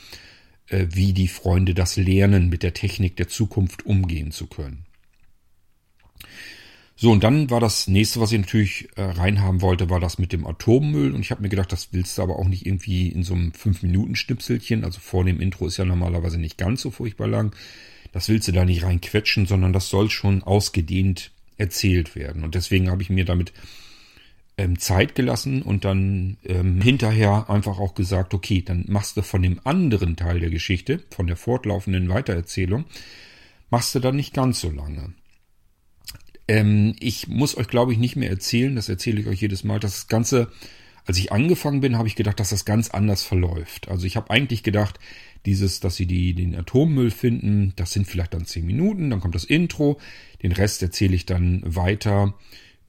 wie 0.70 1.14
die 1.14 1.28
Freunde 1.28 1.74
das 1.74 1.96
lernen, 1.96 2.50
mit 2.50 2.64
der 2.64 2.74
Technik 2.74 3.16
der 3.16 3.28
Zukunft 3.28 3.86
umgehen 3.86 4.32
zu 4.32 4.48
können. 4.48 4.86
So, 6.98 7.12
und 7.12 7.26
dann 7.26 7.50
war 7.50 7.60
das 7.60 7.88
nächste, 7.88 8.22
was 8.22 8.32
ich 8.32 8.40
natürlich 8.40 8.88
äh, 8.96 9.02
reinhaben 9.02 9.62
wollte, 9.62 9.90
war 9.90 10.00
das 10.00 10.18
mit 10.18 10.32
dem 10.32 10.48
Atommüll. 10.48 11.14
Und 11.14 11.20
ich 11.20 11.32
habe 11.32 11.42
mir 11.42 11.50
gedacht, 11.50 11.72
das 11.74 11.90
willst 11.92 12.18
du 12.18 12.22
aber 12.22 12.40
auch 12.40 12.48
nicht 12.48 12.66
irgendwie 12.66 13.10
in 13.10 13.24
so 13.24 13.34
einem 13.34 13.52
5-Minuten-Schnipselchen. 13.52 14.86
Also 14.86 15.02
vor 15.02 15.26
dem 15.26 15.42
Intro 15.42 15.68
ist 15.68 15.76
ja 15.76 15.84
normalerweise 15.84 16.38
nicht 16.38 16.58
ganz 16.58 16.82
so 16.82 16.92
furchtbar 16.92 17.28
lang. 17.28 17.54
Das 18.14 18.30
willst 18.30 18.48
du 18.48 18.54
da 18.54 18.64
nicht 18.64 18.84
reinquetschen, 18.84 19.46
sondern 19.46 19.74
das 19.74 19.90
soll 19.90 20.10
schon 20.10 20.42
ausgedehnt 20.42 21.32
erzählt 21.58 22.16
werden. 22.16 22.46
Und 22.46 22.56
deswegen 22.56 22.90
habe 22.90 23.02
ich 23.02 23.10
mir 23.10 23.26
damit 23.26 23.52
ähm, 24.58 24.80
Zeit 24.80 25.16
gelassen 25.16 25.62
und 25.62 25.84
dann 25.86 26.38
ähm, 26.46 26.82
hinterher 26.82 27.50
einfach 27.50 27.80
auch 27.80 27.94
gesagt, 27.94 28.34
okay, 28.34 28.62
dann 28.62 28.86
machst 28.88 29.18
du 29.18 29.22
von 29.22 29.42
dem 29.42 29.60
anderen 29.64 30.16
Teil 30.16 30.40
der 30.40 30.50
Geschichte, 30.50 31.04
von 31.10 31.28
der 31.28 31.36
fortlaufenden 31.36 32.08
Weitererzählung, 32.10 32.86
machst 33.70 33.94
du 33.96 34.00
dann 34.00 34.16
nicht 34.16 34.34
ganz 34.34 34.62
so 34.62 34.72
lange. 34.72 35.14
Ähm, 36.48 36.96
ich 37.00 37.28
muss 37.28 37.58
euch, 37.58 37.68
glaube 37.68 37.92
ich, 37.92 37.98
nicht 37.98 38.16
mehr 38.16 38.30
erzählen, 38.30 38.76
das 38.76 38.88
erzähle 38.88 39.20
ich 39.22 39.28
euch 39.28 39.42
jedes 39.42 39.64
Mal, 39.64 39.80
dass 39.80 39.94
das 39.94 40.08
Ganze 40.08 40.50
Als 41.08 41.20
ich 41.20 41.32
angefangen 41.32 41.82
bin, 41.82 41.98
habe 41.98 42.08
ich 42.08 42.16
gedacht, 42.16 42.40
dass 42.40 42.50
das 42.50 42.66
ganz 42.66 42.90
anders 42.90 43.22
verläuft. 43.24 43.90
Also 43.90 44.08
ich 44.08 44.16
habe 44.16 44.32
eigentlich 44.32 44.64
gedacht, 44.64 45.00
dieses, 45.46 45.80
dass 45.80 45.96
sie 45.96 46.08
die, 46.08 46.34
den 46.34 46.56
Atommüll 46.56 47.12
finden, 47.12 47.74
das 47.76 47.92
sind 47.92 48.08
vielleicht 48.08 48.34
dann 48.34 48.46
zehn 48.46 48.66
Minuten, 48.66 49.12
dann 49.12 49.20
kommt 49.20 49.36
das 49.36 49.44
Intro, 49.44 50.00
den 50.42 50.52
Rest 50.52 50.82
erzähle 50.82 51.16
ich 51.16 51.28
dann 51.28 51.62
weiter, 51.64 52.34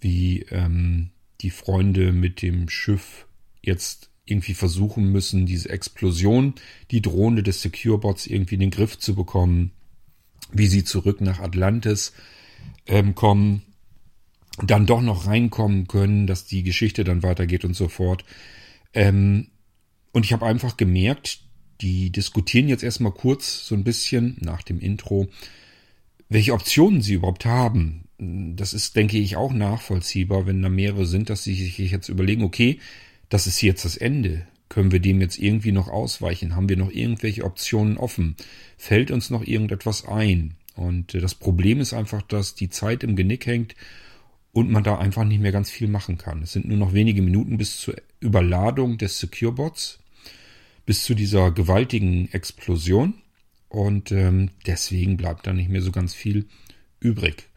wie 0.00 0.46
ähm, 0.50 1.10
die 1.40 1.50
Freunde 1.50 2.12
mit 2.12 2.42
dem 2.42 2.68
Schiff 2.68 3.26
jetzt 3.62 4.10
irgendwie 4.24 4.54
versuchen 4.54 5.10
müssen, 5.12 5.46
diese 5.46 5.70
Explosion, 5.70 6.54
die 6.90 7.02
Drohne 7.02 7.42
des 7.42 7.62
Securebots 7.62 8.26
irgendwie 8.26 8.54
in 8.56 8.60
den 8.60 8.70
Griff 8.70 8.98
zu 8.98 9.14
bekommen, 9.14 9.70
wie 10.52 10.66
sie 10.66 10.84
zurück 10.84 11.20
nach 11.20 11.38
Atlantis 11.38 12.12
ähm, 12.86 13.14
kommen, 13.14 13.62
dann 14.64 14.86
doch 14.86 15.02
noch 15.02 15.26
reinkommen 15.26 15.86
können, 15.86 16.26
dass 16.26 16.46
die 16.46 16.62
Geschichte 16.62 17.04
dann 17.04 17.22
weitergeht 17.22 17.64
und 17.64 17.74
so 17.74 17.88
fort. 17.88 18.24
Ähm, 18.94 19.48
und 20.12 20.24
ich 20.24 20.32
habe 20.32 20.46
einfach 20.46 20.76
gemerkt, 20.76 21.40
die 21.80 22.10
diskutieren 22.10 22.68
jetzt 22.68 22.82
erstmal 22.82 23.12
kurz 23.12 23.66
so 23.66 23.74
ein 23.74 23.84
bisschen 23.84 24.38
nach 24.40 24.62
dem 24.62 24.80
Intro, 24.80 25.28
welche 26.28 26.54
Optionen 26.54 27.02
sie 27.02 27.14
überhaupt 27.14 27.44
haben. 27.44 28.05
Das 28.18 28.72
ist, 28.72 28.96
denke 28.96 29.18
ich, 29.18 29.36
auch 29.36 29.52
nachvollziehbar, 29.52 30.46
wenn 30.46 30.62
da 30.62 30.68
mehrere 30.68 31.06
sind, 31.06 31.28
dass 31.28 31.44
sie 31.44 31.54
sich 31.54 31.78
jetzt 31.78 32.08
überlegen, 32.08 32.42
okay, 32.42 32.78
das 33.28 33.46
ist 33.46 33.60
jetzt 33.60 33.84
das 33.84 33.96
Ende. 33.96 34.46
Können 34.68 34.90
wir 34.90 35.00
dem 35.00 35.20
jetzt 35.20 35.38
irgendwie 35.38 35.72
noch 35.72 35.88
ausweichen? 35.88 36.56
Haben 36.56 36.68
wir 36.68 36.76
noch 36.76 36.90
irgendwelche 36.90 37.44
Optionen 37.44 37.98
offen? 37.98 38.36
Fällt 38.78 39.10
uns 39.10 39.30
noch 39.30 39.46
irgendetwas 39.46 40.06
ein? 40.06 40.54
Und 40.74 41.14
äh, 41.14 41.20
das 41.20 41.34
Problem 41.34 41.80
ist 41.80 41.92
einfach, 41.92 42.22
dass 42.22 42.54
die 42.54 42.70
Zeit 42.70 43.02
im 43.04 43.16
Genick 43.16 43.46
hängt 43.46 43.74
und 44.52 44.70
man 44.70 44.84
da 44.84 44.98
einfach 44.98 45.24
nicht 45.24 45.40
mehr 45.40 45.52
ganz 45.52 45.70
viel 45.70 45.88
machen 45.88 46.18
kann. 46.18 46.42
Es 46.42 46.52
sind 46.52 46.66
nur 46.66 46.78
noch 46.78 46.94
wenige 46.94 47.22
Minuten 47.22 47.58
bis 47.58 47.78
zur 47.78 47.94
Überladung 48.20 48.98
des 48.98 49.18
Securebots, 49.18 49.98
bis 50.84 51.04
zu 51.04 51.14
dieser 51.14 51.50
gewaltigen 51.50 52.32
Explosion. 52.32 53.14
Und 53.68 54.12
ähm, 54.12 54.50
deswegen 54.66 55.16
bleibt 55.16 55.46
da 55.46 55.52
nicht 55.52 55.68
mehr 55.68 55.82
so 55.82 55.92
ganz 55.92 56.14
viel 56.14 56.46
übrig. 57.00 57.48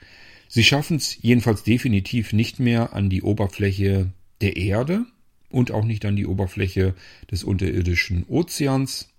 Sie 0.51 0.63
schaffen 0.63 0.97
es 0.97 1.21
jedenfalls 1.21 1.63
definitiv 1.63 2.33
nicht 2.33 2.59
mehr 2.59 2.93
an 2.93 3.09
die 3.09 3.21
Oberfläche 3.21 4.11
der 4.41 4.57
Erde 4.57 5.05
und 5.49 5.71
auch 5.71 5.85
nicht 5.85 6.05
an 6.05 6.15
die 6.15 6.25
Oberfläche 6.25 6.95
des 7.29 7.43
unterirdischen 7.43 8.25
Ozeans, 8.27 9.09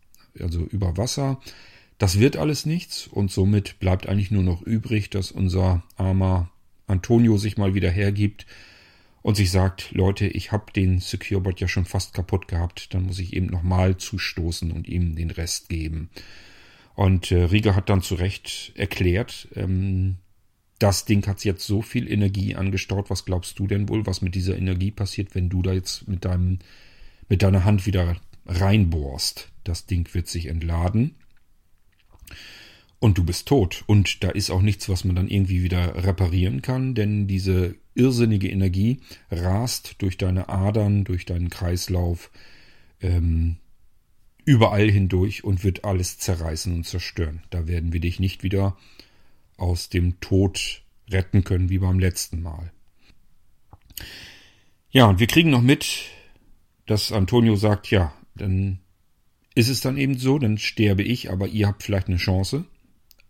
also 0.41 0.65
über 0.65 0.97
Wasser. 0.97 1.41
Das 1.99 2.19
wird 2.19 2.37
alles 2.37 2.67
nichts 2.67 3.07
und 3.07 3.31
somit 3.31 3.79
bleibt 3.79 4.09
eigentlich 4.09 4.33
nur 4.33 4.43
noch 4.43 4.61
übrig, 4.63 5.09
dass 5.09 5.31
unser 5.31 5.85
armer 5.97 6.51
Antonio 6.89 7.39
sich 7.39 7.57
mal 7.57 7.75
wieder 7.75 7.91
hergibt 7.91 8.47
und 9.23 9.37
sich 9.37 9.53
sagt, 9.53 9.93
Leute, 9.93 10.27
ich 10.27 10.51
habe 10.51 10.73
den 10.73 10.99
Securebot 10.99 11.61
ja 11.61 11.69
schon 11.69 11.85
fast 11.85 12.13
kaputt 12.13 12.49
gehabt, 12.49 12.93
dann 12.93 13.05
muss 13.05 13.21
ich 13.21 13.35
eben 13.35 13.47
nochmal 13.47 13.97
zustoßen 13.99 14.73
und 14.73 14.89
ihm 14.89 15.15
den 15.15 15.31
Rest 15.31 15.69
geben. 15.69 16.11
Und 16.97 17.31
äh, 17.31 17.45
Rieger 17.45 17.77
hat 17.77 17.89
dann 17.89 18.03
zu 18.03 18.17
Recht 18.17 18.73
erklärt, 18.75 19.49
ähm, 19.55 20.17
das 20.81 21.05
Ding 21.05 21.25
hat 21.27 21.45
jetzt 21.45 21.67
so 21.67 21.83
viel 21.83 22.11
Energie 22.11 22.57
angestaut. 22.57 23.11
Was 23.11 23.27
glaubst 23.27 23.59
du 23.59 23.67
denn 23.67 23.89
wohl, 23.89 24.07
was 24.07 24.23
mit 24.23 24.35
dieser 24.35 24.57
Energie 24.57 24.91
passiert, 24.91 25.35
wenn 25.35 25.51
du 25.51 25.63
da 25.63 25.73
jetzt 25.73 26.09
mit 26.09 26.25
deinem, 26.25 26.59
mit 27.29 27.43
deiner 27.43 27.65
Hand 27.65 27.87
wieder 27.87 28.17
reinbohrst? 28.47 29.53
Das 29.63 29.85
Ding 29.87 30.13
wird 30.15 30.27
sich 30.27 30.47
entladen. 30.47 31.17
Und 32.99 33.19
du 33.19 33.25
bist 33.25 33.47
tot. 33.47 33.85
Und 33.87 34.25
da 34.25 34.31
ist 34.31 34.51
auch 34.51 34.63
nichts, 34.63 34.89
was 34.89 35.05
man 35.05 35.17
dann 35.17 35.29
irgendwie 35.29 35.63
wieder 35.63 36.03
reparieren 36.03 36.63
kann, 36.63 36.95
denn 36.95 37.29
diese 37.29 37.77
irrsinnige 37.95 38.49
Energie 38.49 39.01
rast 39.31 39.97
durch 39.99 40.17
deine 40.17 40.49
Adern, 40.49 41.05
durch 41.05 41.27
deinen 41.27 41.51
Kreislauf, 41.51 42.31
ähm, 43.03 43.57
überall 44.47 44.91
hindurch 44.91 45.45
und 45.45 45.63
wird 45.63 45.85
alles 45.85 46.19
zerreißen 46.19 46.73
und 46.75 46.87
zerstören. 46.87 47.43
Da 47.51 47.69
werden 47.69 47.93
wir 47.93 48.01
dich 48.01 48.19
nicht 48.19 48.43
wieder 48.43 48.79
aus 49.61 49.89
dem 49.89 50.21
Tod 50.21 50.83
retten 51.11 51.45
können, 51.45 51.69
wie 51.69 51.79
beim 51.79 51.99
letzten 51.99 52.43
Mal. 52.43 52.73
Ja, 54.91 55.07
und 55.07 55.21
wir 55.21 55.27
kriegen 55.27 55.51
noch 55.51 55.63
mit, 55.63 56.07
dass 56.87 57.13
Antonio 57.13 57.57
sagt, 57.57 57.91
ja, 57.91 58.13
dann 58.35 58.81
ist 59.55 59.69
es 59.69 59.81
dann 59.81 59.97
eben 59.97 60.19
so, 60.19 60.39
dann 60.39 60.59
sterbe 60.59 61.03
ich, 61.03 61.31
aber 61.31 61.49
ihr 61.49 61.67
habt 61.67 61.83
vielleicht 61.83 62.09
eine 62.09 62.17
Chance. 62.17 62.65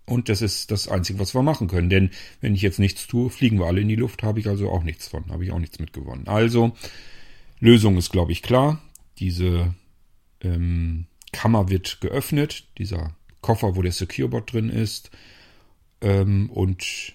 Und 0.07 0.29
das 0.29 0.43
ist 0.43 0.71
das 0.71 0.89
Einzige, 0.89 1.19
was 1.19 1.35
wir 1.35 1.43
machen 1.43 1.69
können. 1.69 1.89
Denn 1.89 2.11
wenn 2.41 2.55
ich 2.55 2.63
jetzt 2.63 2.79
nichts 2.79 3.07
tue, 3.07 3.31
fliegen 3.31 3.59
wir 3.59 3.67
alle 3.67 3.81
in 3.81 3.89
die 3.89 3.97
Luft, 3.97 4.23
habe 4.23 4.41
ich 4.41 4.49
also 4.49 4.71
auch 4.71 4.83
nichts 4.83 5.09
von, 5.09 5.31
habe 5.31 5.45
ich 5.45 5.53
auch 5.53 5.59
nichts 5.59 5.79
mitgewonnen. 5.79 6.27
Also, 6.27 6.73
Lösung 7.61 7.97
ist, 7.97 8.11
glaube 8.11 8.33
ich, 8.33 8.43
klar. 8.43 8.83
Diese 9.19 9.75
ähm, 10.41 11.07
Kammer 11.33 11.69
wird 11.69 12.01
geöffnet, 12.01 12.67
dieser 12.79 13.15
Koffer, 13.41 13.77
wo 13.77 13.83
der 13.83 13.93
Securebot 13.93 14.53
drin 14.53 14.69
ist. 14.69 15.11
Ähm, 16.01 16.51
und 16.51 17.15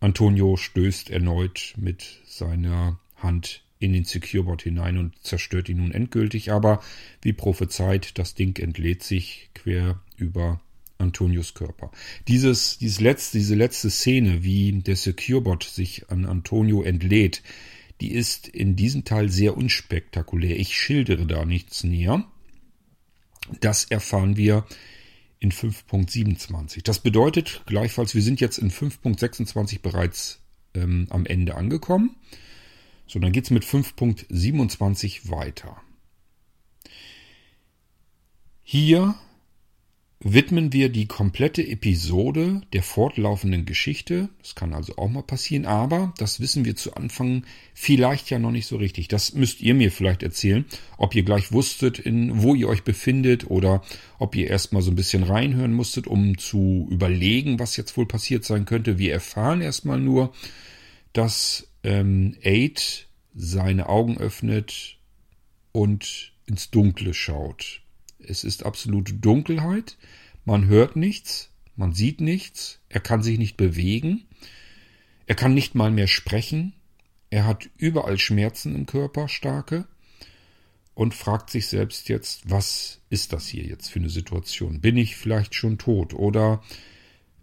Antonio 0.00 0.56
stößt 0.56 1.10
erneut 1.10 1.74
mit 1.76 2.20
seiner 2.26 3.00
Hand 3.16 3.62
in 3.78 3.92
den 3.92 4.04
Securebot 4.04 4.62
hinein 4.62 4.98
und 4.98 5.22
zerstört 5.22 5.68
ihn 5.68 5.78
nun 5.78 5.92
endgültig. 5.92 6.50
Aber 6.52 6.82
wie 7.22 7.32
prophezeit, 7.32 8.18
das 8.18 8.34
Ding 8.34 8.58
entlädt 8.58 9.02
sich 9.02 9.50
quer 9.54 10.00
über 10.16 10.60
Antonios 10.98 11.54
Körper. 11.54 11.90
Dieses, 12.26 12.78
dieses 12.78 13.00
letzte, 13.00 13.38
diese 13.38 13.54
letzte 13.54 13.90
Szene, 13.90 14.42
wie 14.42 14.72
der 14.72 14.96
Securebot 14.96 15.64
sich 15.64 16.10
an 16.10 16.24
Antonio 16.24 16.82
entlädt, 16.82 17.42
die 18.00 18.12
ist 18.12 18.48
in 18.48 18.76
diesem 18.76 19.04
Teil 19.04 19.30
sehr 19.30 19.56
unspektakulär. 19.56 20.58
Ich 20.58 20.76
schildere 20.76 21.26
da 21.26 21.44
nichts 21.44 21.84
näher. 21.84 22.24
Das 23.60 23.84
erfahren 23.84 24.36
wir 24.36 24.66
in 25.38 25.52
5.27. 25.52 26.82
Das 26.82 26.98
bedeutet 26.98 27.62
gleichfalls, 27.66 28.14
wir 28.14 28.22
sind 28.22 28.40
jetzt 28.40 28.58
in 28.58 28.70
5.26 28.70 29.80
bereits 29.82 30.40
ähm, 30.74 31.06
am 31.10 31.26
Ende 31.26 31.54
angekommen. 31.54 32.16
So, 33.06 33.18
dann 33.18 33.32
geht's 33.32 33.50
mit 33.50 33.64
5.27 33.64 35.30
weiter. 35.30 35.80
Hier 38.62 39.14
widmen 40.32 40.72
wir 40.72 40.88
die 40.88 41.06
komplette 41.06 41.66
Episode 41.66 42.62
der 42.72 42.82
fortlaufenden 42.82 43.64
Geschichte. 43.64 44.28
Das 44.42 44.54
kann 44.54 44.74
also 44.74 44.96
auch 44.96 45.08
mal 45.08 45.22
passieren, 45.22 45.66
aber 45.66 46.12
das 46.18 46.40
wissen 46.40 46.64
wir 46.64 46.74
zu 46.74 46.94
Anfang 46.94 47.44
vielleicht 47.74 48.30
ja 48.30 48.38
noch 48.38 48.50
nicht 48.50 48.66
so 48.66 48.76
richtig. 48.76 49.08
Das 49.08 49.34
müsst 49.34 49.60
ihr 49.60 49.74
mir 49.74 49.92
vielleicht 49.92 50.22
erzählen, 50.22 50.64
ob 50.98 51.14
ihr 51.14 51.22
gleich 51.22 51.52
wusstet, 51.52 51.98
in 51.98 52.42
wo 52.42 52.54
ihr 52.54 52.68
euch 52.68 52.82
befindet 52.82 53.50
oder 53.50 53.82
ob 54.18 54.34
ihr 54.34 54.48
erstmal 54.48 54.82
so 54.82 54.90
ein 54.90 54.96
bisschen 54.96 55.22
reinhören 55.22 55.72
musstet, 55.72 56.06
um 56.06 56.38
zu 56.38 56.88
überlegen, 56.90 57.58
was 57.58 57.76
jetzt 57.76 57.96
wohl 57.96 58.06
passiert 58.06 58.44
sein 58.44 58.64
könnte. 58.64 58.98
Wir 58.98 59.12
erfahren 59.12 59.60
erstmal 59.60 60.00
nur, 60.00 60.32
dass 61.12 61.68
ähm, 61.84 62.36
Aid 62.42 63.06
seine 63.34 63.88
Augen 63.88 64.18
öffnet 64.18 64.98
und 65.72 66.32
ins 66.46 66.70
Dunkle 66.70 67.14
schaut. 67.14 67.82
Es 68.28 68.44
ist 68.44 68.64
absolute 68.64 69.14
Dunkelheit. 69.14 69.96
Man 70.44 70.66
hört 70.66 70.96
nichts, 70.96 71.50
man 71.76 71.92
sieht 71.92 72.20
nichts, 72.20 72.80
er 72.88 73.00
kann 73.00 73.22
sich 73.22 73.38
nicht 73.38 73.56
bewegen, 73.56 74.24
er 75.26 75.34
kann 75.34 75.54
nicht 75.54 75.74
mal 75.74 75.90
mehr 75.90 76.06
sprechen, 76.06 76.72
er 77.30 77.44
hat 77.44 77.68
überall 77.76 78.18
Schmerzen 78.18 78.74
im 78.74 78.86
Körper, 78.86 79.28
starke, 79.28 79.86
und 80.94 81.14
fragt 81.14 81.50
sich 81.50 81.66
selbst 81.66 82.08
jetzt, 82.08 82.50
was 82.50 83.00
ist 83.10 83.32
das 83.34 83.46
hier 83.46 83.64
jetzt 83.64 83.88
für 83.88 83.98
eine 83.98 84.08
Situation? 84.08 84.80
Bin 84.80 84.96
ich 84.96 85.16
vielleicht 85.16 85.54
schon 85.54 85.76
tot? 85.76 86.14
Oder 86.14 86.62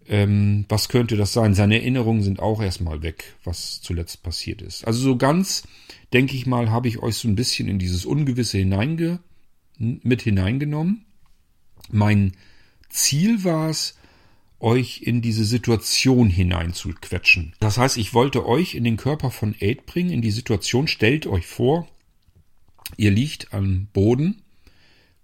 ähm, 0.08 0.64
was 0.68 0.88
könnte 0.88 1.16
das 1.16 1.32
sein? 1.32 1.54
Seine 1.54 1.76
Erinnerungen 1.76 2.22
sind 2.22 2.40
auch 2.40 2.60
erstmal 2.60 3.02
weg, 3.02 3.36
was 3.44 3.80
zuletzt 3.80 4.24
passiert 4.24 4.60
ist. 4.60 4.84
Also 4.86 5.02
so 5.02 5.16
ganz, 5.16 5.62
denke 6.12 6.34
ich 6.34 6.46
mal, 6.46 6.70
habe 6.70 6.88
ich 6.88 6.98
euch 6.98 7.16
so 7.16 7.28
ein 7.28 7.36
bisschen 7.36 7.68
in 7.68 7.78
dieses 7.78 8.04
Ungewisse 8.04 8.58
hineinge 8.58 9.20
mit 9.78 10.22
hineingenommen. 10.22 11.04
Mein 11.90 12.32
Ziel 12.88 13.44
war 13.44 13.70
es, 13.70 13.96
euch 14.60 15.02
in 15.02 15.20
diese 15.20 15.44
Situation 15.44 16.30
hineinzuquetschen. 16.30 17.54
Das 17.60 17.76
heißt, 17.76 17.98
ich 17.98 18.14
wollte 18.14 18.46
euch 18.46 18.74
in 18.74 18.84
den 18.84 18.96
Körper 18.96 19.30
von 19.30 19.54
Aid 19.60 19.84
bringen, 19.84 20.10
in 20.10 20.22
die 20.22 20.30
Situation, 20.30 20.88
stellt 20.88 21.26
euch 21.26 21.46
vor, 21.46 21.86
ihr 22.96 23.10
liegt 23.10 23.52
am 23.52 23.88
Boden, 23.92 24.42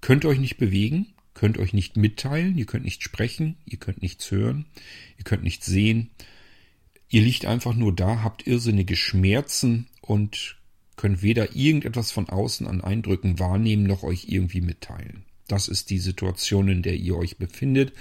könnt 0.02 0.26
euch 0.26 0.38
nicht 0.38 0.58
bewegen, 0.58 1.06
könnt 1.32 1.56
euch 1.56 1.72
nicht 1.72 1.96
mitteilen, 1.96 2.58
ihr 2.58 2.66
könnt 2.66 2.84
nicht 2.84 3.02
sprechen, 3.02 3.56
ihr 3.64 3.78
könnt 3.78 4.02
nichts 4.02 4.30
hören, 4.30 4.66
ihr 5.16 5.24
könnt 5.24 5.42
nichts 5.42 5.64
sehen. 5.66 6.10
Ihr 7.08 7.22
liegt 7.22 7.46
einfach 7.46 7.74
nur 7.74 7.94
da, 7.94 8.22
habt 8.22 8.46
irrsinnige 8.46 8.94
Schmerzen 8.94 9.88
und 10.02 10.59
könnt 11.00 11.22
weder 11.22 11.56
irgendetwas 11.56 12.10
von 12.10 12.28
außen 12.28 12.66
an 12.66 12.82
Eindrücken 12.82 13.38
wahrnehmen 13.38 13.84
noch 13.84 14.02
euch 14.02 14.26
irgendwie 14.28 14.60
mitteilen. 14.60 15.22
Das 15.48 15.66
ist 15.66 15.88
die 15.88 15.98
Situation, 15.98 16.68
in 16.68 16.82
der 16.82 16.94
ihr 16.94 17.16
euch 17.16 17.38
befindet. 17.38 17.94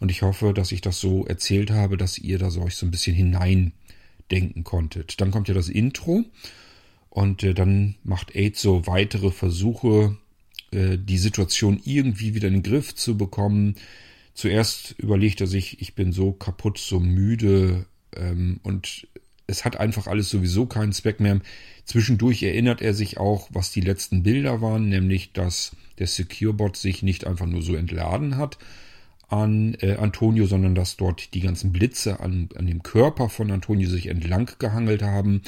Und 0.00 0.10
ich 0.10 0.22
hoffe, 0.22 0.54
dass 0.54 0.72
ich 0.72 0.80
das 0.80 0.98
so 0.98 1.26
erzählt 1.26 1.70
habe, 1.70 1.98
dass 1.98 2.16
ihr 2.16 2.38
da 2.38 2.50
so 2.50 2.62
euch 2.62 2.76
so 2.76 2.86
ein 2.86 2.90
bisschen 2.90 3.14
hineindenken 3.14 4.64
konntet. 4.64 5.20
Dann 5.20 5.30
kommt 5.30 5.48
ja 5.48 5.54
das 5.54 5.68
Intro. 5.68 6.24
Und 7.10 7.42
äh, 7.42 7.52
dann 7.52 7.96
macht 8.02 8.34
Aid 8.34 8.56
so 8.56 8.86
weitere 8.86 9.30
Versuche, 9.30 10.16
äh, 10.70 10.96
die 10.96 11.18
Situation 11.18 11.78
irgendwie 11.84 12.34
wieder 12.34 12.48
in 12.48 12.54
den 12.54 12.62
Griff 12.62 12.94
zu 12.94 13.18
bekommen. 13.18 13.74
Zuerst 14.32 14.94
überlegt 14.96 15.42
er 15.42 15.48
sich, 15.48 15.82
ich 15.82 15.94
bin 15.94 16.12
so 16.12 16.32
kaputt, 16.32 16.78
so 16.78 16.98
müde 16.98 17.84
ähm, 18.16 18.58
und 18.62 19.06
es 19.48 19.64
hat 19.64 19.80
einfach 19.80 20.06
alles 20.06 20.30
sowieso 20.30 20.66
keinen 20.66 20.92
Zweck 20.92 21.18
mehr. 21.18 21.40
Zwischendurch 21.84 22.42
erinnert 22.42 22.82
er 22.82 22.94
sich 22.94 23.18
auch, 23.18 23.48
was 23.50 23.72
die 23.72 23.80
letzten 23.80 24.22
Bilder 24.22 24.60
waren, 24.60 24.88
nämlich 24.88 25.32
dass 25.32 25.74
der 25.98 26.06
Securebot 26.06 26.76
sich 26.76 27.02
nicht 27.02 27.26
einfach 27.26 27.46
nur 27.46 27.62
so 27.62 27.74
entladen 27.74 28.36
hat 28.36 28.58
an 29.28 29.74
äh, 29.80 29.96
Antonio, 29.96 30.46
sondern 30.46 30.74
dass 30.74 30.96
dort 30.96 31.34
die 31.34 31.40
ganzen 31.40 31.72
Blitze 31.72 32.20
an, 32.20 32.48
an 32.56 32.66
dem 32.66 32.82
Körper 32.82 33.28
von 33.28 33.50
Antonio 33.50 33.88
sich 33.88 34.06
entlang 34.06 34.50
gehangelt 34.58 35.02
haben 35.02 35.42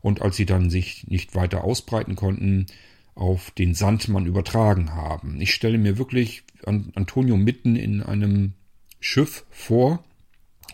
und 0.00 0.22
als 0.22 0.36
sie 0.36 0.46
dann 0.46 0.70
sich 0.70 1.06
nicht 1.06 1.34
weiter 1.34 1.62
ausbreiten 1.62 2.16
konnten, 2.16 2.66
auf 3.14 3.50
den 3.50 3.74
Sandmann 3.74 4.26
übertragen 4.26 4.94
haben. 4.94 5.40
Ich 5.40 5.52
stelle 5.52 5.78
mir 5.78 5.98
wirklich 5.98 6.44
Antonio 6.64 7.36
mitten 7.36 7.76
in 7.76 8.02
einem 8.02 8.52
Schiff 9.00 9.44
vor 9.50 10.02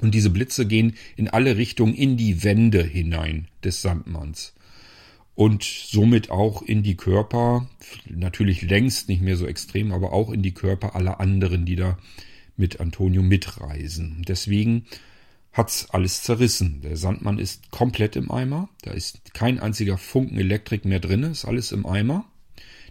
und 0.01 0.15
diese 0.15 0.31
Blitze 0.31 0.67
gehen 0.67 0.95
in 1.17 1.29
alle 1.29 1.57
Richtungen 1.57 1.95
in 1.95 2.17
die 2.17 2.45
Wände 2.45 2.83
hinein 2.83 3.49
des 3.63 3.83
Sandmanns 3.83 4.55
und 5.39 5.63
somit 5.63 6.31
auch 6.31 6.63
in 6.63 6.83
die 6.83 6.97
Körper, 6.97 7.69
natürlich 8.09 8.63
längst 8.63 9.09
nicht 9.09 9.23
mehr 9.23 9.37
so 9.37 9.47
extrem, 9.47 9.93
aber 9.93 10.13
auch 10.13 10.33
in 10.33 10.43
die 10.43 10.53
Körper 10.53 10.97
aller 10.97 11.21
anderen, 11.21 11.65
die 11.65 11.77
da 11.77 11.97
mit 12.57 12.81
Antonio 12.81 13.23
mitreisen. 13.23 14.25
Deswegen 14.27 14.87
hat's 15.53 15.91
alles 15.91 16.25
zerrissen. 16.25 16.81
Der 16.83 16.97
Sandmann 16.97 17.39
ist 17.39 17.71
komplett 17.71 18.17
im 18.17 18.33
Eimer. 18.33 18.69
Da 18.83 18.91
ist 18.91 19.33
kein 19.33 19.61
einziger 19.61 19.97
Funken 19.97 20.41
Elektrik 20.41 20.85
mehr 20.85 20.99
drin, 20.99 21.23
ist 21.23 21.45
alles 21.45 21.71
im 21.71 21.87
Eimer. 21.87 22.25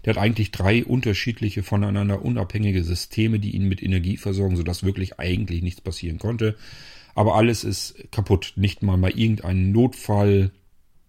Der 0.05 0.15
hat 0.15 0.21
eigentlich 0.21 0.51
drei 0.51 0.85
unterschiedliche, 0.85 1.63
voneinander 1.63 2.21
unabhängige 2.21 2.81
Systeme, 2.81 3.39
die 3.39 3.57
ihn 3.57 3.67
mit 3.67 3.83
Energie 3.83 4.15
versorgen, 4.15 4.55
sodass 4.55 4.83
wirklich 4.83 5.19
eigentlich 5.19 5.61
nichts 5.61 5.81
passieren 5.81 6.17
konnte. 6.17 6.55
Aber 7.17 7.33
alles 7.33 7.63
ist 7.63 7.95
kaputt. 8.11 8.53
Nicht 8.57 8.83
mal 8.83 8.95
mal 8.95 9.09
irgendein 9.09 9.71
Notfall 9.71 10.51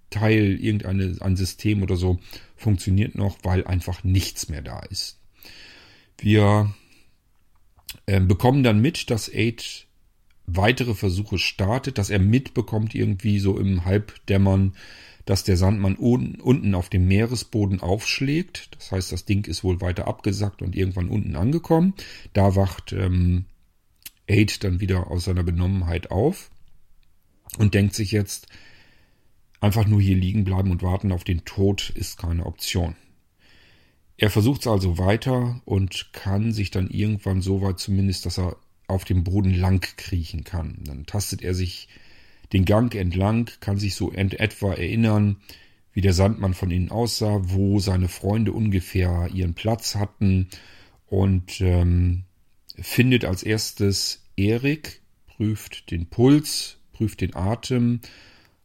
Teil, 0.09 0.59
irgendeine 0.59 1.19
ein 1.21 1.37
System 1.37 1.83
oder 1.83 1.97
so 1.97 2.19
funktioniert 2.57 3.15
noch, 3.15 3.37
weil 3.43 3.67
einfach 3.67 4.05
nichts 4.05 4.49
mehr 4.49 4.63
da 4.63 4.81
ist. 4.81 5.21
Wir 6.17 6.75
äh, 8.07 8.21
bekommen 8.21 8.63
dann 8.63 8.81
mit, 8.81 9.11
dass 9.11 9.29
Aid 9.29 9.87
weitere 10.47 10.95
Versuche 10.95 11.37
startet, 11.37 11.99
dass 11.99 12.09
er 12.09 12.21
mitbekommt 12.21 12.95
irgendwie 12.95 13.39
so 13.39 13.59
im 13.59 13.85
Halbdämmern, 13.85 14.77
dass 15.27 15.45
der 15.45 15.59
Sandmann 15.59 15.99
un 15.99 16.37
unten 16.37 16.75
auf 16.75 16.89
dem 16.89 17.07
Meeresboden 17.07 17.81
aufschlägt. 17.81 18.71
Das 18.77 18.93
heißt, 18.93 19.13
das 19.13 19.27
Ding 19.27 19.47
ist 19.47 19.63
wohl 19.63 19.83
weiter 19.83 20.09
abgesackt 20.09 20.63
und 20.63 20.75
irgendwann 20.75 21.11
unten 21.11 21.37
angekommen. 21.37 21.93
Da 22.33 22.57
wacht 22.57 22.95
ähm, 22.95 23.45
Aid 24.29 24.63
dann 24.65 24.81
wieder 24.81 25.11
aus 25.11 25.25
seiner 25.25 25.43
Benommenheit 25.43 26.11
auf 26.11 26.51
und 27.59 27.75
denkt 27.75 27.95
sich 27.95 28.13
jetzt, 28.13 28.49
Einfach 29.61 29.87
nur 29.87 30.01
hier 30.01 30.17
liegen 30.17 30.45
bleiben 30.45 30.71
und 30.71 30.83
warten 30.83 31.11
auf 31.11 31.25
den 31.25 31.45
Tod 31.45 31.91
ist 31.91 32.19
keine 32.19 32.47
Option. 32.47 32.95
Er 34.17 34.31
versucht 34.31 34.63
es 34.63 34.67
also 34.67 34.99
weiter 34.99 35.61
und 35.65 36.13
kann 36.13 36.53
sich 36.53 36.71
dann 36.71 36.91
irgendwann 36.91 37.41
so 37.41 37.61
weit 37.63 37.79
zumindest, 37.79 38.27
dass 38.27 38.39
er 38.39 38.57
auf 38.87 39.05
dem 39.05 39.25
Boden 39.25 39.55
lang 39.55 39.81
kriechen 39.97 40.45
kann. 40.45 40.79
Dann 40.85 41.07
tastet 41.07 41.43
er 41.43 41.55
sich 41.55 41.89
den 42.53 42.65
Gang 42.65 42.95
entlang, 42.95 43.51
kann 43.61 43.79
sich 43.79 43.95
so 43.95 44.13
etwa 44.13 44.73
erinnern, 44.73 45.37
wie 45.93 46.01
der 46.01 46.15
Sandmann 46.15 46.55
von 46.55 46.71
innen 46.71 46.91
aussah, 46.91 47.41
wo 47.43 47.81
seine 47.81 48.09
Freunde 48.09 48.53
ungefähr 48.53 49.29
ihren 49.33 49.55
Platz 49.55 49.97
hatten 49.97 50.49
und 51.07 51.61
ähm, 51.61 52.25
findet 52.81 53.25
als 53.25 53.43
erstes 53.43 54.25
Erik, 54.37 55.03
prüft 55.27 55.91
den 55.91 56.07
Puls, 56.07 56.79
prüft 56.93 57.21
den 57.21 57.35
Atem, 57.35 58.01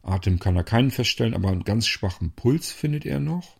Atem 0.02 0.38
kann 0.38 0.56
er 0.56 0.64
keinen 0.64 0.90
feststellen, 0.90 1.34
aber 1.34 1.48
einen 1.48 1.64
ganz 1.64 1.86
schwachen 1.86 2.32
Puls 2.32 2.72
findet 2.72 3.06
er 3.06 3.20
noch. 3.20 3.56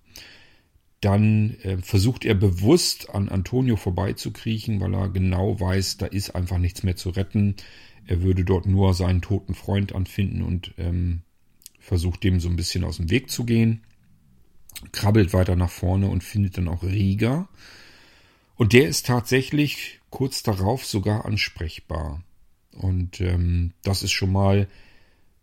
Dann 1.00 1.56
äh, 1.62 1.78
versucht 1.78 2.24
er 2.24 2.34
bewusst 2.34 3.10
an 3.10 3.28
Antonio 3.28 3.76
vorbeizukriechen, 3.76 4.80
weil 4.80 4.94
er 4.94 5.08
genau 5.08 5.60
weiß, 5.60 5.98
da 5.98 6.06
ist 6.06 6.34
einfach 6.34 6.58
nichts 6.58 6.82
mehr 6.82 6.96
zu 6.96 7.10
retten. 7.10 7.56
Er 8.06 8.22
würde 8.22 8.44
dort 8.44 8.66
nur 8.66 8.94
seinen 8.94 9.22
toten 9.22 9.54
Freund 9.54 9.94
anfinden 9.94 10.42
und 10.42 10.72
ähm, 10.78 11.22
versucht 11.78 12.24
dem 12.24 12.40
so 12.40 12.48
ein 12.48 12.56
bisschen 12.56 12.84
aus 12.84 12.96
dem 12.96 13.10
Weg 13.10 13.30
zu 13.30 13.44
gehen. 13.44 13.82
Krabbelt 14.92 15.32
weiter 15.32 15.56
nach 15.56 15.70
vorne 15.70 16.08
und 16.08 16.24
findet 16.24 16.58
dann 16.58 16.68
auch 16.68 16.82
Riga. 16.82 17.48
Und 18.56 18.72
der 18.72 18.88
ist 18.88 19.06
tatsächlich 19.06 20.00
kurz 20.14 20.44
darauf 20.44 20.86
sogar 20.86 21.24
ansprechbar. 21.24 22.22
Und 22.70 23.20
ähm, 23.20 23.72
das 23.82 24.04
ist 24.04 24.12
schon 24.12 24.30
mal 24.30 24.68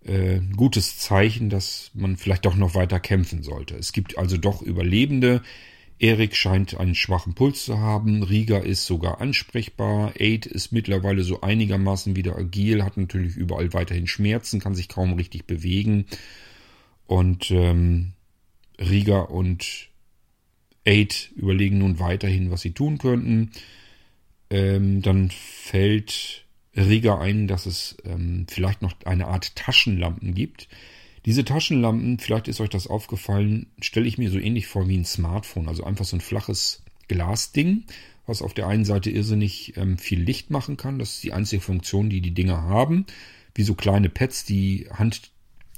äh, 0.06 0.40
gutes 0.56 0.98
Zeichen, 0.98 1.50
dass 1.50 1.92
man 1.94 2.16
vielleicht 2.16 2.46
doch 2.46 2.56
noch 2.56 2.74
weiter 2.74 3.02
kämpfen 3.02 3.44
sollte. 3.44 3.76
Es 3.76 3.92
gibt 3.92 4.18
also 4.18 4.38
doch 4.38 4.62
Überlebende. 4.62 5.42
Erik 6.00 6.38
scheint 6.38 6.78
einen 6.78 6.96
schwachen 6.96 7.36
Puls 7.36 7.66
zu 7.66 7.80
haben. 7.80 8.24
Riga 8.24 8.60
ist 8.60 8.86
sogar 8.86 9.20
ansprechbar. 9.20 10.14
Aid 10.18 10.46
ist 10.46 10.72
mittlerweile 10.72 11.24
so 11.24 11.42
einigermaßen 11.42 12.16
wieder 12.16 12.38
agil, 12.38 12.82
hat 12.82 12.96
natürlich 12.96 13.36
überall 13.36 13.74
weiterhin 13.74 14.08
Schmerzen, 14.08 14.62
kann 14.62 14.74
sich 14.74 14.88
kaum 14.88 15.14
richtig 15.14 15.48
bewegen. 15.48 16.06
Und 17.08 17.52
ähm, 17.52 18.14
Riga 18.80 19.20
und 19.20 19.90
Aid 20.86 21.34
überlegen 21.36 21.80
nun 21.80 22.00
weiterhin, 22.00 22.52
was 22.52 22.62
sie 22.62 22.72
tun 22.72 23.00
könnten. 23.00 23.52
Ähm, 24.52 25.02
dann 25.02 25.32
fällt 25.32 26.46
Rieger 26.76 27.20
ein, 27.20 27.48
dass 27.48 27.66
es 27.66 27.98
ähm, 28.04 28.46
vielleicht 28.50 28.82
noch 28.82 28.94
eine 29.06 29.28
Art 29.28 29.56
Taschenlampen 29.56 30.36
gibt. 30.36 30.68
Diese 31.26 31.46
Taschenlampen, 31.46 32.20
vielleicht 32.20 32.48
ist 32.50 32.60
euch 32.60 32.70
das 32.70 32.88
aufgefallen, 32.88 33.68
stelle 33.82 34.08
ich 34.08 34.18
mir 34.18 34.30
so 34.30 34.40
ähnlich 34.40 34.68
vor 34.68 34.88
wie 34.90 34.98
ein 34.98 35.06
Smartphone, 35.06 35.70
also 35.70 35.86
einfach 35.86 36.06
so 36.06 36.18
ein 36.18 36.22
flaches 36.22 36.84
Glasding, 37.08 37.86
was 38.26 38.42
auf 38.42 38.54
der 38.54 38.68
einen 38.68 38.86
Seite 38.86 39.10
irrsinnig 39.10 39.78
ähm, 39.78 39.98
viel 39.98 40.22
Licht 40.22 40.50
machen 40.50 40.76
kann. 40.76 41.00
Das 41.00 41.16
ist 41.16 41.24
die 41.24 41.34
einzige 41.34 41.62
Funktion, 41.62 42.10
die 42.10 42.22
die 42.22 42.34
Dinger 42.34 42.64
haben. 42.64 43.06
Wie 43.56 43.64
so 43.64 43.76
kleine 43.76 44.10
Pads, 44.10 44.46
die 44.46 44.88
Hand, 44.92 45.32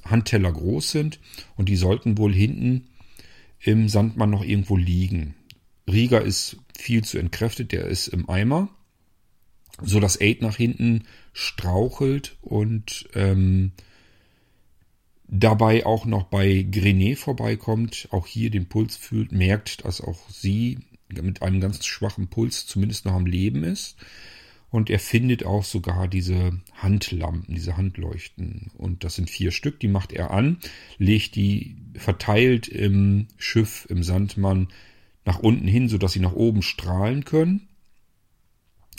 Handteller 0.04 0.52
groß 0.52 0.92
sind 0.92 1.20
und 1.58 1.70
die 1.70 1.76
sollten 1.76 2.18
wohl 2.18 2.34
hinten 2.34 2.88
im 3.60 3.88
Sandmann 3.88 4.32
noch 4.32 4.44
irgendwo 4.44 4.78
liegen. 4.78 5.36
Rieger 5.88 6.22
ist 6.22 6.58
viel 6.78 7.04
zu 7.04 7.18
entkräftet, 7.18 7.72
der 7.72 7.86
ist 7.86 8.08
im 8.08 8.30
Eimer 8.30 8.70
so 9.82 10.00
dass 10.00 10.20
Aid 10.20 10.42
nach 10.42 10.56
hinten 10.56 11.04
strauchelt 11.34 12.38
und 12.42 13.10
ähm, 13.16 13.72
dabei 15.28 15.86
auch 15.86 16.06
noch 16.06 16.24
bei 16.24 16.66
Grenet 16.70 17.18
vorbeikommt, 17.18 18.08
auch 18.12 18.28
hier 18.28 18.52
den 18.52 18.68
Puls 18.68 18.96
fühlt, 18.96 19.32
merkt, 19.32 19.86
dass 19.86 20.02
auch 20.02 20.30
sie 20.30 20.80
mit 21.10 21.42
einem 21.42 21.60
ganz 21.60 21.86
schwachen 21.86 22.28
Puls 22.28 22.68
zumindest 22.68 23.06
noch 23.06 23.14
am 23.14 23.26
Leben 23.26 23.64
ist. 23.64 23.98
Und 24.70 24.90
er 24.90 25.00
findet 25.00 25.46
auch 25.46 25.64
sogar 25.64 26.08
diese 26.08 26.60
Handlampen, 26.74 27.54
diese 27.54 27.78
Handleuchten. 27.78 28.72
Und 28.76 29.04
das 29.04 29.16
sind 29.16 29.30
vier 29.30 29.52
Stück, 29.52 29.80
die 29.80 29.88
macht 29.88 30.12
er 30.12 30.32
an, 30.32 30.58
legt 30.98 31.36
die 31.36 31.76
verteilt 31.96 32.68
im 32.68 33.28
Schiff, 33.38 33.86
im 33.90 34.02
Sandmann 34.02 34.70
nach 35.26 35.40
unten 35.40 35.68
hin, 35.68 35.90
sodass 35.90 36.14
sie 36.14 36.20
nach 36.20 36.34
oben 36.34 36.62
strahlen 36.62 37.26
können. 37.26 37.68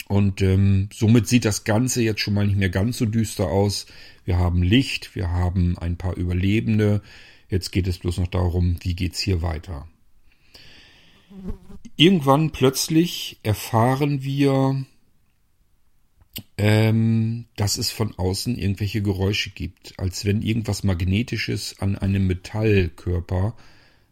Und 0.07 0.41
ähm, 0.41 0.89
somit 0.93 1.27
sieht 1.27 1.45
das 1.45 1.63
Ganze 1.63 2.01
jetzt 2.03 2.21
schon 2.21 2.35
mal 2.35 2.45
nicht 2.45 2.57
mehr 2.57 2.69
ganz 2.69 2.97
so 2.97 3.05
düster 3.05 3.47
aus. 3.47 3.87
Wir 4.23 4.37
haben 4.37 4.61
Licht, 4.61 5.15
wir 5.15 5.31
haben 5.31 5.77
ein 5.77 5.97
paar 5.97 6.15
Überlebende. 6.15 7.01
Jetzt 7.49 7.71
geht 7.71 7.87
es 7.87 7.99
bloß 7.99 8.19
noch 8.19 8.27
darum, 8.27 8.77
wie 8.81 8.95
geht's 8.95 9.19
hier 9.19 9.41
weiter. 9.41 9.87
Irgendwann 11.95 12.51
plötzlich 12.51 13.39
erfahren 13.43 14.23
wir, 14.23 14.85
ähm, 16.57 17.45
dass 17.55 17.77
es 17.77 17.91
von 17.91 18.17
außen 18.17 18.57
irgendwelche 18.57 19.01
Geräusche 19.01 19.49
gibt, 19.49 19.99
als 19.99 20.25
wenn 20.25 20.41
irgendwas 20.41 20.83
Magnetisches 20.83 21.79
an 21.79 21.97
einem 21.97 22.27
Metallkörper 22.27 23.55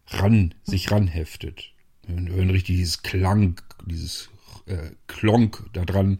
ran, 0.07 0.55
sich 0.63 0.91
ranheftet. 0.91 1.72
Wir 2.07 2.35
hören 2.35 2.49
richtig 2.49 2.77
dieses 2.77 3.01
Klang, 3.01 3.61
dieses 3.85 4.29
äh, 4.65 4.91
Klonk 5.07 5.63
da 5.73 5.85
dran. 5.85 6.19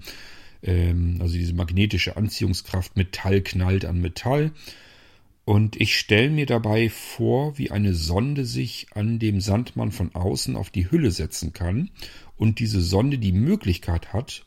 Ähm, 0.62 1.18
also 1.20 1.36
diese 1.36 1.54
magnetische 1.54 2.18
Anziehungskraft, 2.18 2.96
Metall 2.96 3.42
knallt 3.42 3.86
an 3.86 4.00
Metall. 4.00 4.52
Und 5.46 5.76
ich 5.76 5.98
stelle 5.98 6.30
mir 6.30 6.46
dabei 6.46 6.90
vor, 6.90 7.58
wie 7.58 7.70
eine 7.70 7.94
Sonde 7.94 8.46
sich 8.46 8.88
an 8.94 9.20
dem 9.20 9.42
Sandmann 9.42 9.92
von 9.92 10.16
außen 10.16 10.56
auf 10.56 10.70
die 10.70 10.90
Hülle 10.90 11.12
setzen 11.12 11.52
kann 11.52 11.90
und 12.38 12.60
diese 12.60 12.82
Sonde 12.82 13.18
die 13.18 13.34
Möglichkeit 13.34 14.14
hat, 14.14 14.46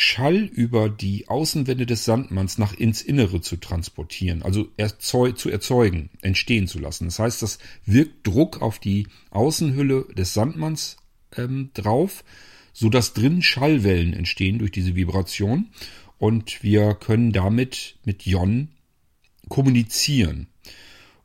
Schall 0.00 0.44
über 0.44 0.88
die 0.88 1.26
Außenwände 1.26 1.84
des 1.84 2.04
Sandmanns 2.04 2.56
nach 2.56 2.72
ins 2.72 3.02
Innere 3.02 3.40
zu 3.40 3.56
transportieren, 3.56 4.44
also 4.44 4.68
erzeug, 4.76 5.36
zu 5.36 5.50
erzeugen, 5.50 6.08
entstehen 6.22 6.68
zu 6.68 6.78
lassen. 6.78 7.06
Das 7.06 7.18
heißt, 7.18 7.42
das 7.42 7.58
wirkt 7.84 8.24
Druck 8.24 8.62
auf 8.62 8.78
die 8.78 9.08
Außenhülle 9.30 10.06
des 10.16 10.34
Sandmanns 10.34 10.98
ähm, 11.36 11.70
drauf, 11.74 12.22
so 12.72 12.90
dass 12.90 13.12
drin 13.12 13.42
Schallwellen 13.42 14.12
entstehen 14.12 14.60
durch 14.60 14.70
diese 14.70 14.94
Vibration 14.94 15.66
und 16.18 16.62
wir 16.62 16.94
können 16.94 17.32
damit 17.32 17.96
mit 18.04 18.22
Jon 18.24 18.68
kommunizieren. 19.48 20.46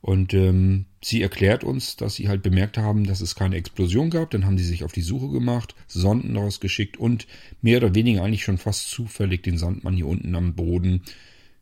Und 0.04 0.34
ähm, 0.34 0.84
sie 1.02 1.22
erklärt 1.22 1.64
uns, 1.64 1.96
dass 1.96 2.16
sie 2.16 2.28
halt 2.28 2.42
bemerkt 2.42 2.76
haben, 2.76 3.06
dass 3.06 3.22
es 3.22 3.34
keine 3.34 3.56
Explosion 3.56 4.10
gab. 4.10 4.30
Dann 4.32 4.44
haben 4.44 4.58
sie 4.58 4.64
sich 4.64 4.84
auf 4.84 4.92
die 4.92 5.00
Suche 5.00 5.30
gemacht, 5.30 5.74
Sonden 5.88 6.36
rausgeschickt 6.36 6.98
und 6.98 7.26
mehr 7.62 7.78
oder 7.78 7.94
weniger 7.94 8.22
eigentlich 8.22 8.44
schon 8.44 8.58
fast 8.58 8.90
zufällig 8.90 9.42
den 9.44 9.56
Sandmann 9.56 9.94
hier 9.94 10.06
unten 10.06 10.34
am 10.34 10.52
Boden 10.52 11.04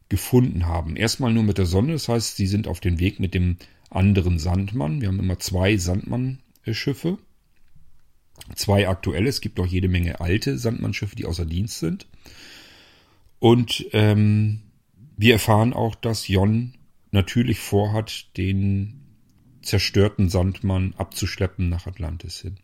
gefunden 0.08 0.66
haben. 0.66 0.96
Erstmal 0.96 1.32
nur 1.32 1.44
mit 1.44 1.56
der 1.56 1.66
Sonne, 1.66 1.92
das 1.92 2.08
heißt, 2.08 2.36
sie 2.36 2.48
sind 2.48 2.66
auf 2.66 2.80
dem 2.80 2.98
Weg 2.98 3.20
mit 3.20 3.32
dem 3.32 3.58
anderen 3.90 4.40
Sandmann. 4.40 5.00
Wir 5.00 5.06
haben 5.06 5.20
immer 5.20 5.38
zwei 5.38 5.76
Sandmann-Schiffe. 5.76 7.18
Zwei 8.56 8.88
aktuelle, 8.88 9.28
es 9.28 9.40
gibt 9.40 9.60
auch 9.60 9.66
jede 9.66 9.86
Menge 9.86 10.18
alte 10.18 10.58
Sandmannschiffe, 10.58 11.14
die 11.14 11.26
außer 11.26 11.46
Dienst 11.46 11.78
sind. 11.78 12.08
Und 13.38 13.86
ähm, 13.92 14.62
wir 15.16 15.34
erfahren 15.34 15.72
auch, 15.72 15.94
dass 15.94 16.26
Jon 16.26 16.74
natürlich 17.12 17.60
vorhat, 17.60 18.36
den 18.36 19.00
zerstörten 19.62 20.28
Sandmann 20.28 20.94
abzuschleppen 20.96 21.68
nach 21.68 21.86
Atlantis 21.86 22.40
hin. 22.40 22.56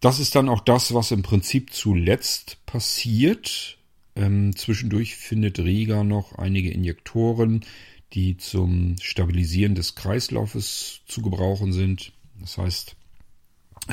Das 0.00 0.18
ist 0.18 0.34
dann 0.34 0.48
auch 0.48 0.60
das, 0.60 0.94
was 0.94 1.10
im 1.10 1.22
Prinzip 1.22 1.72
zuletzt 1.72 2.58
passiert. 2.66 3.78
Ähm, 4.16 4.54
zwischendurch 4.56 5.16
findet 5.16 5.58
Riga 5.58 6.04
noch 6.04 6.38
einige 6.38 6.70
Injektoren, 6.70 7.64
die 8.12 8.36
zum 8.36 8.96
Stabilisieren 9.00 9.74
des 9.74 9.94
Kreislaufes 9.94 11.00
zu 11.06 11.22
gebrauchen 11.22 11.72
sind. 11.72 12.12
Das 12.40 12.58
heißt, 12.58 12.96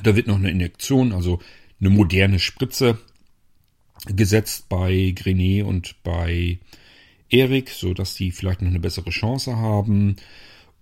da 0.03 0.15
wird 0.15 0.27
noch 0.27 0.35
eine 0.35 0.51
Injektion, 0.51 1.11
also 1.11 1.39
eine 1.79 1.89
moderne 1.89 2.39
Spritze 2.39 2.99
gesetzt 4.07 4.69
bei 4.69 5.13
Grenet 5.15 5.65
und 5.65 5.95
bei 6.03 6.59
Erik, 7.31 7.69
so 7.69 7.93
dass 7.93 8.13
die 8.13 8.31
vielleicht 8.31 8.61
noch 8.61 8.69
eine 8.69 8.79
bessere 8.79 9.09
Chance 9.09 9.57
haben. 9.57 10.17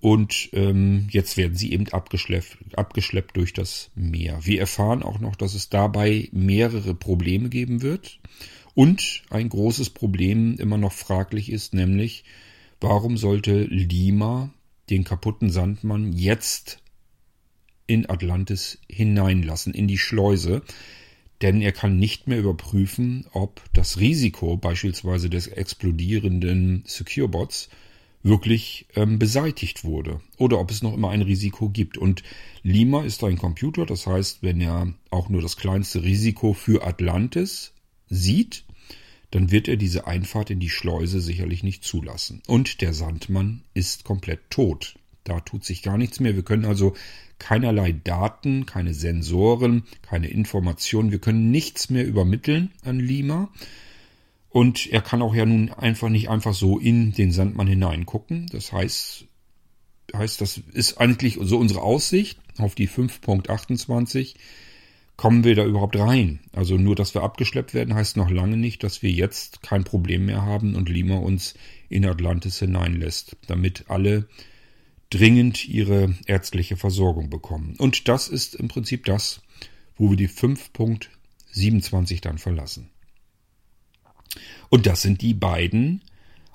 Und 0.01 0.49
ähm, 0.53 1.07
jetzt 1.11 1.35
werden 1.37 1.55
sie 1.55 1.73
eben 1.73 1.87
abgeschleppt, 1.89 2.57
abgeschleppt 2.77 3.35
durch 3.35 3.53
das 3.53 3.91
Meer. 3.95 4.39
Wir 4.43 4.61
erfahren 4.61 5.03
auch 5.03 5.19
noch, 5.19 5.35
dass 5.35 5.55
es 5.55 5.69
dabei 5.69 6.29
mehrere 6.31 6.95
Probleme 6.95 7.49
geben 7.49 7.81
wird. 7.81 8.19
Und 8.75 9.23
ein 9.29 9.49
großes 9.49 9.89
Problem 9.89 10.55
immer 10.57 10.77
noch 10.77 10.93
fraglich 10.93 11.51
ist, 11.51 11.73
nämlich, 11.73 12.23
warum 12.79 13.17
sollte 13.17 13.63
Lima 13.63 14.51
den 14.89 15.03
kaputten 15.03 15.49
Sandmann 15.49 16.13
jetzt 16.13 16.81
in 17.87 18.09
Atlantis 18.09 18.79
hineinlassen, 18.89 19.73
in 19.73 19.87
die 19.87 19.97
Schleuse? 19.97 20.61
Denn 21.41 21.61
er 21.61 21.71
kann 21.71 21.97
nicht 21.97 22.27
mehr 22.27 22.39
überprüfen, 22.39 23.25
ob 23.31 23.61
das 23.73 23.99
Risiko 23.99 24.57
beispielsweise 24.57 25.29
des 25.29 25.47
explodierenden 25.47 26.83
Securebots 26.85 27.69
wirklich 28.21 28.87
ähm, 28.95 29.17
beseitigt 29.17 29.85
wurde 29.85 30.19
oder 30.37 30.59
ob 30.59 30.71
es 30.71 30.81
noch 30.81 30.93
immer 30.93 31.09
ein 31.09 31.21
Risiko 31.21 31.69
gibt. 31.69 31.97
Und 31.97 32.23
Lima 32.63 33.03
ist 33.03 33.23
ein 33.23 33.37
Computer, 33.37 33.85
das 33.85 34.07
heißt, 34.07 34.43
wenn 34.43 34.59
er 34.59 34.93
auch 35.09 35.29
nur 35.29 35.41
das 35.41 35.55
kleinste 35.55 36.03
Risiko 36.03 36.53
für 36.53 36.85
Atlantis 36.85 37.73
sieht, 38.09 38.65
dann 39.31 39.51
wird 39.51 39.67
er 39.67 39.77
diese 39.77 40.07
Einfahrt 40.07 40.49
in 40.49 40.59
die 40.59 40.69
Schleuse 40.69 41.21
sicherlich 41.21 41.63
nicht 41.63 41.83
zulassen. 41.83 42.41
Und 42.47 42.81
der 42.81 42.93
Sandmann 42.93 43.63
ist 43.73 44.03
komplett 44.03 44.49
tot. 44.49 44.95
Da 45.23 45.39
tut 45.41 45.63
sich 45.65 45.83
gar 45.83 45.97
nichts 45.97 46.19
mehr. 46.19 46.35
Wir 46.35 46.43
können 46.43 46.65
also 46.65 46.95
keinerlei 47.37 47.91
Daten, 47.91 48.65
keine 48.65 48.93
Sensoren, 48.93 49.83
keine 50.01 50.27
Informationen. 50.27 51.11
Wir 51.11 51.19
können 51.19 51.51
nichts 51.51 51.89
mehr 51.89 52.05
übermitteln 52.05 52.71
an 52.83 52.99
Lima. 52.99 53.49
Und 54.49 54.91
er 54.91 55.01
kann 55.01 55.21
auch 55.21 55.35
ja 55.35 55.45
nun 55.45 55.71
einfach 55.71 56.09
nicht 56.09 56.29
einfach 56.29 56.53
so 56.53 56.79
in 56.79 57.11
den 57.11 57.31
Sandmann 57.31 57.67
hineingucken. 57.67 58.47
Das 58.51 58.71
heißt, 58.71 59.25
heißt, 60.15 60.41
das 60.41 60.57
ist 60.73 60.97
eigentlich 60.97 61.37
so 61.41 61.57
unsere 61.57 61.81
Aussicht 61.81 62.39
auf 62.57 62.75
die 62.75 62.89
5.28. 62.89 64.35
Kommen 65.15 65.43
wir 65.43 65.53
da 65.53 65.65
überhaupt 65.65 65.97
rein? 65.97 66.39
Also 66.53 66.77
nur, 66.77 66.95
dass 66.95 67.13
wir 67.13 67.23
abgeschleppt 67.23 67.73
werden, 67.73 67.93
heißt 67.93 68.15
noch 68.15 68.29
lange 68.29 68.57
nicht, 68.57 68.83
dass 68.83 69.01
wir 69.01 69.11
jetzt 69.11 69.61
kein 69.61 69.83
Problem 69.83 70.25
mehr 70.25 70.43
haben 70.43 70.75
und 70.75 70.89
Lima 70.89 71.17
uns 71.17 71.55
in 71.89 72.05
Atlantis 72.05 72.59
hineinlässt, 72.59 73.35
damit 73.47 73.85
alle 73.89 74.27
dringend 75.09 75.67
ihre 75.67 76.15
ärztliche 76.25 76.77
Versorgung 76.77 77.29
bekommen. 77.29 77.75
Und 77.77 78.07
das 78.07 78.27
ist 78.27 78.55
im 78.55 78.67
Prinzip 78.67 79.05
das, 79.05 79.41
wo 79.95 80.09
wir 80.09 80.17
die 80.17 80.29
5.27 80.29 82.21
dann 82.21 82.37
verlassen. 82.37 82.89
Und 84.69 84.85
das 84.85 85.01
sind 85.01 85.21
die 85.21 85.33
beiden, 85.33 86.03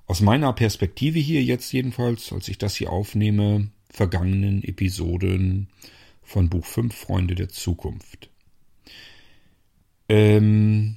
aus 0.07 0.21
meiner 0.21 0.53
Perspektive 0.53 1.19
hier 1.19 1.43
jetzt 1.43 1.73
jedenfalls, 1.73 2.33
als 2.33 2.49
ich 2.49 2.59
das 2.59 2.77
hier 2.77 2.91
aufnehme, 2.91 3.69
vergangenen 3.89 4.63
Episoden 4.63 5.69
von 6.23 6.49
Buch 6.49 6.67
5 6.67 6.95
Freunde 6.95 7.35
der 7.35 7.49
Zukunft. 7.49 8.31
Ähm, 10.09 10.97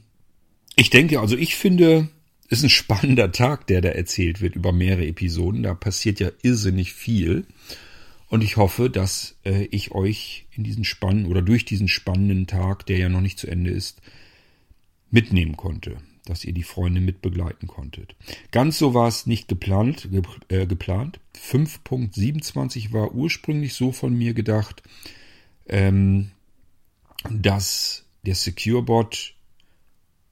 ich 0.75 0.89
denke, 0.89 1.19
also 1.19 1.37
ich 1.37 1.55
finde, 1.55 2.09
ist 2.49 2.63
ein 2.63 2.69
spannender 2.69 3.31
Tag, 3.31 3.67
der 3.67 3.81
da 3.81 3.89
erzählt 3.89 4.41
wird 4.41 4.55
über 4.55 4.71
mehrere 4.71 5.05
Episoden. 5.05 5.63
Da 5.63 5.73
passiert 5.73 6.19
ja 6.19 6.29
irrsinnig 6.41 6.93
viel. 6.93 7.45
Und 8.29 8.43
ich 8.43 8.57
hoffe, 8.57 8.89
dass 8.89 9.37
äh, 9.45 9.65
ich 9.65 9.91
euch 9.91 10.45
in 10.51 10.63
diesen 10.63 10.83
spannenden 10.83 11.31
oder 11.31 11.41
durch 11.41 11.65
diesen 11.65 11.87
spannenden 11.87 12.47
Tag, 12.47 12.85
der 12.85 12.97
ja 12.97 13.09
noch 13.09 13.21
nicht 13.21 13.39
zu 13.39 13.47
Ende 13.47 13.71
ist, 13.71 14.01
mitnehmen 15.09 15.55
konnte, 15.55 15.97
dass 16.25 16.43
ihr 16.43 16.53
die 16.53 16.63
Freunde 16.63 16.99
mitbegleiten 16.99 17.67
konntet. 17.67 18.15
Ganz 18.51 18.77
so 18.77 18.93
war 18.93 19.07
es 19.07 19.25
nicht 19.25 19.47
geplant. 19.47 20.09
Ge 20.11 20.21
äh, 20.49 20.67
geplant. 20.67 21.19
5.27 21.37 22.91
war 22.91 23.13
ursprünglich 23.13 23.73
so 23.73 23.91
von 23.93 24.13
mir 24.13 24.33
gedacht, 24.33 24.83
ähm, 25.67 26.31
dass 27.29 28.05
der 28.25 28.35
SecureBot 28.35 29.36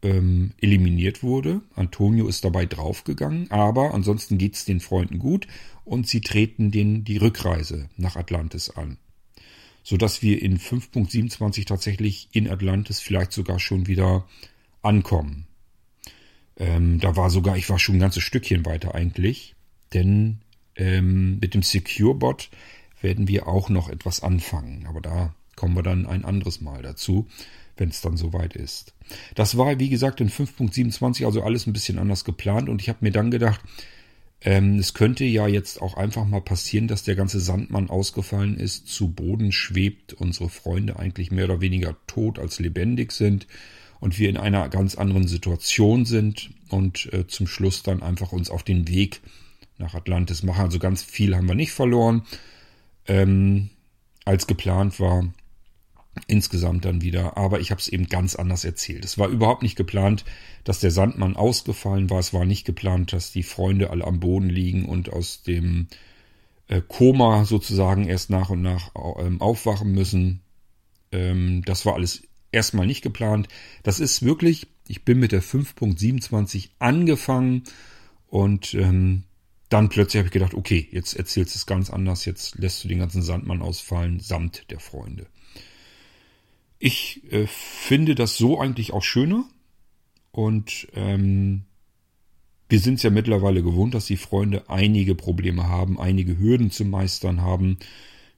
ähm, 0.06 0.52
eliminiert 0.62 1.24
wurde. 1.24 1.62
Antonio 1.76 2.28
ist 2.28 2.46
dabei 2.46 2.68
draufgegangen, 2.68 3.50
aber 3.50 3.94
ansonsten 3.94 4.38
geht 4.38 4.54
es 4.54 4.64
den 4.64 4.80
Freunden 4.80 5.18
gut 5.18 5.48
und 5.84 6.08
sie 6.08 6.22
treten 6.22 6.70
den 6.70 7.04
die 7.04 7.18
Rückreise 7.18 7.90
nach 7.98 8.16
Atlantis 8.16 8.70
an. 8.70 8.98
Sodass 9.84 10.22
wir 10.22 10.42
in 10.42 10.60
5.27 10.60 11.66
tatsächlich 11.66 12.30
in 12.32 12.50
Atlantis 12.50 13.00
vielleicht 13.00 13.32
sogar 13.32 13.60
schon 13.60 13.88
wieder 13.88 14.28
ankommen. 14.84 15.48
Ähm, 16.58 17.00
da 17.00 17.16
war 17.16 17.32
sogar, 17.32 17.58
ich 17.58 17.70
war 17.70 17.80
schon 17.80 17.96
ein 17.96 18.02
ganzes 18.02 18.24
Stückchen 18.24 18.66
weiter 18.66 18.94
eigentlich, 18.94 19.56
denn 19.94 20.40
ähm, 20.76 21.40
mit 21.40 21.56
dem 21.56 21.64
Secure-Bot 21.64 22.50
werden 23.02 23.28
wir 23.28 23.48
auch 23.48 23.70
noch 23.70 23.90
etwas 23.90 24.22
anfangen. 24.22 24.86
Aber 24.88 25.02
da 25.02 25.36
kommen 25.56 25.76
wir 25.76 25.84
dann 25.84 26.06
ein 26.06 26.26
anderes 26.26 26.62
Mal 26.62 26.84
dazu 26.84 27.28
wenn 27.78 27.90
es 27.90 28.02
dann 28.02 28.18
soweit 28.18 28.56
ist. 28.56 28.94
Das 29.36 29.58
war, 29.58 29.80
wie 29.80 29.90
gesagt, 29.90 30.22
in 30.22 30.30
5.27 30.30 31.26
also 31.26 31.44
alles 31.44 31.68
ein 31.68 31.74
bisschen 31.74 32.00
anders 32.00 32.24
geplant 32.24 32.70
und 32.70 32.82
ich 32.82 32.90
habe 32.90 33.00
mir 33.02 33.12
dann 33.12 33.32
gedacht, 33.32 33.62
ähm, 34.42 34.78
es 34.78 34.94
könnte 34.94 35.26
ja 35.26 35.48
jetzt 35.48 35.82
auch 35.82 35.96
einfach 35.96 36.26
mal 36.26 36.42
passieren, 36.42 36.88
dass 36.88 37.04
der 37.04 37.16
ganze 37.16 37.40
Sandmann 37.40 37.90
ausgefallen 37.90 38.58
ist, 38.58 38.88
zu 38.88 39.10
Boden 39.10 39.52
schwebt, 39.52 40.14
unsere 40.14 40.50
Freunde 40.50 41.00
eigentlich 41.00 41.32
mehr 41.32 41.46
oder 41.46 41.62
weniger 41.62 41.96
tot 42.08 42.40
als 42.40 42.60
lebendig 42.60 43.12
sind 43.12 43.48
und 44.00 44.20
wir 44.20 44.30
in 44.30 44.38
einer 44.38 44.70
ganz 44.70 44.96
anderen 44.96 45.28
Situation 45.28 46.06
sind 46.06 46.52
und 46.70 47.12
äh, 47.14 47.28
zum 47.28 47.48
Schluss 47.48 47.82
dann 47.82 48.04
einfach 48.04 48.32
uns 48.32 48.50
auf 48.50 48.64
den 48.64 48.88
Weg 48.88 49.22
nach 49.78 49.96
Atlantis 49.96 50.44
machen. 50.44 50.66
Also 50.66 50.80
ganz 50.80 51.04
viel 51.04 51.36
haben 51.36 51.48
wir 51.48 51.56
nicht 51.56 51.72
verloren, 51.72 52.24
ähm, 53.08 53.70
als 54.26 54.48
geplant 54.48 55.00
war 55.00 55.28
insgesamt 56.28 56.86
dann 56.86 57.02
wieder. 57.02 57.38
Aber 57.38 57.60
ich 57.60 57.72
habe 57.72 57.80
es 57.80 57.88
eben 57.88 58.08
ganz 58.08 58.36
anders 58.36 58.66
erzählt. 58.66 59.06
Es 59.06 59.18
war 59.18 59.28
überhaupt 59.30 59.64
nicht 59.64 59.76
geplant, 59.76 60.26
dass 60.64 60.80
der 60.80 60.92
Sandmann 60.92 61.36
ausgefallen 61.36 62.10
war. 62.10 62.20
Es 62.20 62.34
war 62.34 62.46
nicht 62.46 62.66
geplant, 62.66 63.14
dass 63.14 63.32
die 63.32 63.44
Freunde 63.44 63.90
alle 63.90 64.06
am 64.06 64.20
Boden 64.20 64.50
liegen 64.50 64.86
und 64.86 65.12
aus 65.12 65.44
dem 65.44 65.88
äh, 66.68 66.82
Koma 66.88 67.46
sozusagen 67.46 68.08
erst 68.08 68.30
nach 68.30 68.50
und 68.50 68.62
nach 68.62 68.92
ähm, 69.20 69.42
aufwachen 69.42 69.92
müssen. 69.92 70.42
Ähm, 71.12 71.64
das 71.66 71.86
war 71.86 71.96
alles 71.96 72.24
erstmal 72.52 72.88
nicht 72.88 73.02
geplant. 73.02 73.48
Das 73.84 74.00
ist 74.00 74.24
wirklich, 74.24 74.68
ich 74.88 75.04
bin 75.04 75.20
mit 75.20 75.32
der 75.32 75.44
5.27 75.44 76.70
angefangen 76.80 77.64
und 78.28 78.74
ähm, 78.74 79.24
dann 79.70 79.90
plötzlich 79.90 80.20
habe 80.20 80.28
ich 80.28 80.34
gedacht, 80.34 80.54
okay, 80.54 80.88
jetzt 80.92 81.16
erzählst 81.16 81.54
du 81.56 81.58
es 81.58 81.66
ganz 81.66 81.90
anders, 81.90 82.26
jetzt 82.26 82.58
lässt 82.58 82.84
du 82.84 82.88
den 82.88 83.00
ganzen 83.00 83.22
Sandmann 83.22 83.62
ausfallen, 83.62 84.20
samt 84.20 84.70
der 84.72 84.80
Freunde. 84.80 85.28
Ich 86.86 87.24
äh, 87.32 87.48
finde 87.48 88.14
das 88.14 88.38
so 88.38 88.60
eigentlich 88.60 88.94
auch 88.94 89.02
schöner. 89.02 89.44
und 90.32 90.88
ähm, 90.94 91.64
wir 92.70 92.80
sind 92.80 92.96
es 92.96 93.02
ja 93.02 93.10
mittlerweile 93.10 93.64
gewohnt, 93.64 93.96
dass 93.96 94.06
die 94.06 94.18
Freunde 94.18 94.70
einige 94.70 95.16
Probleme 95.16 95.68
haben, 95.68 96.00
einige 96.00 96.38
Hürden 96.38 96.70
zu 96.70 96.86
meistern 96.86 97.42
haben. 97.42 97.80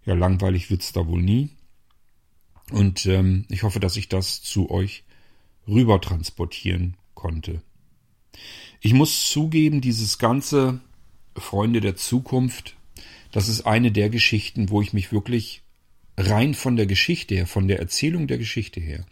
Ja, 0.06 0.14
langweilig 0.14 0.70
wird's 0.70 0.94
da 0.94 1.08
wohl 1.08 1.22
nie. 1.22 1.50
Und 2.72 3.06
ähm, 3.06 3.44
ich 3.50 3.64
hoffe, 3.64 3.82
dass 3.82 3.98
ich 3.98 4.08
das 4.08 4.42
zu 4.42 4.72
euch 4.72 5.04
rüber 5.68 6.00
transportieren 6.00 6.96
konnte. 7.16 7.62
Ich 8.80 8.94
muss 8.94 9.30
zugeben, 9.30 9.82
dieses 9.82 10.20
ganze 10.20 10.80
Freunde 11.36 11.82
der 11.82 11.98
Zukunft, 11.98 12.78
das 13.34 13.50
ist 13.50 13.64
eine 13.68 13.92
der 13.92 14.10
Geschichten, 14.10 14.70
wo 14.70 14.82
ich 14.82 14.94
mich 14.94 15.12
wirklich 15.12 15.64
rein 16.18 16.54
von 16.54 16.76
der 16.76 16.88
Geschichte 16.88 17.36
her, 17.36 17.48
von 17.48 17.68
der 17.68 17.80
Erzählung 17.80 18.28
der 18.28 18.38
Geschichte 18.38 18.80
her, 18.80 19.06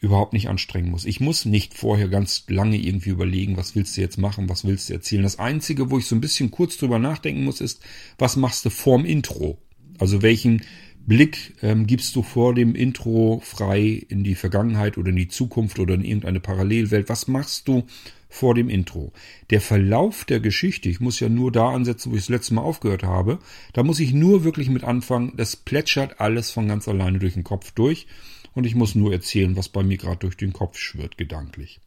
überhaupt 0.00 0.34
nicht 0.34 0.48
anstrengen 0.48 0.90
muss. 0.90 1.06
Ich 1.06 1.20
muss 1.20 1.46
nicht 1.46 1.74
vorher 1.74 2.08
ganz 2.08 2.44
lange 2.48 2.76
irgendwie 2.76 3.10
überlegen, 3.10 3.56
was 3.56 3.74
willst 3.74 3.96
du 3.96 4.02
jetzt 4.02 4.18
machen, 4.18 4.48
was 4.50 4.64
willst 4.64 4.90
du 4.90 4.92
erzählen. 4.92 5.22
Das 5.22 5.38
Einzige, 5.38 5.90
wo 5.90 5.98
ich 5.98 6.06
so 6.06 6.14
ein 6.14 6.20
bisschen 6.20 6.50
kurz 6.50 6.76
drüber 6.76 6.98
nachdenken 6.98 7.44
muss, 7.44 7.60
ist, 7.60 7.82
was 8.18 8.36
machst 8.36 8.64
du 8.66 8.70
vorm 8.70 9.06
Intro? 9.06 9.58
Also 9.98 10.20
welchen 10.20 10.62
Blick 11.06 11.54
ähm, 11.62 11.86
gibst 11.86 12.16
du 12.16 12.22
vor 12.22 12.54
dem 12.54 12.74
Intro 12.74 13.40
frei 13.44 14.04
in 14.08 14.24
die 14.24 14.34
Vergangenheit 14.34 14.96
oder 14.96 15.10
in 15.10 15.16
die 15.16 15.28
Zukunft 15.28 15.78
oder 15.78 15.94
in 15.94 16.04
irgendeine 16.04 16.40
Parallelwelt? 16.40 17.08
Was 17.08 17.28
machst 17.28 17.68
du 17.68 17.84
vor 18.28 18.54
dem 18.54 18.68
Intro? 18.68 19.12
Der 19.50 19.60
Verlauf 19.60 20.24
der 20.24 20.40
Geschichte, 20.40 20.88
ich 20.88 21.00
muss 21.00 21.20
ja 21.20 21.28
nur 21.28 21.52
da 21.52 21.70
ansetzen, 21.70 22.10
wo 22.10 22.16
ich 22.16 22.22
das 22.22 22.30
letzte 22.30 22.54
Mal 22.54 22.62
aufgehört 22.62 23.02
habe, 23.02 23.38
da 23.74 23.82
muss 23.82 24.00
ich 24.00 24.14
nur 24.14 24.44
wirklich 24.44 24.70
mit 24.70 24.82
anfangen, 24.82 25.34
das 25.36 25.56
plätschert 25.56 26.20
alles 26.20 26.50
von 26.50 26.68
ganz 26.68 26.88
alleine 26.88 27.18
durch 27.18 27.34
den 27.34 27.44
Kopf 27.44 27.72
durch 27.72 28.06
und 28.54 28.64
ich 28.64 28.74
muss 28.74 28.94
nur 28.94 29.12
erzählen, 29.12 29.56
was 29.56 29.68
bei 29.68 29.82
mir 29.82 29.98
gerade 29.98 30.18
durch 30.18 30.36
den 30.36 30.52
Kopf 30.52 30.78
schwirrt, 30.78 31.18
gedanklich. 31.18 31.80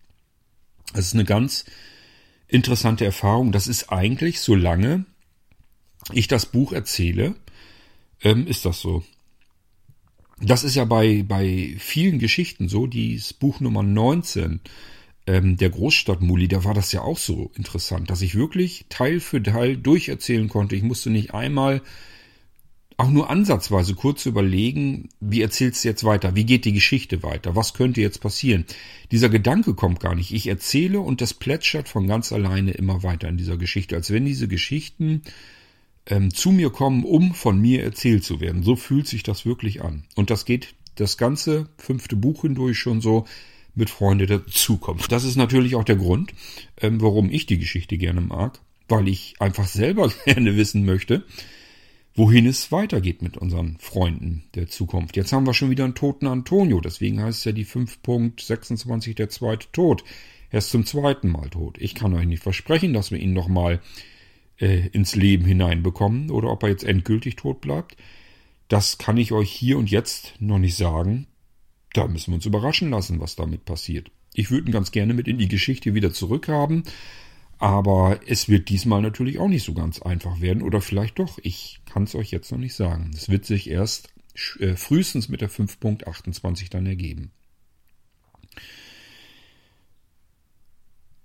Das 0.94 1.08
ist 1.08 1.14
eine 1.16 1.26
ganz 1.26 1.66
interessante 2.48 3.04
Erfahrung. 3.04 3.52
Das 3.52 3.68
ist 3.68 3.92
eigentlich, 3.92 4.40
solange 4.40 5.06
ich 6.14 6.28
das 6.28 6.46
Buch 6.46 6.72
erzähle, 6.72 7.36
ähm, 8.22 8.48
ist 8.48 8.66
das 8.66 8.80
so. 8.82 9.04
Das 10.40 10.64
ist 10.64 10.76
ja 10.76 10.86
bei, 10.86 11.24
bei 11.24 11.76
vielen 11.80 12.20
Geschichten 12.20 12.70
so. 12.70 12.86
Dieses 12.86 13.34
Buch 13.34 13.60
Nummer 13.60 13.82
19, 13.82 14.62
ähm, 15.26 15.58
der 15.58 15.70
Großstadtmuli, 15.72 16.48
da 16.48 16.64
war 16.64 16.74
das 16.74 16.92
ja 16.92 17.02
auch 17.02 17.18
so 17.18 17.52
interessant, 17.56 18.10
dass 18.10 18.22
ich 18.22 18.36
wirklich 18.36 18.86
Teil 18.90 19.20
für 19.20 19.42
Teil 19.42 19.78
durcherzählen 19.78 20.48
konnte. 20.48 20.76
Ich 20.76 20.84
musste 20.84 21.10
nicht 21.10 21.34
einmal 21.34 21.82
auch 22.98 23.12
nur 23.12 23.30
ansatzweise 23.30 23.94
kurz 23.94 24.26
überlegen, 24.26 25.10
wie 25.20 25.42
erzählst 25.42 25.84
du 25.84 25.90
jetzt 25.90 26.04
weiter? 26.04 26.36
Wie 26.36 26.46
geht 26.46 26.66
die 26.66 26.74
Geschichte 26.74 27.22
weiter? 27.22 27.56
Was 27.56 27.76
könnte 27.76 28.02
jetzt 28.02 28.22
passieren? 28.22 28.66
Dieser 29.12 29.30
Gedanke 29.30 29.76
kommt 29.76 30.00
gar 30.00 30.16
nicht. 30.16 30.34
Ich 30.34 30.48
erzähle 30.48 31.00
und 31.00 31.22
das 31.22 31.36
plätschert 31.36 31.90
von 31.90 32.08
ganz 32.08 32.32
alleine 32.32 32.72
immer 32.72 33.04
weiter 33.04 33.30
in 33.30 33.38
dieser 33.38 33.58
Geschichte, 33.58 33.96
als 33.96 34.12
wenn 34.12 34.26
diese 34.26 34.48
Geschichten 34.48 35.22
ähm, 36.08 36.34
zu 36.34 36.52
mir 36.52 36.70
kommen, 36.70 37.04
um 37.04 37.34
von 37.34 37.60
mir 37.60 37.84
erzählt 37.84 38.24
zu 38.24 38.40
werden. 38.40 38.64
So 38.64 38.76
fühlt 38.76 39.08
sich 39.08 39.24
das 39.24 39.46
wirklich 39.46 39.84
an. 39.84 40.04
Und 40.16 40.30
das 40.30 40.46
geht 40.46 40.74
das 40.96 41.18
ganze 41.18 41.70
fünfte 41.78 42.16
Buch 42.16 42.42
hindurch 42.42 42.78
schon 42.80 43.02
so 43.02 43.26
mit 43.76 43.90
Freunde 43.90 44.26
der 44.26 44.46
Zukunft. 44.48 45.12
Das 45.12 45.24
ist 45.24 45.36
natürlich 45.36 45.76
auch 45.76 45.84
der 45.84 45.98
Grund, 45.98 46.34
ähm, 46.82 47.00
warum 47.02 47.30
ich 47.30 47.46
die 47.46 47.60
Geschichte 47.60 47.98
gerne 47.98 48.22
mag, 48.22 48.60
weil 48.88 49.08
ich 49.08 49.36
einfach 49.40 49.68
selber 49.68 50.12
gerne 50.26 50.56
wissen 50.56 50.86
möchte, 50.86 51.24
wohin 52.16 52.48
es 52.48 52.72
weitergeht 52.72 53.22
mit 53.22 53.38
unseren 53.38 53.78
Freunden 53.80 54.44
der 54.56 54.68
Zukunft. 54.68 55.16
Jetzt 55.16 55.32
haben 55.32 55.46
wir 55.46 55.54
schon 55.54 55.70
wieder 55.70 55.84
einen 55.84 55.94
toten 55.94 56.26
Antonio, 56.26 56.82
deswegen 56.82 57.22
heißt 57.22 57.40
es 57.40 57.46
ja 57.46 57.52
die 57.52 57.66
5.26 57.66 59.14
der 59.14 59.30
zweite 59.30 59.68
Tod. 59.72 60.04
Er 60.50 60.60
ist 60.60 60.72
zum 60.72 60.86
zweiten 60.86 61.30
Mal 61.30 61.50
tot. 61.50 61.78
Ich 61.80 61.94
kann 61.94 62.16
euch 62.16 62.26
nicht 62.26 62.42
versprechen, 62.42 62.94
dass 62.94 63.12
wir 63.12 63.20
ihn 63.20 63.34
nochmal 63.34 63.82
äh, 64.60 64.88
ins 64.88 65.16
Leben 65.16 65.46
hineinbekommen 65.46 66.32
oder 66.32 66.52
ob 66.52 66.64
er 66.64 66.70
jetzt 66.70 66.84
endgültig 66.84 67.36
tot 67.36 67.62
bleibt. 67.62 67.98
Das 68.68 68.98
kann 68.98 69.18
ich 69.18 69.32
euch 69.32 69.52
hier 69.52 69.78
und 69.78 69.90
jetzt 69.90 70.34
noch 70.40 70.60
nicht 70.60 70.76
sagen. 70.76 71.28
Da 71.94 72.08
müssen 72.08 72.32
wir 72.32 72.36
uns 72.36 72.46
überraschen 72.46 72.90
lassen, 72.90 73.20
was 73.20 73.36
damit 73.36 73.66
passiert. 73.66 74.12
Ich 74.34 74.52
würde 74.52 74.68
ihn 74.68 74.74
ganz 74.74 74.92
gerne 74.92 75.14
mit 75.14 75.28
in 75.28 75.38
die 75.38 75.48
Geschichte 75.48 75.94
wieder 75.94 76.12
zurückhaben, 76.12 76.84
aber 77.58 78.20
es 78.28 78.50
wird 78.50 78.70
diesmal 78.70 79.02
natürlich 79.02 79.40
auch 79.40 79.48
nicht 79.48 79.64
so 79.64 79.74
ganz 79.74 80.02
einfach 80.02 80.42
werden 80.42 80.62
oder 80.62 80.82
vielleicht 80.82 81.18
doch. 81.18 81.40
Ich 81.42 81.80
kann 81.86 82.04
es 82.04 82.14
euch 82.14 82.30
jetzt 82.30 82.52
noch 82.52 82.60
nicht 82.60 82.76
sagen. 82.76 83.12
Es 83.16 83.30
wird 83.30 83.46
sich 83.46 83.70
erst 83.70 84.14
äh, 84.60 84.76
frühestens 84.76 85.30
mit 85.30 85.42
der 85.42 85.50
5.28 85.50 86.70
dann 86.70 86.86
ergeben. 86.86 87.32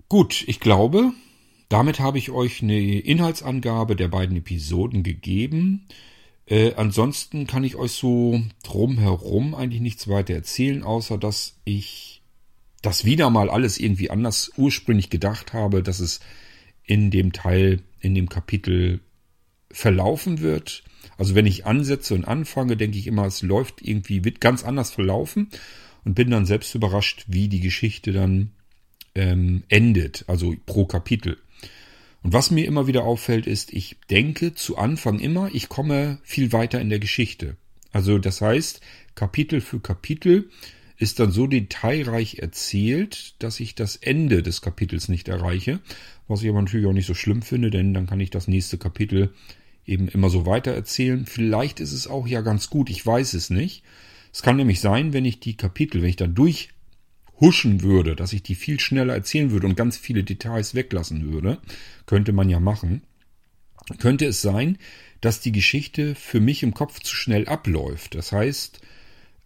Gut, 0.08 0.44
ich 0.46 0.60
glaube, 0.60 1.12
damit 1.72 2.00
habe 2.00 2.18
ich 2.18 2.30
euch 2.30 2.62
eine 2.62 3.00
Inhaltsangabe 3.00 3.96
der 3.96 4.08
beiden 4.08 4.36
Episoden 4.36 5.02
gegeben. 5.02 5.86
Äh, 6.44 6.74
ansonsten 6.74 7.46
kann 7.46 7.64
ich 7.64 7.76
euch 7.76 7.92
so 7.92 8.42
drumherum 8.62 9.54
eigentlich 9.54 9.80
nichts 9.80 10.06
weiter 10.06 10.34
erzählen, 10.34 10.82
außer 10.82 11.16
dass 11.16 11.56
ich 11.64 12.22
das 12.82 13.06
wieder 13.06 13.30
mal 13.30 13.48
alles 13.48 13.78
irgendwie 13.78 14.10
anders 14.10 14.52
ursprünglich 14.56 15.08
gedacht 15.08 15.54
habe, 15.54 15.82
dass 15.82 16.00
es 16.00 16.20
in 16.84 17.10
dem 17.10 17.32
Teil, 17.32 17.80
in 18.00 18.14
dem 18.14 18.28
Kapitel 18.28 19.00
verlaufen 19.70 20.40
wird. 20.40 20.84
Also 21.16 21.34
wenn 21.34 21.46
ich 21.46 21.64
ansetze 21.64 22.14
und 22.14 22.26
anfange, 22.26 22.76
denke 22.76 22.98
ich 22.98 23.06
immer, 23.06 23.24
es 23.24 23.40
läuft 23.40 23.80
irgendwie, 23.80 24.24
wird 24.24 24.42
ganz 24.42 24.62
anders 24.62 24.90
verlaufen 24.90 25.48
und 26.04 26.14
bin 26.14 26.30
dann 26.30 26.44
selbst 26.44 26.74
überrascht, 26.74 27.24
wie 27.28 27.48
die 27.48 27.60
Geschichte 27.60 28.12
dann 28.12 28.50
ähm, 29.14 29.62
endet, 29.68 30.24
also 30.26 30.54
pro 30.66 30.84
Kapitel. 30.84 31.38
Und 32.22 32.32
was 32.32 32.50
mir 32.50 32.66
immer 32.66 32.86
wieder 32.86 33.04
auffällt, 33.04 33.46
ist, 33.46 33.72
ich 33.72 33.96
denke 34.10 34.54
zu 34.54 34.76
Anfang 34.78 35.18
immer, 35.18 35.50
ich 35.52 35.68
komme 35.68 36.18
viel 36.22 36.52
weiter 36.52 36.80
in 36.80 36.88
der 36.88 37.00
Geschichte. 37.00 37.56
Also 37.90 38.18
das 38.18 38.40
heißt, 38.40 38.80
Kapitel 39.14 39.60
für 39.60 39.80
Kapitel 39.80 40.48
ist 40.96 41.18
dann 41.18 41.32
so 41.32 41.46
detailreich 41.46 42.38
erzählt, 42.38 43.34
dass 43.40 43.58
ich 43.58 43.74
das 43.74 43.96
Ende 43.96 44.42
des 44.42 44.62
Kapitels 44.62 45.08
nicht 45.08 45.28
erreiche, 45.28 45.80
was 46.28 46.42
ich 46.42 46.48
aber 46.48 46.62
natürlich 46.62 46.86
auch 46.86 46.92
nicht 46.92 47.06
so 47.06 47.14
schlimm 47.14 47.42
finde, 47.42 47.70
denn 47.70 47.92
dann 47.92 48.06
kann 48.06 48.20
ich 48.20 48.30
das 48.30 48.46
nächste 48.46 48.78
Kapitel 48.78 49.34
eben 49.84 50.06
immer 50.06 50.30
so 50.30 50.46
weiter 50.46 50.72
erzählen. 50.72 51.26
Vielleicht 51.26 51.80
ist 51.80 51.92
es 51.92 52.06
auch 52.06 52.28
ja 52.28 52.40
ganz 52.40 52.70
gut, 52.70 52.88
ich 52.88 53.04
weiß 53.04 53.34
es 53.34 53.50
nicht. 53.50 53.82
Es 54.32 54.42
kann 54.42 54.56
nämlich 54.56 54.80
sein, 54.80 55.12
wenn 55.12 55.24
ich 55.24 55.40
die 55.40 55.56
Kapitel, 55.56 56.02
wenn 56.02 56.08
ich 56.08 56.16
da 56.16 56.26
durch 56.26 56.70
huschen 57.42 57.82
würde, 57.82 58.16
dass 58.16 58.32
ich 58.32 58.42
die 58.42 58.54
viel 58.54 58.80
schneller 58.80 59.14
erzählen 59.14 59.50
würde 59.50 59.66
und 59.66 59.76
ganz 59.76 59.98
viele 59.98 60.22
Details 60.22 60.74
weglassen 60.74 61.30
würde, 61.30 61.58
könnte 62.06 62.32
man 62.32 62.48
ja 62.48 62.60
machen, 62.60 63.02
könnte 63.98 64.26
es 64.26 64.40
sein, 64.40 64.78
dass 65.20 65.40
die 65.40 65.52
Geschichte 65.52 66.14
für 66.14 66.40
mich 66.40 66.62
im 66.62 66.72
Kopf 66.72 67.00
zu 67.00 67.14
schnell 67.14 67.48
abläuft. 67.48 68.14
Das 68.14 68.30
heißt, 68.30 68.80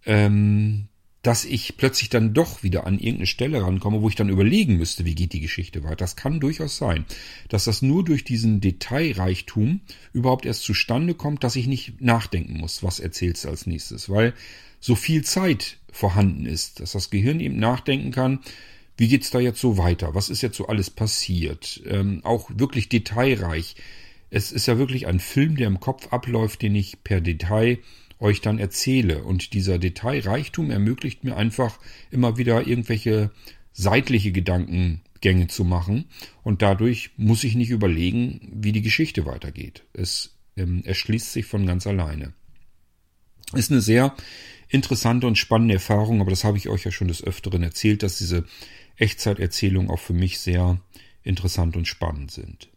ähm, 0.05 0.89
dass 1.23 1.45
ich 1.45 1.77
plötzlich 1.77 2.09
dann 2.09 2.35
doch 2.35 2.63
wieder 2.63 2.87
an 2.87 2.99
irgendeine 2.99 3.27
Stelle 3.27 3.63
rankomme, 3.63 4.01
wo 4.01 4.09
ich 4.09 4.15
dann 4.15 4.29
überlegen 4.29 4.77
müsste, 4.77 5.05
wie 5.05 5.17
geht 5.17 5.33
die 5.33 5.41
Geschichte 5.41 5.83
weiter. 5.83 5.97
Das 5.97 6.17
kann 6.17 6.39
durchaus 6.39 6.77
sein, 6.77 7.05
dass 7.49 7.65
das 7.65 7.83
nur 7.83 8.05
durch 8.05 8.25
diesen 8.25 8.61
Detailreichtum 8.61 9.81
überhaupt 10.13 10.47
erst 10.47 10.63
zustande 10.63 11.15
kommt, 11.15 11.43
dass 11.43 11.57
ich 11.57 11.67
nicht 11.67 12.01
nachdenken 12.01 12.59
muss, 12.59 12.83
was 12.85 13.01
erzählst 13.01 13.45
du 13.45 13.49
als 13.49 13.67
nächstes, 13.67 14.09
weil 14.09 14.35
so 14.79 14.95
viel 14.95 15.25
Zeit 15.25 15.79
vorhanden 15.97 16.47
ist, 16.47 16.81
dass 16.81 16.93
das 16.93 17.11
Gehirn 17.11 17.41
eben 17.41 17.59
nachdenken 17.59 18.11
kann, 18.11 18.41
wie 18.97 19.09
geht's 19.09 19.31
da 19.31 19.41
jetzt 19.41 19.61
so 19.61 19.77
weiter? 19.77 20.15
Was 20.15 20.31
ist 20.31 20.43
jetzt 20.43 20.57
so 20.57 20.69
alles 20.69 20.91
passiert? 20.91 21.83
Ähm, 21.87 22.21
auch 22.25 22.51
wirklich 22.55 22.89
detailreich. 22.89 23.77
Es 24.31 24.53
ist 24.53 24.67
ja 24.67 24.79
wirklich 24.79 25.07
ein 25.07 25.21
Film, 25.21 25.57
der 25.57 25.67
im 25.67 25.81
Kopf 25.81 26.13
abläuft, 26.13 26.63
den 26.63 26.75
ich 26.75 27.03
per 27.05 27.21
Detail 27.21 27.79
euch 28.19 28.41
dann 28.41 28.59
erzähle. 28.59 29.23
Und 29.23 29.53
dieser 29.53 29.79
Detailreichtum 29.79 30.71
ermöglicht 30.71 31.25
mir 31.25 31.37
einfach 31.37 31.79
immer 32.11 32.39
wieder 32.39 32.67
irgendwelche 32.67 33.31
seitliche 33.73 34.33
Gedankengänge 34.33 35.49
zu 35.49 35.65
machen. 35.65 36.07
Und 36.43 36.63
dadurch 36.63 37.11
muss 37.19 37.45
ich 37.45 37.55
nicht 37.55 37.71
überlegen, 37.71 38.49
wie 38.53 38.73
die 38.73 38.83
Geschichte 38.83 39.27
weitergeht. 39.27 39.85
Es 39.93 40.35
ähm, 40.57 40.83
erschließt 40.85 41.33
sich 41.33 41.45
von 41.45 41.67
ganz 41.67 41.87
alleine. 41.87 42.33
Ist 43.53 43.71
eine 43.71 43.83
sehr 43.83 44.17
interessante 44.69 45.27
und 45.27 45.39
spannende 45.39 45.75
Erfahrung, 45.75 46.21
aber 46.21 46.31
das 46.31 46.45
habe 46.45 46.59
ich 46.59 46.69
euch 46.69 46.85
ja 46.85 46.91
schon 46.91 47.09
des 47.09 47.23
Öfteren 47.23 47.63
erzählt, 47.63 48.03
dass 48.03 48.19
diese 48.19 48.45
Echtzeiterzählungen 48.97 49.91
auch 49.91 50.01
für 50.01 50.13
mich 50.13 50.39
sehr 50.39 50.81
interessant 51.23 51.77
und 51.77 51.87
spannend 51.87 52.31
sind. 52.31 52.69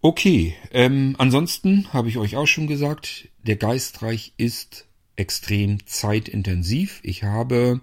Okay, 0.00 0.54
ähm, 0.70 1.14
ansonsten 1.18 1.92
habe 1.92 2.08
ich 2.08 2.18
euch 2.18 2.36
auch 2.36 2.46
schon 2.46 2.66
gesagt, 2.66 3.28
der 3.42 3.56
Geistreich 3.56 4.34
ist 4.36 4.86
extrem 5.16 5.86
zeitintensiv. 5.86 7.00
Ich 7.02 7.22
habe 7.22 7.80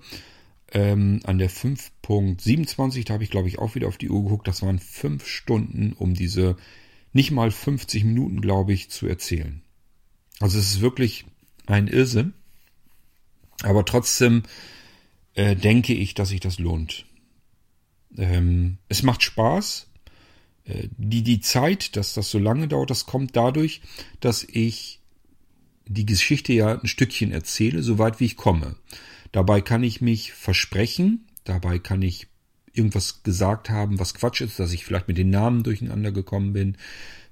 ähm, 0.71 1.21
an 1.23 1.39
der 1.39 1.49
5.27, 1.49 3.05
da 3.05 3.15
habe 3.15 3.23
ich 3.23 3.31
glaube 3.31 3.47
ich 3.47 3.57
auch 3.57 3.73
wieder 3.73 3.87
auf 3.87 3.97
die 3.97 4.09
Uhr 4.09 4.23
geguckt, 4.23 4.47
das 4.47 4.61
waren 4.61 4.77
fünf 4.79 5.25
Stunden, 5.25 5.93
um 5.97 6.13
diese 6.13 6.57
nicht 7.13 7.31
mal 7.31 7.51
50 7.51 8.03
Minuten, 8.03 8.39
glaube 8.39 8.73
ich, 8.73 8.89
zu 8.89 9.07
erzählen. 9.07 9.61
Also 10.39 10.59
es 10.59 10.73
ist 10.73 10.81
wirklich 10.81 11.25
ein 11.67 11.87
Irrsinn. 11.87 12.33
Aber 13.63 13.85
trotzdem 13.85 14.43
äh, 15.35 15.55
denke 15.55 15.93
ich, 15.93 16.13
dass 16.13 16.29
sich 16.29 16.39
das 16.39 16.59
lohnt. 16.59 17.05
Ähm, 18.17 18.77
es 18.87 19.03
macht 19.03 19.23
Spaß. 19.23 19.87
Äh, 20.65 20.87
die, 20.97 21.23
die 21.23 21.41
Zeit, 21.41 21.95
dass 21.95 22.13
das 22.13 22.29
so 22.29 22.39
lange 22.39 22.67
dauert, 22.67 22.89
das 22.89 23.05
kommt 23.05 23.35
dadurch, 23.35 23.81
dass 24.19 24.43
ich 24.43 24.99
die 25.85 26.05
Geschichte 26.05 26.53
ja 26.53 26.79
ein 26.79 26.87
Stückchen 26.87 27.31
erzähle, 27.31 27.83
soweit 27.83 28.19
wie 28.19 28.25
ich 28.25 28.37
komme. 28.37 28.75
Dabei 29.31 29.61
kann 29.61 29.83
ich 29.83 30.01
mich 30.01 30.33
versprechen, 30.33 31.25
dabei 31.43 31.79
kann 31.79 32.01
ich 32.01 32.27
irgendwas 32.73 33.23
gesagt 33.23 33.69
haben, 33.69 33.99
was 33.99 34.13
Quatsch 34.13 34.41
ist, 34.41 34.59
dass 34.59 34.71
ich 34.71 34.85
vielleicht 34.85 35.07
mit 35.07 35.17
den 35.17 35.29
Namen 35.29 35.63
durcheinander 35.63 36.11
gekommen 36.11 36.53
bin, 36.53 36.77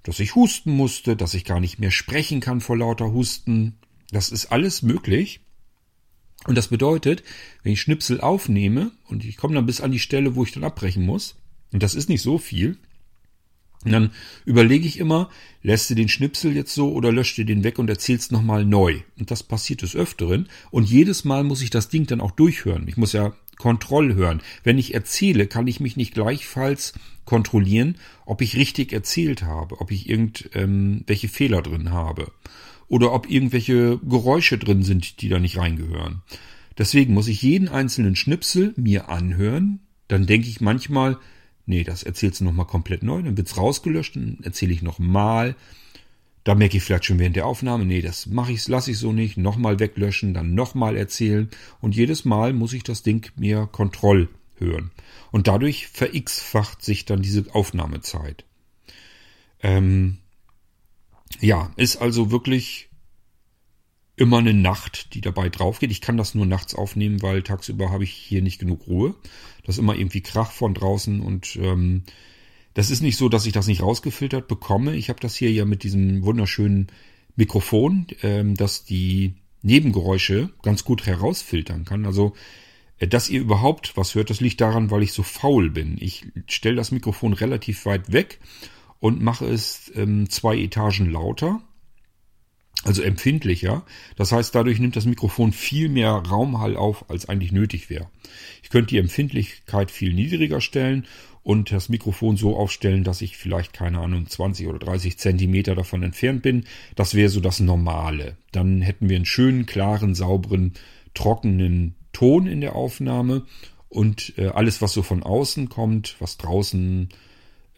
dass 0.03 0.19
ich 0.19 0.35
husten 0.35 0.71
musste, 0.71 1.15
dass 1.15 1.33
ich 1.33 1.45
gar 1.45 1.59
nicht 1.59 1.79
mehr 1.79 1.91
sprechen 1.91 2.39
kann 2.39 2.61
vor 2.61 2.77
lauter 2.77 3.11
Husten. 3.11 3.77
Das 4.11 4.29
ist 4.31 4.47
alles 4.47 4.81
möglich. 4.81 5.41
Und 6.45 6.57
das 6.57 6.69
bedeutet, 6.69 7.23
wenn 7.63 7.73
ich 7.73 7.81
Schnipsel 7.81 8.21
aufnehme 8.21 8.91
und 9.07 9.25
ich 9.25 9.37
komme 9.37 9.55
dann 9.55 9.65
bis 9.65 9.81
an 9.81 9.91
die 9.91 9.99
Stelle, 9.99 10.35
wo 10.35 10.43
ich 10.43 10.51
dann 10.51 10.63
abbrechen 10.63 11.05
muss, 11.05 11.35
und 11.71 11.83
das 11.83 11.95
ist 11.95 12.09
nicht 12.09 12.21
so 12.21 12.37
viel, 12.37 12.77
dann 13.85 14.11
überlege 14.45 14.87
ich 14.87 14.99
immer, 14.99 15.29
lässt 15.61 15.89
du 15.89 15.95
den 15.95 16.09
Schnipsel 16.09 16.53
jetzt 16.53 16.73
so 16.73 16.91
oder 16.91 17.11
löscht 17.11 17.37
du 17.37 17.45
den 17.45 17.63
weg 17.63 17.79
und 17.79 17.89
erzählst 17.89 18.31
nochmal 18.31 18.65
neu. 18.65 19.01
Und 19.17 19.31
das 19.31 19.43
passiert 19.43 19.81
des 19.81 19.95
Öfteren. 19.95 20.49
Und 20.71 20.89
jedes 20.89 21.23
Mal 21.23 21.43
muss 21.43 21.61
ich 21.61 21.69
das 21.69 21.87
Ding 21.87 22.05
dann 22.05 22.19
auch 22.19 22.31
durchhören. 22.31 22.87
Ich 22.87 22.97
muss 22.97 23.13
ja 23.13 23.33
Kontroll 23.57 24.15
hören. 24.15 24.41
Wenn 24.63 24.77
ich 24.77 24.93
erzähle, 24.93 25.47
kann 25.47 25.67
ich 25.67 25.79
mich 25.79 25.95
nicht 25.95 26.13
gleichfalls 26.13 26.93
kontrollieren, 27.25 27.95
ob 28.25 28.41
ich 28.41 28.57
richtig 28.57 28.91
erzählt 28.91 29.43
habe, 29.43 29.79
ob 29.79 29.91
ich 29.91 30.09
irgendwelche 30.09 31.27
ähm, 31.27 31.31
Fehler 31.33 31.61
drin 31.61 31.91
habe 31.91 32.31
oder 32.89 33.13
ob 33.13 33.29
irgendwelche 33.29 33.99
Geräusche 33.99 34.57
drin 34.57 34.83
sind, 34.83 35.21
die 35.21 35.29
da 35.29 35.39
nicht 35.39 35.57
reingehören. 35.57 36.21
Deswegen 36.77 37.13
muss 37.13 37.27
ich 37.27 37.41
jeden 37.41 37.67
einzelnen 37.67 38.15
Schnipsel 38.15 38.73
mir 38.75 39.09
anhören. 39.09 39.79
Dann 40.07 40.25
denke 40.25 40.47
ich 40.47 40.59
manchmal, 40.59 41.17
nee, 41.65 41.83
das 41.83 42.03
erzählst 42.03 42.41
du 42.41 42.45
nochmal 42.45 42.65
komplett 42.65 43.03
neu, 43.03 43.21
dann 43.21 43.37
wird's 43.37 43.57
rausgelöscht, 43.57 44.15
dann 44.15 44.39
erzähle 44.41 44.73
ich 44.73 44.81
nochmal. 44.81 45.55
Da 46.43 46.55
merke 46.55 46.77
ich 46.77 46.83
vielleicht 46.83 47.05
schon 47.05 47.19
während 47.19 47.35
der 47.35 47.45
Aufnahme, 47.45 47.85
nee, 47.85 48.01
das 48.01 48.25
mache 48.25 48.53
ich, 48.53 48.67
lasse 48.67 48.91
ich 48.91 48.97
so 48.97 49.11
nicht, 49.11 49.37
nochmal 49.37 49.79
weglöschen, 49.79 50.33
dann 50.33 50.55
nochmal 50.55 50.95
erzählen. 50.95 51.49
Und 51.79 51.95
jedes 51.95 52.25
Mal 52.25 52.53
muss 52.53 52.73
ich 52.73 52.83
das 52.83 53.03
Ding 53.03 53.31
mir 53.35 53.67
Kontroll 53.71 54.29
hören. 54.57 54.91
Und 55.31 55.47
dadurch 55.47 55.87
verx-facht 55.87 56.83
sich 56.83 57.05
dann 57.05 57.21
diese 57.21 57.45
Aufnahmezeit. 57.53 58.45
Ähm, 59.61 60.17
ja, 61.39 61.71
ist 61.75 61.97
also 61.97 62.31
wirklich 62.31 62.89
immer 64.15 64.39
eine 64.39 64.53
Nacht, 64.53 65.13
die 65.13 65.21
dabei 65.21 65.49
drauf 65.49 65.79
geht. 65.79 65.91
Ich 65.91 66.01
kann 66.01 66.17
das 66.17 66.35
nur 66.35 66.45
nachts 66.45 66.75
aufnehmen, 66.75 67.21
weil 67.21 67.41
tagsüber 67.41 67.89
habe 67.89 68.03
ich 68.03 68.11
hier 68.11 68.41
nicht 68.41 68.59
genug 68.59 68.87
Ruhe. 68.87 69.15
Das 69.63 69.75
ist 69.75 69.79
immer 69.79 69.95
irgendwie 69.95 70.21
Krach 70.21 70.51
von 70.51 70.73
draußen 70.73 71.21
und 71.21 71.55
ähm, 71.55 72.03
das 72.73 72.91
ist 72.91 73.01
nicht 73.01 73.17
so, 73.17 73.29
dass 73.29 73.45
ich 73.45 73.53
das 73.53 73.67
nicht 73.67 73.81
rausgefiltert 73.81 74.47
bekomme. 74.47 74.95
Ich 74.95 75.09
habe 75.09 75.19
das 75.19 75.35
hier 75.35 75.51
ja 75.51 75.65
mit 75.65 75.83
diesem 75.83 76.23
wunderschönen 76.23 76.87
Mikrofon, 77.35 78.07
ähm, 78.21 78.55
das 78.55 78.83
die 78.83 79.35
Nebengeräusche 79.61 80.49
ganz 80.61 80.83
gut 80.83 81.05
herausfiltern 81.05 81.85
kann. 81.85 82.05
Also, 82.05 82.33
äh, 82.97 83.07
dass 83.07 83.29
ihr 83.29 83.39
überhaupt 83.39 83.95
was 83.95 84.15
hört, 84.15 84.29
das 84.29 84.41
liegt 84.41 84.59
daran, 84.59 84.91
weil 84.91 85.03
ich 85.03 85.13
so 85.13 85.23
faul 85.23 85.69
bin. 85.69 85.97
Ich 85.99 86.27
stelle 86.47 86.75
das 86.75 86.91
Mikrofon 86.91 87.33
relativ 87.33 87.85
weit 87.85 88.11
weg 88.11 88.39
und 88.99 89.21
mache 89.21 89.45
es 89.45 89.91
ähm, 89.95 90.29
zwei 90.29 90.57
Etagen 90.57 91.11
lauter, 91.11 91.61
also 92.83 93.01
empfindlicher. 93.01 93.83
Das 94.15 94.31
heißt, 94.31 94.53
dadurch 94.55 94.79
nimmt 94.79 94.95
das 94.95 95.05
Mikrofon 95.05 95.51
viel 95.51 95.89
mehr 95.89 96.11
Raumhall 96.11 96.77
auf, 96.77 97.09
als 97.09 97.27
eigentlich 97.27 97.51
nötig 97.51 97.89
wäre. 97.89 98.09
Ich 98.63 98.69
könnte 98.69 98.89
die 98.89 98.99
Empfindlichkeit 98.99 99.91
viel 99.91 100.13
niedriger 100.13 100.61
stellen 100.61 101.05
und 101.43 101.71
das 101.71 101.89
Mikrofon 101.89 102.37
so 102.37 102.55
aufstellen, 102.55 103.03
dass 103.03 103.21
ich 103.21 103.37
vielleicht, 103.37 103.73
keine 103.73 103.99
Ahnung, 103.99 104.27
20 104.27 104.67
oder 104.67 104.79
30 104.79 105.17
Zentimeter 105.17 105.75
davon 105.75 106.03
entfernt 106.03 106.41
bin. 106.41 106.65
Das 106.95 107.15
wäre 107.15 107.29
so 107.29 107.39
das 107.39 107.59
Normale. 107.59 108.37
Dann 108.51 108.81
hätten 108.81 109.09
wir 109.09 109.15
einen 109.15 109.25
schönen, 109.25 109.65
klaren, 109.65 110.15
sauberen, 110.15 110.73
trockenen 111.13 111.95
Ton 112.13 112.47
in 112.47 112.61
der 112.61 112.75
Aufnahme 112.75 113.45
und 113.87 114.33
äh, 114.37 114.47
alles, 114.47 114.81
was 114.81 114.93
so 114.93 115.01
von 115.01 115.23
außen 115.23 115.69
kommt, 115.69 116.15
was 116.19 116.37
draußen 116.37 117.09
äh, 117.09 117.28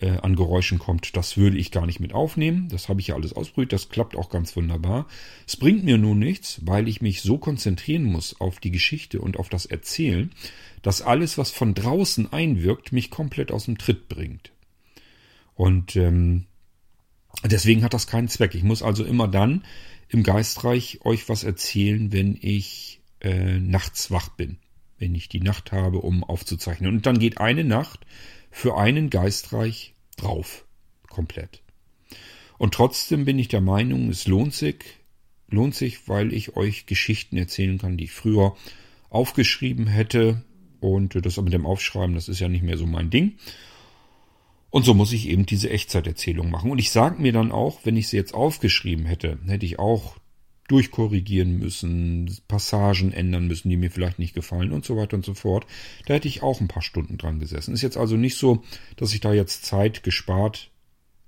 an 0.09 0.35
Geräuschen 0.35 0.79
kommt, 0.79 1.15
das 1.15 1.37
würde 1.37 1.57
ich 1.57 1.71
gar 1.71 1.85
nicht 1.85 1.99
mit 1.99 2.13
aufnehmen. 2.13 2.67
Das 2.69 2.89
habe 2.89 3.01
ich 3.01 3.07
ja 3.07 3.15
alles 3.15 3.33
ausprobiert, 3.33 3.73
das 3.73 3.89
klappt 3.89 4.15
auch 4.15 4.29
ganz 4.29 4.55
wunderbar. 4.55 5.07
Es 5.47 5.57
bringt 5.57 5.83
mir 5.83 5.97
nun 5.97 6.19
nichts, 6.19 6.59
weil 6.63 6.87
ich 6.87 7.01
mich 7.01 7.21
so 7.21 7.37
konzentrieren 7.37 8.03
muss 8.03 8.39
auf 8.39 8.59
die 8.59 8.71
Geschichte 8.71 9.21
und 9.21 9.37
auf 9.37 9.49
das 9.49 9.65
Erzählen, 9.65 10.31
dass 10.81 11.01
alles, 11.01 11.37
was 11.37 11.51
von 11.51 11.73
draußen 11.73 12.33
einwirkt, 12.33 12.91
mich 12.91 13.09
komplett 13.09 13.51
aus 13.51 13.65
dem 13.65 13.77
Tritt 13.77 14.09
bringt. 14.09 14.51
Und 15.55 15.95
ähm, 15.95 16.45
deswegen 17.43 17.83
hat 17.83 17.93
das 17.93 18.07
keinen 18.07 18.27
Zweck. 18.27 18.55
Ich 18.55 18.63
muss 18.63 18.81
also 18.81 19.03
immer 19.03 19.27
dann 19.27 19.63
im 20.09 20.23
Geistreich 20.23 20.99
euch 21.03 21.29
was 21.29 21.43
erzählen, 21.43 22.11
wenn 22.11 22.37
ich 22.41 23.01
äh, 23.21 23.59
nachts 23.59 24.11
wach 24.11 24.29
bin, 24.29 24.57
wenn 25.01 25.15
ich 25.15 25.27
die 25.27 25.41
Nacht 25.41 25.71
habe, 25.71 25.97
um 25.97 26.23
aufzuzeichnen. 26.23 26.93
Und 26.93 27.05
dann 27.05 27.19
geht 27.19 27.39
eine 27.39 27.65
Nacht 27.65 28.05
für 28.51 28.77
einen 28.77 29.09
Geistreich 29.09 29.95
drauf. 30.15 30.65
Komplett. 31.09 31.61
Und 32.57 32.75
trotzdem 32.75 33.25
bin 33.25 33.39
ich 33.39 33.47
der 33.47 33.61
Meinung, 33.61 34.09
es 34.09 34.27
lohnt 34.27 34.53
sich, 34.53 34.77
lohnt 35.49 35.73
sich, 35.73 36.07
weil 36.07 36.31
ich 36.31 36.55
euch 36.55 36.85
Geschichten 36.85 37.35
erzählen 37.35 37.79
kann, 37.79 37.97
die 37.97 38.05
ich 38.05 38.11
früher 38.11 38.55
aufgeschrieben 39.09 39.87
hätte. 39.87 40.43
Und 40.79 41.25
das 41.25 41.41
mit 41.41 41.53
dem 41.53 41.65
Aufschreiben, 41.65 42.15
das 42.15 42.29
ist 42.29 42.39
ja 42.39 42.47
nicht 42.47 42.63
mehr 42.63 42.77
so 42.77 42.85
mein 42.85 43.09
Ding. 43.09 43.37
Und 44.69 44.85
so 44.85 44.93
muss 44.93 45.11
ich 45.11 45.27
eben 45.27 45.45
diese 45.45 45.69
Echtzeiterzählung 45.69 46.49
machen. 46.49 46.71
Und 46.71 46.79
ich 46.79 46.91
sage 46.91 47.21
mir 47.21 47.33
dann 47.33 47.51
auch, 47.51 47.79
wenn 47.83 47.97
ich 47.97 48.07
sie 48.07 48.17
jetzt 48.17 48.33
aufgeschrieben 48.33 49.05
hätte, 49.05 49.39
hätte 49.45 49.65
ich 49.65 49.79
auch 49.79 50.15
durchkorrigieren 50.67 51.57
müssen, 51.57 52.33
Passagen 52.47 53.11
ändern 53.11 53.47
müssen, 53.47 53.69
die 53.69 53.77
mir 53.77 53.91
vielleicht 53.91 54.19
nicht 54.19 54.33
gefallen 54.33 54.71
und 54.71 54.85
so 54.85 54.95
weiter 54.95 55.17
und 55.17 55.25
so 55.25 55.33
fort. 55.33 55.65
Da 56.05 56.13
hätte 56.13 56.27
ich 56.27 56.43
auch 56.43 56.61
ein 56.61 56.67
paar 56.67 56.81
Stunden 56.81 57.17
dran 57.17 57.39
gesessen. 57.39 57.73
Ist 57.73 57.81
jetzt 57.81 57.97
also 57.97 58.15
nicht 58.15 58.37
so, 58.37 58.63
dass 58.95 59.13
ich 59.13 59.19
da 59.19 59.33
jetzt 59.33 59.65
Zeit 59.65 60.03
gespart 60.03 60.71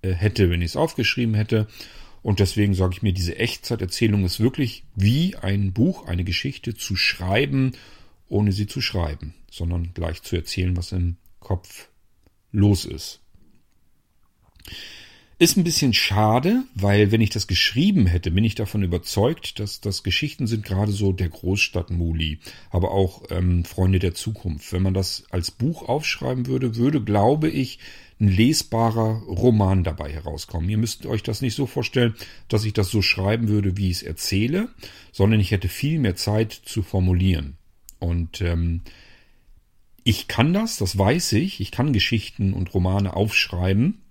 äh, 0.01 0.11
hätte, 0.11 0.49
wenn 0.49 0.61
ich 0.61 0.71
es 0.71 0.75
aufgeschrieben 0.75 1.35
hätte. 1.35 1.67
Und 2.21 2.39
deswegen 2.39 2.73
sage 2.73 2.93
ich 2.93 3.01
mir, 3.01 3.11
diese 3.11 3.37
Echtzeiterzählung 3.37 4.23
ist 4.23 4.39
wirklich 4.39 4.85
wie 4.95 5.35
ein 5.35 5.73
Buch, 5.73 6.07
eine 6.07 6.23
Geschichte 6.23 6.73
zu 6.73 6.95
schreiben, 6.95 7.73
ohne 8.29 8.53
sie 8.53 8.65
zu 8.65 8.79
schreiben, 8.79 9.33
sondern 9.51 9.93
gleich 9.93 10.21
zu 10.21 10.37
erzählen, 10.37 10.77
was 10.77 10.93
im 10.93 11.17
Kopf 11.41 11.89
los 12.51 12.85
ist. 12.85 13.19
Ist 15.43 15.57
ein 15.57 15.65
bisschen 15.65 15.93
schade, 15.93 16.63
weil 16.73 17.11
wenn 17.11 17.19
ich 17.19 17.29
das 17.29 17.47
geschrieben 17.47 18.05
hätte, 18.05 18.31
bin 18.31 18.45
ich 18.45 18.55
davon 18.55 18.81
überzeugt, 18.81 19.59
dass 19.59 19.81
das 19.81 20.01
Geschichten 20.01 20.47
sind 20.47 20.63
gerade 20.63 20.93
so 20.93 21.11
der 21.11 21.27
Großstadt-Muli, 21.27 22.39
aber 22.69 22.91
auch 22.91 23.23
ähm, 23.29 23.65
Freunde 23.65 23.99
der 23.99 24.13
Zukunft. 24.13 24.71
Wenn 24.71 24.83
man 24.83 24.93
das 24.93 25.25
als 25.31 25.51
Buch 25.51 25.89
aufschreiben 25.89 26.47
würde, 26.47 26.77
würde, 26.77 27.03
glaube 27.03 27.49
ich, 27.49 27.79
ein 28.21 28.29
lesbarer 28.29 29.21
Roman 29.23 29.83
dabei 29.83 30.13
herauskommen. 30.13 30.69
Ihr 30.69 30.77
müsst 30.77 31.05
euch 31.05 31.23
das 31.23 31.41
nicht 31.41 31.55
so 31.55 31.65
vorstellen, 31.65 32.15
dass 32.47 32.63
ich 32.63 32.71
das 32.71 32.89
so 32.89 33.01
schreiben 33.01 33.49
würde, 33.49 33.75
wie 33.75 33.89
ich 33.89 33.97
es 33.97 34.03
erzähle, 34.03 34.69
sondern 35.11 35.41
ich 35.41 35.51
hätte 35.51 35.67
viel 35.67 35.99
mehr 35.99 36.15
Zeit 36.15 36.53
zu 36.53 36.83
formulieren. 36.83 37.57
Und 37.99 38.39
ähm, 38.39 38.83
ich 40.05 40.29
kann 40.29 40.53
das, 40.53 40.77
das 40.77 40.97
weiß 40.97 41.33
ich, 41.33 41.59
ich 41.59 41.71
kann 41.71 41.91
Geschichten 41.91 42.53
und 42.53 42.73
Romane 42.73 43.13
aufschreiben, 43.13 44.02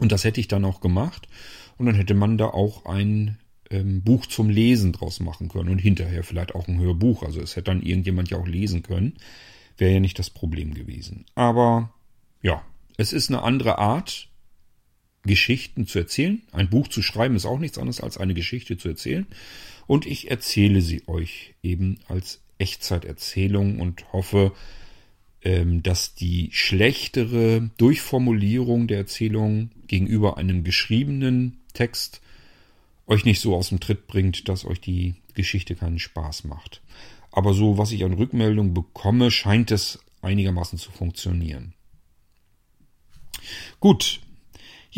und 0.00 0.12
das 0.12 0.24
hätte 0.24 0.40
ich 0.40 0.48
dann 0.48 0.64
auch 0.64 0.80
gemacht. 0.80 1.28
Und 1.76 1.86
dann 1.86 1.94
hätte 1.94 2.14
man 2.14 2.38
da 2.38 2.46
auch 2.46 2.86
ein 2.86 3.38
ähm, 3.70 4.02
Buch 4.02 4.26
zum 4.26 4.50
Lesen 4.50 4.92
draus 4.92 5.20
machen 5.20 5.48
können 5.48 5.68
und 5.68 5.78
hinterher 5.78 6.24
vielleicht 6.24 6.54
auch 6.54 6.68
ein 6.68 6.80
Hörbuch. 6.80 7.22
Also 7.22 7.40
es 7.40 7.56
hätte 7.56 7.70
dann 7.70 7.82
irgendjemand 7.82 8.30
ja 8.30 8.38
auch 8.38 8.46
lesen 8.46 8.82
können. 8.82 9.14
Wäre 9.76 9.94
ja 9.94 10.00
nicht 10.00 10.18
das 10.18 10.30
Problem 10.30 10.74
gewesen. 10.74 11.24
Aber 11.34 11.92
ja, 12.42 12.64
es 12.96 13.12
ist 13.12 13.30
eine 13.30 13.42
andere 13.42 13.78
Art, 13.78 14.28
Geschichten 15.22 15.86
zu 15.86 15.98
erzählen. 15.98 16.42
Ein 16.52 16.70
Buch 16.70 16.88
zu 16.88 17.02
schreiben 17.02 17.36
ist 17.36 17.46
auch 17.46 17.58
nichts 17.58 17.78
anderes 17.78 18.00
als 18.00 18.18
eine 18.18 18.34
Geschichte 18.34 18.76
zu 18.76 18.88
erzählen. 18.88 19.26
Und 19.86 20.06
ich 20.06 20.30
erzähle 20.30 20.80
sie 20.80 21.06
euch 21.06 21.54
eben 21.62 22.00
als 22.08 22.40
Echtzeiterzählung 22.58 23.80
und 23.80 24.12
hoffe, 24.12 24.52
dass 25.42 26.14
die 26.14 26.48
schlechtere 26.52 27.70
Durchformulierung 27.76 28.88
der 28.88 28.98
Erzählung 28.98 29.70
gegenüber 29.86 30.36
einem 30.36 30.64
geschriebenen 30.64 31.60
Text 31.74 32.20
euch 33.06 33.24
nicht 33.24 33.40
so 33.40 33.54
aus 33.54 33.70
dem 33.70 33.80
Tritt 33.80 34.06
bringt, 34.06 34.48
dass 34.48 34.64
euch 34.64 34.80
die 34.80 35.14
Geschichte 35.34 35.74
keinen 35.74 35.98
Spaß 35.98 36.44
macht. 36.44 36.82
Aber 37.30 37.54
so, 37.54 37.78
was 37.78 37.92
ich 37.92 38.04
an 38.04 38.14
Rückmeldung 38.14 38.74
bekomme, 38.74 39.30
scheint 39.30 39.70
es 39.70 39.98
einigermaßen 40.22 40.78
zu 40.78 40.90
funktionieren. 40.90 41.74
Gut. 43.80 44.20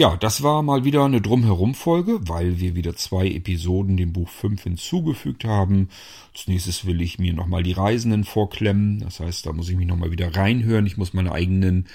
Ja, 0.01 0.17
das 0.17 0.43
war 0.43 0.63
mal 0.63 0.87
wieder 0.87 1.05
eine 1.05 1.21
Drumherum-Folge, 1.21 2.21
weil 2.27 2.59
wir 2.59 2.75
wieder 2.75 2.97
zwei 2.97 3.27
Episoden 3.29 3.99
dem 3.99 4.15
Buch 4.15 4.31
5 4.31 4.63
hinzugefügt 4.63 5.45
haben. 5.45 5.91
Als 6.33 6.49
nächstes 6.49 6.87
will 6.87 7.03
ich 7.03 7.19
mir 7.19 7.35
nochmal 7.35 7.63
die 7.63 7.73
Reisenden 7.73 8.25
vorklemmen. 8.25 9.01
Das 9.01 9.21
heißt, 9.21 9.45
da 9.45 9.53
muss 9.53 9.69
ich 9.69 9.77
mich 9.77 9.87
nochmal 9.87 10.11
wieder 10.11 10.35
reinhören. 10.35 10.87
Ich 10.87 10.97
muss 10.97 11.13
meine 11.13 11.33
eigenen 11.33 11.87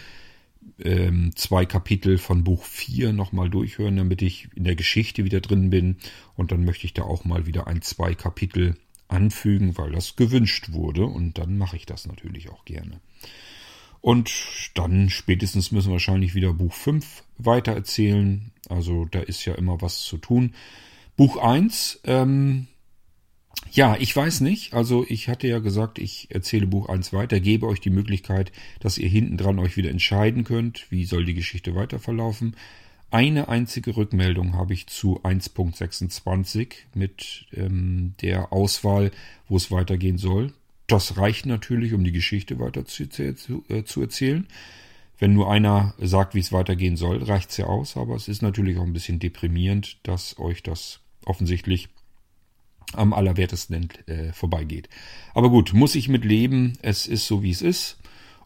ähm, 0.78 1.32
zwei 1.36 1.66
Kapitel 1.66 2.20
von 2.20 2.43
Buch 2.43 2.64
4 2.64 3.12
nochmal 3.12 3.49
durchhören, 3.49 3.97
damit 3.97 4.22
ich 4.22 4.49
in 4.53 4.66
der 4.66 4.76
Geschichte 4.76 5.26
wieder 5.26 5.41
drin 5.41 5.72
bin. 5.72 5.97
Und 6.36 6.51
dann 6.51 6.64
möchte 6.64 6.86
ich 6.86 6.93
da 6.93 7.01
auch 7.01 7.26
mal 7.26 7.47
wieder 7.47 7.66
ein, 7.66 7.82
zwei 7.82 8.14
Kapitel 8.14 8.76
anfügen, 9.08 9.80
weil 9.80 9.91
das 9.91 10.16
gewünscht 10.16 10.74
wurde. 10.74 11.06
Und 11.06 11.39
dann 11.39 11.58
mache 11.58 11.76
ich 11.76 11.88
das 11.88 12.06
natürlich 12.06 12.51
auch 12.51 12.66
gerne. 12.66 13.01
Und 14.06 14.70
dann 14.76 15.10
spätestens 15.10 15.72
müssen 15.72 15.88
wir 15.88 15.93
wahrscheinlich 15.93 16.36
wieder 16.36 16.53
Buch 16.53 16.74
5 16.74 17.24
weitererzählen. 17.39 18.51
Also 18.70 19.06
da 19.06 19.20
ist 19.20 19.45
ja 19.45 19.56
immer 19.56 19.82
was 19.82 20.03
zu 20.03 20.20
tun. 20.20 20.53
Buch 21.18 21.38
1, 21.38 22.01
ähm, 22.03 22.68
ja, 23.72 23.97
ich 23.97 24.16
weiß 24.16 24.41
nicht. 24.41 24.76
Also 24.76 25.08
ich 25.10 25.28
hatte 25.28 25.47
ja 25.47 25.58
gesagt, 25.58 25.97
ich 25.97 26.28
erzähle 26.30 26.68
Buch 26.68 26.88
1 26.88 27.14
weiter, 27.14 27.39
gebe 27.39 27.66
euch 27.66 27.80
die 27.80 27.89
Möglichkeit, 27.89 28.51
dass 28.80 28.99
ihr 28.99 29.10
hinten 29.10 29.38
dran 29.38 29.58
euch 29.58 29.76
wieder 29.76 29.89
entscheiden 29.89 30.43
könnt, 30.43 30.86
wie 30.91 31.06
soll 31.06 31.26
die 31.26 31.34
Geschichte 31.34 31.74
weiter 31.74 31.97
verlaufen. 31.97 32.56
Eine 33.10 33.49
einzige 33.49 33.97
Rückmeldung 33.97 34.53
habe 34.53 34.76
ich 34.76 34.86
zu 34.86 35.20
1.26 35.24 36.74
mit 36.93 37.47
ähm, 37.53 38.14
der 38.22 38.53
Auswahl, 38.53 39.10
wo 39.49 39.58
es 39.58 39.72
weitergehen 39.72 40.20
soll. 40.20 40.53
Das 40.88 41.18
reicht 41.18 41.46
natürlich, 41.46 41.94
um 41.94 42.04
die 42.04 42.12
Geschichte 42.12 42.60
weiter 42.60 42.86
zu, 42.86 43.10
zu, 43.10 43.64
äh, 43.70 43.84
zu 43.84 44.02
erzählen. 44.02 44.48
Wenn 45.18 45.34
nur 45.34 45.50
einer 45.50 45.94
sagt, 45.98 46.36
wie 46.36 46.40
es 46.40 46.52
weitergehen 46.52 46.98
soll, 46.98 47.24
reicht's 47.24 47.58
ja 47.58 47.66
aus, 47.66 47.96
aber 47.96 48.16
es 48.16 48.28
ist 48.28 48.42
natürlich 48.42 48.78
auch 48.78 48.84
ein 48.84 48.94
bisschen 48.94 49.20
deprimierend, 49.20 49.98
dass 50.04 50.38
euch 50.38 50.62
das 50.62 51.00
offensichtlich 51.26 51.88
am 52.94 53.14
allerwertesten 53.14 53.90
äh, 54.08 54.34
vorbeigeht. 54.34 54.90
Aber 55.34 55.50
gut, 55.50 55.74
muss 55.74 55.96
ich 55.96 56.10
mit 56.10 56.26
leben, 56.26 56.74
es 56.82 57.08
ist 57.08 57.28
so 57.28 57.44
wie 57.44 57.52
es 57.52 57.62
ist 57.62 57.98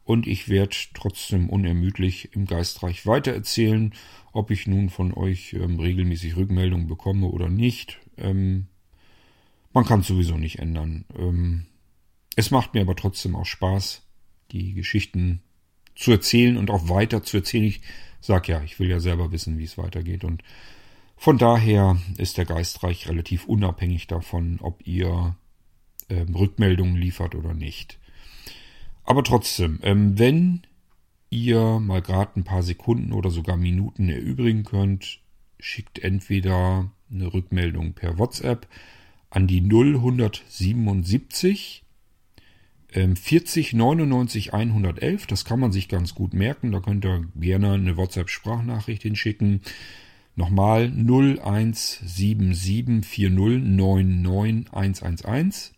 und 0.04 0.28
ich 0.28 0.48
werde 0.48 0.76
trotzdem 0.94 1.50
unermüdlich 1.50 2.34
im 2.34 2.46
Geistreich 2.46 3.06
weitererzählen, 3.06 3.94
ob 4.32 4.52
ich 4.52 4.68
nun 4.68 4.90
von 4.90 5.14
euch 5.14 5.54
ähm, 5.54 5.80
regelmäßig 5.80 6.36
Rückmeldungen 6.36 6.88
bekomme 6.88 7.28
oder 7.28 7.50
nicht. 7.50 8.00
Ähm, 8.18 8.68
man 9.74 9.86
kann 9.86 10.02
es 10.02 10.08
sowieso 10.08 10.38
nicht 10.38 10.60
ändern. 10.60 11.06
Ähm, 11.18 11.66
es 12.36 12.52
macht 12.52 12.74
mir 12.74 12.82
aber 12.82 12.96
trotzdem 12.96 13.36
auch 13.36 13.46
Spaß, 13.46 14.04
die 14.52 14.74
Geschichten 14.74 15.42
zu 15.96 16.12
erzählen 16.12 16.58
und 16.58 16.70
auch 16.70 16.90
weiter 16.90 17.24
zu 17.24 17.38
erzählen. 17.38 17.66
Ich 17.66 17.82
sag 18.22 18.48
ja, 18.48 18.64
ich 18.64 18.80
will 18.80 18.90
ja 18.90 19.00
selber 19.00 19.32
wissen, 19.32 19.58
wie 19.58 19.66
es 19.66 19.78
weitergeht. 19.78 20.24
Und 20.24 20.44
von 21.18 21.38
daher 21.38 21.98
ist 22.18 22.38
der 22.38 22.46
Geistreich 22.46 23.10
relativ 23.10 23.46
unabhängig 23.46 24.08
davon, 24.08 24.60
ob 24.62 24.86
ihr 24.88 25.36
ähm, 26.10 26.36
Rückmeldungen 26.36 26.96
liefert 26.96 27.36
oder 27.36 27.54
nicht. 27.54 28.00
Aber 29.04 29.24
trotzdem, 29.24 29.80
ähm, 29.84 30.18
wenn 30.18 30.62
ihr 31.30 31.80
mal 31.80 32.02
gerade 32.02 32.40
ein 32.40 32.44
paar 32.44 32.64
Sekunden 32.64 33.12
oder 33.12 33.30
sogar 33.30 33.58
Minuten 33.58 34.10
erübrigen 34.10 34.64
könnt, 34.64 35.20
schickt 35.60 36.00
entweder 36.00 36.90
eine 37.12 37.34
Rückmeldung 37.34 37.94
per 37.94 38.18
WhatsApp 38.18 38.68
an 39.30 39.48
die 39.48 39.62
0177 39.62 41.84
40 42.92 43.74
99 43.74 44.54
111, 44.54 45.28
das 45.28 45.46
kann 45.46 45.60
man 45.60 45.72
sich 45.72 45.88
ganz 45.90 46.16
gut 46.16 46.34
merken. 46.34 46.72
Da 46.72 46.80
könnt 46.80 47.06
ihr 47.06 47.28
gerne 47.36 47.74
eine 47.74 47.98
WhatsApp-Sprachnachricht 47.98 49.04
hinschicken. 49.04 49.62
Nochmal 50.36 50.86
0177 50.86 53.06
40 53.06 53.64
99 53.64 54.74
111. 54.74 55.72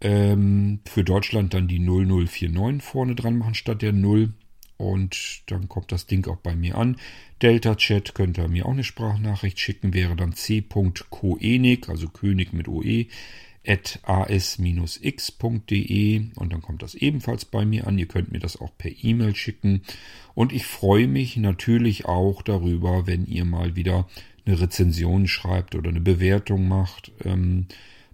Ähm, 0.00 0.80
für 0.84 1.04
Deutschland 1.04 1.54
dann 1.54 1.68
die 1.68 1.78
0049 1.78 2.82
vorne 2.82 3.14
dran 3.14 3.38
machen 3.38 3.54
statt 3.54 3.82
der 3.82 3.92
0. 3.92 4.32
Und 4.78 5.42
dann 5.46 5.68
kommt 5.68 5.92
das 5.92 6.06
Ding 6.06 6.26
auch 6.26 6.38
bei 6.38 6.56
mir 6.56 6.76
an. 6.76 6.96
Delta 7.40 7.76
Chat 7.76 8.14
könnt 8.14 8.36
ihr 8.38 8.48
mir 8.48 8.66
auch 8.66 8.72
eine 8.72 8.84
Sprachnachricht 8.84 9.60
schicken, 9.60 9.94
wäre 9.94 10.16
dann 10.16 10.32
c.koenig, 10.32 11.88
also 11.88 12.08
König 12.08 12.52
mit 12.52 12.68
OE, 12.68 13.06
as-x.de 13.64 15.00
und 16.34 16.52
dann 16.52 16.62
kommt 16.62 16.82
das 16.82 16.94
ebenfalls 16.94 17.44
bei 17.44 17.64
mir 17.64 17.86
an. 17.86 17.96
Ihr 17.96 18.06
könnt 18.06 18.32
mir 18.32 18.40
das 18.40 18.60
auch 18.60 18.76
per 18.76 18.90
E-Mail 18.90 19.36
schicken 19.36 19.82
und 20.34 20.52
ich 20.52 20.66
freue 20.66 21.06
mich 21.06 21.36
natürlich 21.36 22.06
auch 22.06 22.42
darüber, 22.42 23.06
wenn 23.06 23.24
ihr 23.26 23.44
mal 23.44 23.76
wieder 23.76 24.08
eine 24.44 24.60
Rezension 24.60 25.28
schreibt 25.28 25.76
oder 25.76 25.90
eine 25.90 26.00
Bewertung 26.00 26.66
macht 26.66 27.12
ähm, 27.24 27.66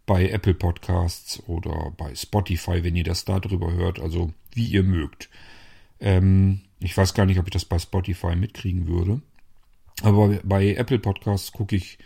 bei 0.04 0.28
Apple 0.28 0.54
Podcasts 0.54 1.42
oder 1.46 1.92
bei 1.96 2.14
Spotify, 2.14 2.84
wenn 2.84 2.96
ihr 2.96 3.04
das 3.04 3.24
da 3.24 3.40
drüber 3.40 3.72
hört, 3.72 4.00
also 4.00 4.32
wie 4.52 4.66
ihr 4.66 4.82
mögt. 4.82 5.30
Ähm, 6.00 6.60
ich 6.80 6.96
weiß 6.96 7.14
gar 7.14 7.24
nicht, 7.26 7.38
ob 7.38 7.46
ich 7.46 7.52
das 7.52 7.64
bei 7.64 7.78
Spotify 7.78 8.36
mitkriegen 8.36 8.86
würde, 8.86 9.22
aber 10.02 10.38
bei 10.44 10.74
Apple 10.74 10.98
Podcasts 10.98 11.52
gucke 11.52 11.76
ich 11.76 11.98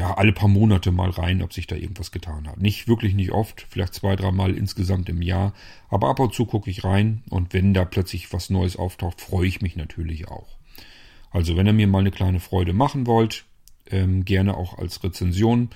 ja, 0.00 0.14
alle 0.14 0.32
paar 0.32 0.48
Monate 0.48 0.92
mal 0.92 1.10
rein, 1.10 1.42
ob 1.42 1.52
sich 1.52 1.66
da 1.66 1.76
irgendwas 1.76 2.10
getan 2.10 2.48
hat. 2.48 2.56
Nicht 2.56 2.88
wirklich 2.88 3.12
nicht 3.12 3.32
oft, 3.32 3.66
vielleicht 3.68 3.92
zwei, 3.92 4.16
dreimal 4.16 4.56
insgesamt 4.56 5.10
im 5.10 5.20
Jahr, 5.20 5.52
aber 5.90 6.08
ab 6.08 6.20
und 6.20 6.32
zu 6.32 6.46
gucke 6.46 6.70
ich 6.70 6.84
rein 6.84 7.22
und 7.28 7.52
wenn 7.52 7.74
da 7.74 7.84
plötzlich 7.84 8.32
was 8.32 8.48
Neues 8.48 8.76
auftaucht, 8.76 9.20
freue 9.20 9.46
ich 9.46 9.60
mich 9.60 9.76
natürlich 9.76 10.28
auch. 10.28 10.56
Also 11.30 11.54
wenn 11.54 11.66
ihr 11.66 11.74
mir 11.74 11.86
mal 11.86 11.98
eine 11.98 12.12
kleine 12.12 12.40
Freude 12.40 12.72
machen 12.72 13.06
wollt, 13.06 13.44
ähm, 13.90 14.24
gerne 14.24 14.56
auch 14.56 14.78
als 14.78 15.04
Rezension, 15.04 15.68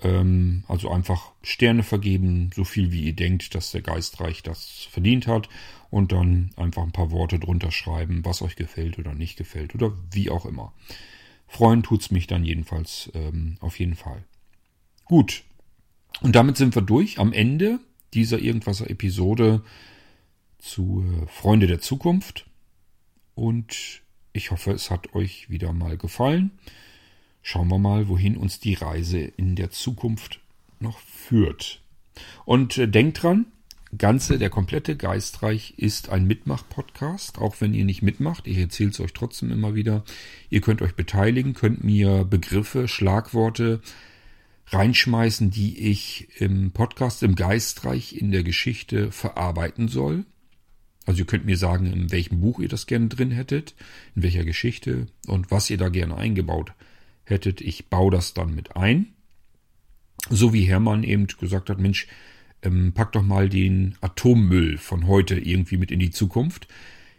ähm, 0.00 0.62
also 0.68 0.88
einfach 0.88 1.32
Sterne 1.42 1.82
vergeben, 1.82 2.50
so 2.54 2.62
viel 2.62 2.92
wie 2.92 3.02
ihr 3.02 3.16
denkt, 3.16 3.56
dass 3.56 3.72
der 3.72 3.82
Geistreich 3.82 4.44
das 4.44 4.86
verdient 4.92 5.26
hat 5.26 5.48
und 5.90 6.12
dann 6.12 6.50
einfach 6.54 6.84
ein 6.84 6.92
paar 6.92 7.10
Worte 7.10 7.40
drunter 7.40 7.72
schreiben, 7.72 8.24
was 8.24 8.42
euch 8.42 8.54
gefällt 8.54 8.96
oder 9.00 9.12
nicht 9.12 9.36
gefällt 9.36 9.74
oder 9.74 9.90
wie 10.12 10.30
auch 10.30 10.46
immer. 10.46 10.72
Freuen 11.46 11.82
tut's 11.82 12.10
mich 12.10 12.26
dann 12.26 12.44
jedenfalls 12.44 13.10
ähm, 13.14 13.56
auf 13.60 13.78
jeden 13.78 13.94
Fall. 13.94 14.24
Gut. 15.04 15.44
Und 16.20 16.34
damit 16.34 16.56
sind 16.56 16.74
wir 16.74 16.82
durch 16.82 17.18
am 17.18 17.32
Ende 17.32 17.78
dieser 18.14 18.38
irgendwaser 18.38 18.90
Episode 18.90 19.62
zu 20.58 21.04
äh, 21.04 21.26
Freunde 21.26 21.66
der 21.66 21.80
Zukunft. 21.80 22.46
Und 23.34 24.02
ich 24.32 24.50
hoffe, 24.50 24.72
es 24.72 24.90
hat 24.90 25.14
euch 25.14 25.50
wieder 25.50 25.72
mal 25.72 25.96
gefallen. 25.96 26.50
Schauen 27.42 27.68
wir 27.68 27.78
mal, 27.78 28.08
wohin 28.08 28.36
uns 28.36 28.58
die 28.58 28.74
Reise 28.74 29.18
in 29.18 29.54
der 29.54 29.70
Zukunft 29.70 30.40
noch 30.80 30.98
führt. 30.98 31.80
Und 32.44 32.78
äh, 32.78 32.88
denkt 32.88 33.22
dran, 33.22 33.46
Ganze, 33.98 34.38
der 34.38 34.50
komplette 34.50 34.96
Geistreich 34.96 35.74
ist 35.76 36.08
ein 36.10 36.26
Mitmach-Podcast, 36.26 37.38
auch 37.38 37.60
wenn 37.60 37.74
ihr 37.74 37.84
nicht 37.84 38.02
mitmacht. 38.02 38.46
Ich 38.46 38.58
erzähle 38.58 38.90
es 38.90 39.00
euch 39.00 39.12
trotzdem 39.12 39.50
immer 39.50 39.74
wieder. 39.74 40.04
Ihr 40.50 40.60
könnt 40.60 40.82
euch 40.82 40.94
beteiligen, 40.94 41.54
könnt 41.54 41.84
mir 41.84 42.24
Begriffe, 42.24 42.88
Schlagworte 42.88 43.80
reinschmeißen, 44.68 45.50
die 45.50 45.78
ich 45.90 46.28
im 46.40 46.72
Podcast, 46.72 47.22
im 47.22 47.36
Geistreich, 47.36 48.16
in 48.16 48.32
der 48.32 48.42
Geschichte 48.42 49.12
verarbeiten 49.12 49.88
soll. 49.88 50.24
Also 51.04 51.20
ihr 51.20 51.26
könnt 51.26 51.46
mir 51.46 51.56
sagen, 51.56 51.86
in 51.86 52.10
welchem 52.10 52.40
Buch 52.40 52.58
ihr 52.58 52.68
das 52.68 52.86
gerne 52.86 53.06
drin 53.06 53.30
hättet, 53.30 53.74
in 54.16 54.24
welcher 54.24 54.44
Geschichte 54.44 55.06
und 55.28 55.50
was 55.52 55.70
ihr 55.70 55.78
da 55.78 55.88
gerne 55.88 56.16
eingebaut 56.16 56.72
hättet. 57.24 57.60
Ich 57.60 57.88
baue 57.88 58.10
das 58.10 58.34
dann 58.34 58.54
mit 58.54 58.76
ein. 58.76 59.06
So 60.28 60.52
wie 60.52 60.64
Hermann 60.64 61.04
eben 61.04 61.28
gesagt 61.28 61.70
hat, 61.70 61.78
Mensch, 61.78 62.08
ähm, 62.62 62.92
pack 62.92 63.12
doch 63.12 63.22
mal 63.22 63.48
den 63.48 63.96
Atommüll 64.00 64.78
von 64.78 65.06
heute 65.06 65.38
irgendwie 65.38 65.76
mit 65.76 65.90
in 65.90 65.98
die 65.98 66.10
Zukunft. 66.10 66.68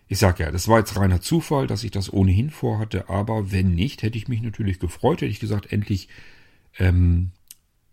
Ich 0.08 0.20
sag 0.20 0.40
ja, 0.40 0.52
das 0.52 0.68
war 0.68 0.80
jetzt 0.80 0.96
reiner 0.96 1.22
Zufall, 1.22 1.68
dass 1.68 1.84
ich 1.84 1.92
das 1.92 2.12
ohnehin 2.12 2.50
vorhatte, 2.50 3.10
aber 3.10 3.52
wenn 3.52 3.76
nicht, 3.76 4.04
hätte 4.04 4.18
ich 4.18 4.28
mich 4.28 4.42
natürlich 4.42 4.80
gefreut, 4.80 5.22
hätte 5.22 5.32
ich 5.32 5.40
gesagt, 5.40 5.72
endlich 5.72 6.08
ähm, 6.80 7.32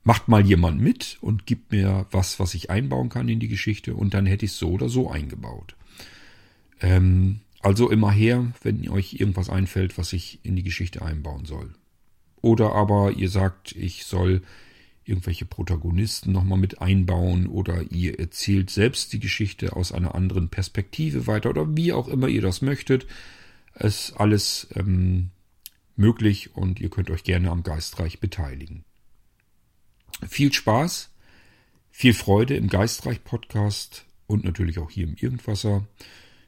macht 0.04 0.28
mal 0.28 0.44
jemand 0.44 0.80
mit 0.80 1.18
und 1.20 1.46
gibt 1.46 1.72
mir 1.72 2.06
was, 2.10 2.38
was 2.38 2.54
ich 2.54 2.70
einbauen 2.70 3.08
kann 3.08 3.28
in 3.28 3.40
die 3.40 3.48
Geschichte 3.48 3.94
und 3.94 4.14
dann 4.14 4.26
hätte 4.26 4.44
ich 4.44 4.52
es 4.52 4.58
so 4.58 4.70
oder 4.70 4.88
so 4.88 5.10
eingebaut. 5.10 5.74
Ähm, 6.80 7.40
also 7.60 7.90
immer 7.90 8.12
her, 8.12 8.52
wenn 8.62 8.88
euch 8.90 9.14
irgendwas 9.14 9.48
einfällt, 9.48 9.96
was 9.96 10.12
ich 10.12 10.38
in 10.42 10.54
die 10.54 10.62
Geschichte 10.62 11.02
einbauen 11.02 11.46
soll. 11.46 11.74
Oder 12.42 12.74
aber 12.74 13.12
ihr 13.12 13.30
sagt, 13.30 13.72
ich 13.72 14.04
soll 14.04 14.42
irgendwelche 15.04 15.44
Protagonisten 15.44 16.32
nochmal 16.32 16.58
mit 16.58 16.80
einbauen 16.80 17.46
oder 17.46 17.82
ihr 17.90 18.18
erzählt 18.18 18.70
selbst 18.70 19.12
die 19.12 19.20
Geschichte 19.20 19.76
aus 19.76 19.92
einer 19.92 20.14
anderen 20.14 20.48
Perspektive 20.48 21.26
weiter 21.26 21.50
oder 21.50 21.76
wie 21.76 21.92
auch 21.92 22.08
immer 22.08 22.28
ihr 22.28 22.42
das 22.42 22.62
möchtet. 22.62 23.06
Es 23.74 24.10
ist 24.10 24.12
alles 24.16 24.68
ähm, 24.74 25.30
möglich 25.96 26.54
und 26.56 26.80
ihr 26.80 26.90
könnt 26.90 27.10
euch 27.10 27.24
gerne 27.24 27.50
am 27.50 27.62
Geistreich 27.62 28.20
beteiligen. 28.20 28.84
Viel 30.26 30.52
Spaß, 30.52 31.10
viel 31.90 32.14
Freude 32.14 32.56
im 32.56 32.68
Geistreich 32.68 33.24
Podcast 33.24 34.06
und 34.26 34.44
natürlich 34.44 34.78
auch 34.78 34.90
hier 34.90 35.04
im 35.04 35.14
Irgendwasser. 35.14 35.86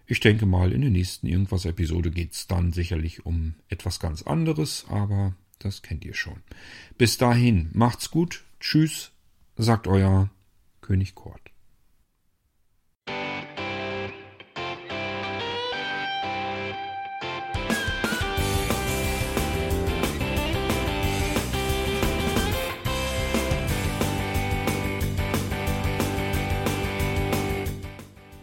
Ich 0.06 0.20
denke 0.20 0.46
mal, 0.46 0.72
in 0.72 0.82
der 0.82 0.90
nächsten 0.90 1.26
Irgendwas-Episode 1.26 2.10
geht's 2.10 2.46
dann 2.46 2.72
sicherlich 2.72 3.26
um 3.26 3.54
etwas 3.68 3.98
ganz 3.98 4.22
anderes, 4.22 4.86
aber 4.88 5.34
das 5.58 5.82
kennt 5.82 6.04
ihr 6.04 6.14
schon. 6.14 6.42
Bis 6.96 7.18
dahin, 7.18 7.70
macht's 7.72 8.10
gut, 8.10 8.44
tschüss, 8.60 9.12
sagt 9.56 9.86
euer 9.86 10.30
König 10.80 11.14
Kort. 11.14 11.40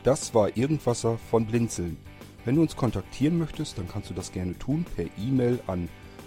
Das 0.04 0.34
war 0.34 0.58
Irgendwasser 0.58 1.18
von 1.18 1.46
Blinzeln. 1.46 1.98
Wenn 2.44 2.56
du 2.56 2.62
uns 2.62 2.76
kontaktieren 2.76 3.38
möchtest, 3.38 3.78
dann 3.78 3.88
kannst 3.88 4.10
du 4.10 4.14
das 4.14 4.34
gerne 4.34 4.58
tun 4.60 4.86
per 4.96 5.06
E-Mail 5.18 5.62
an 5.66 5.88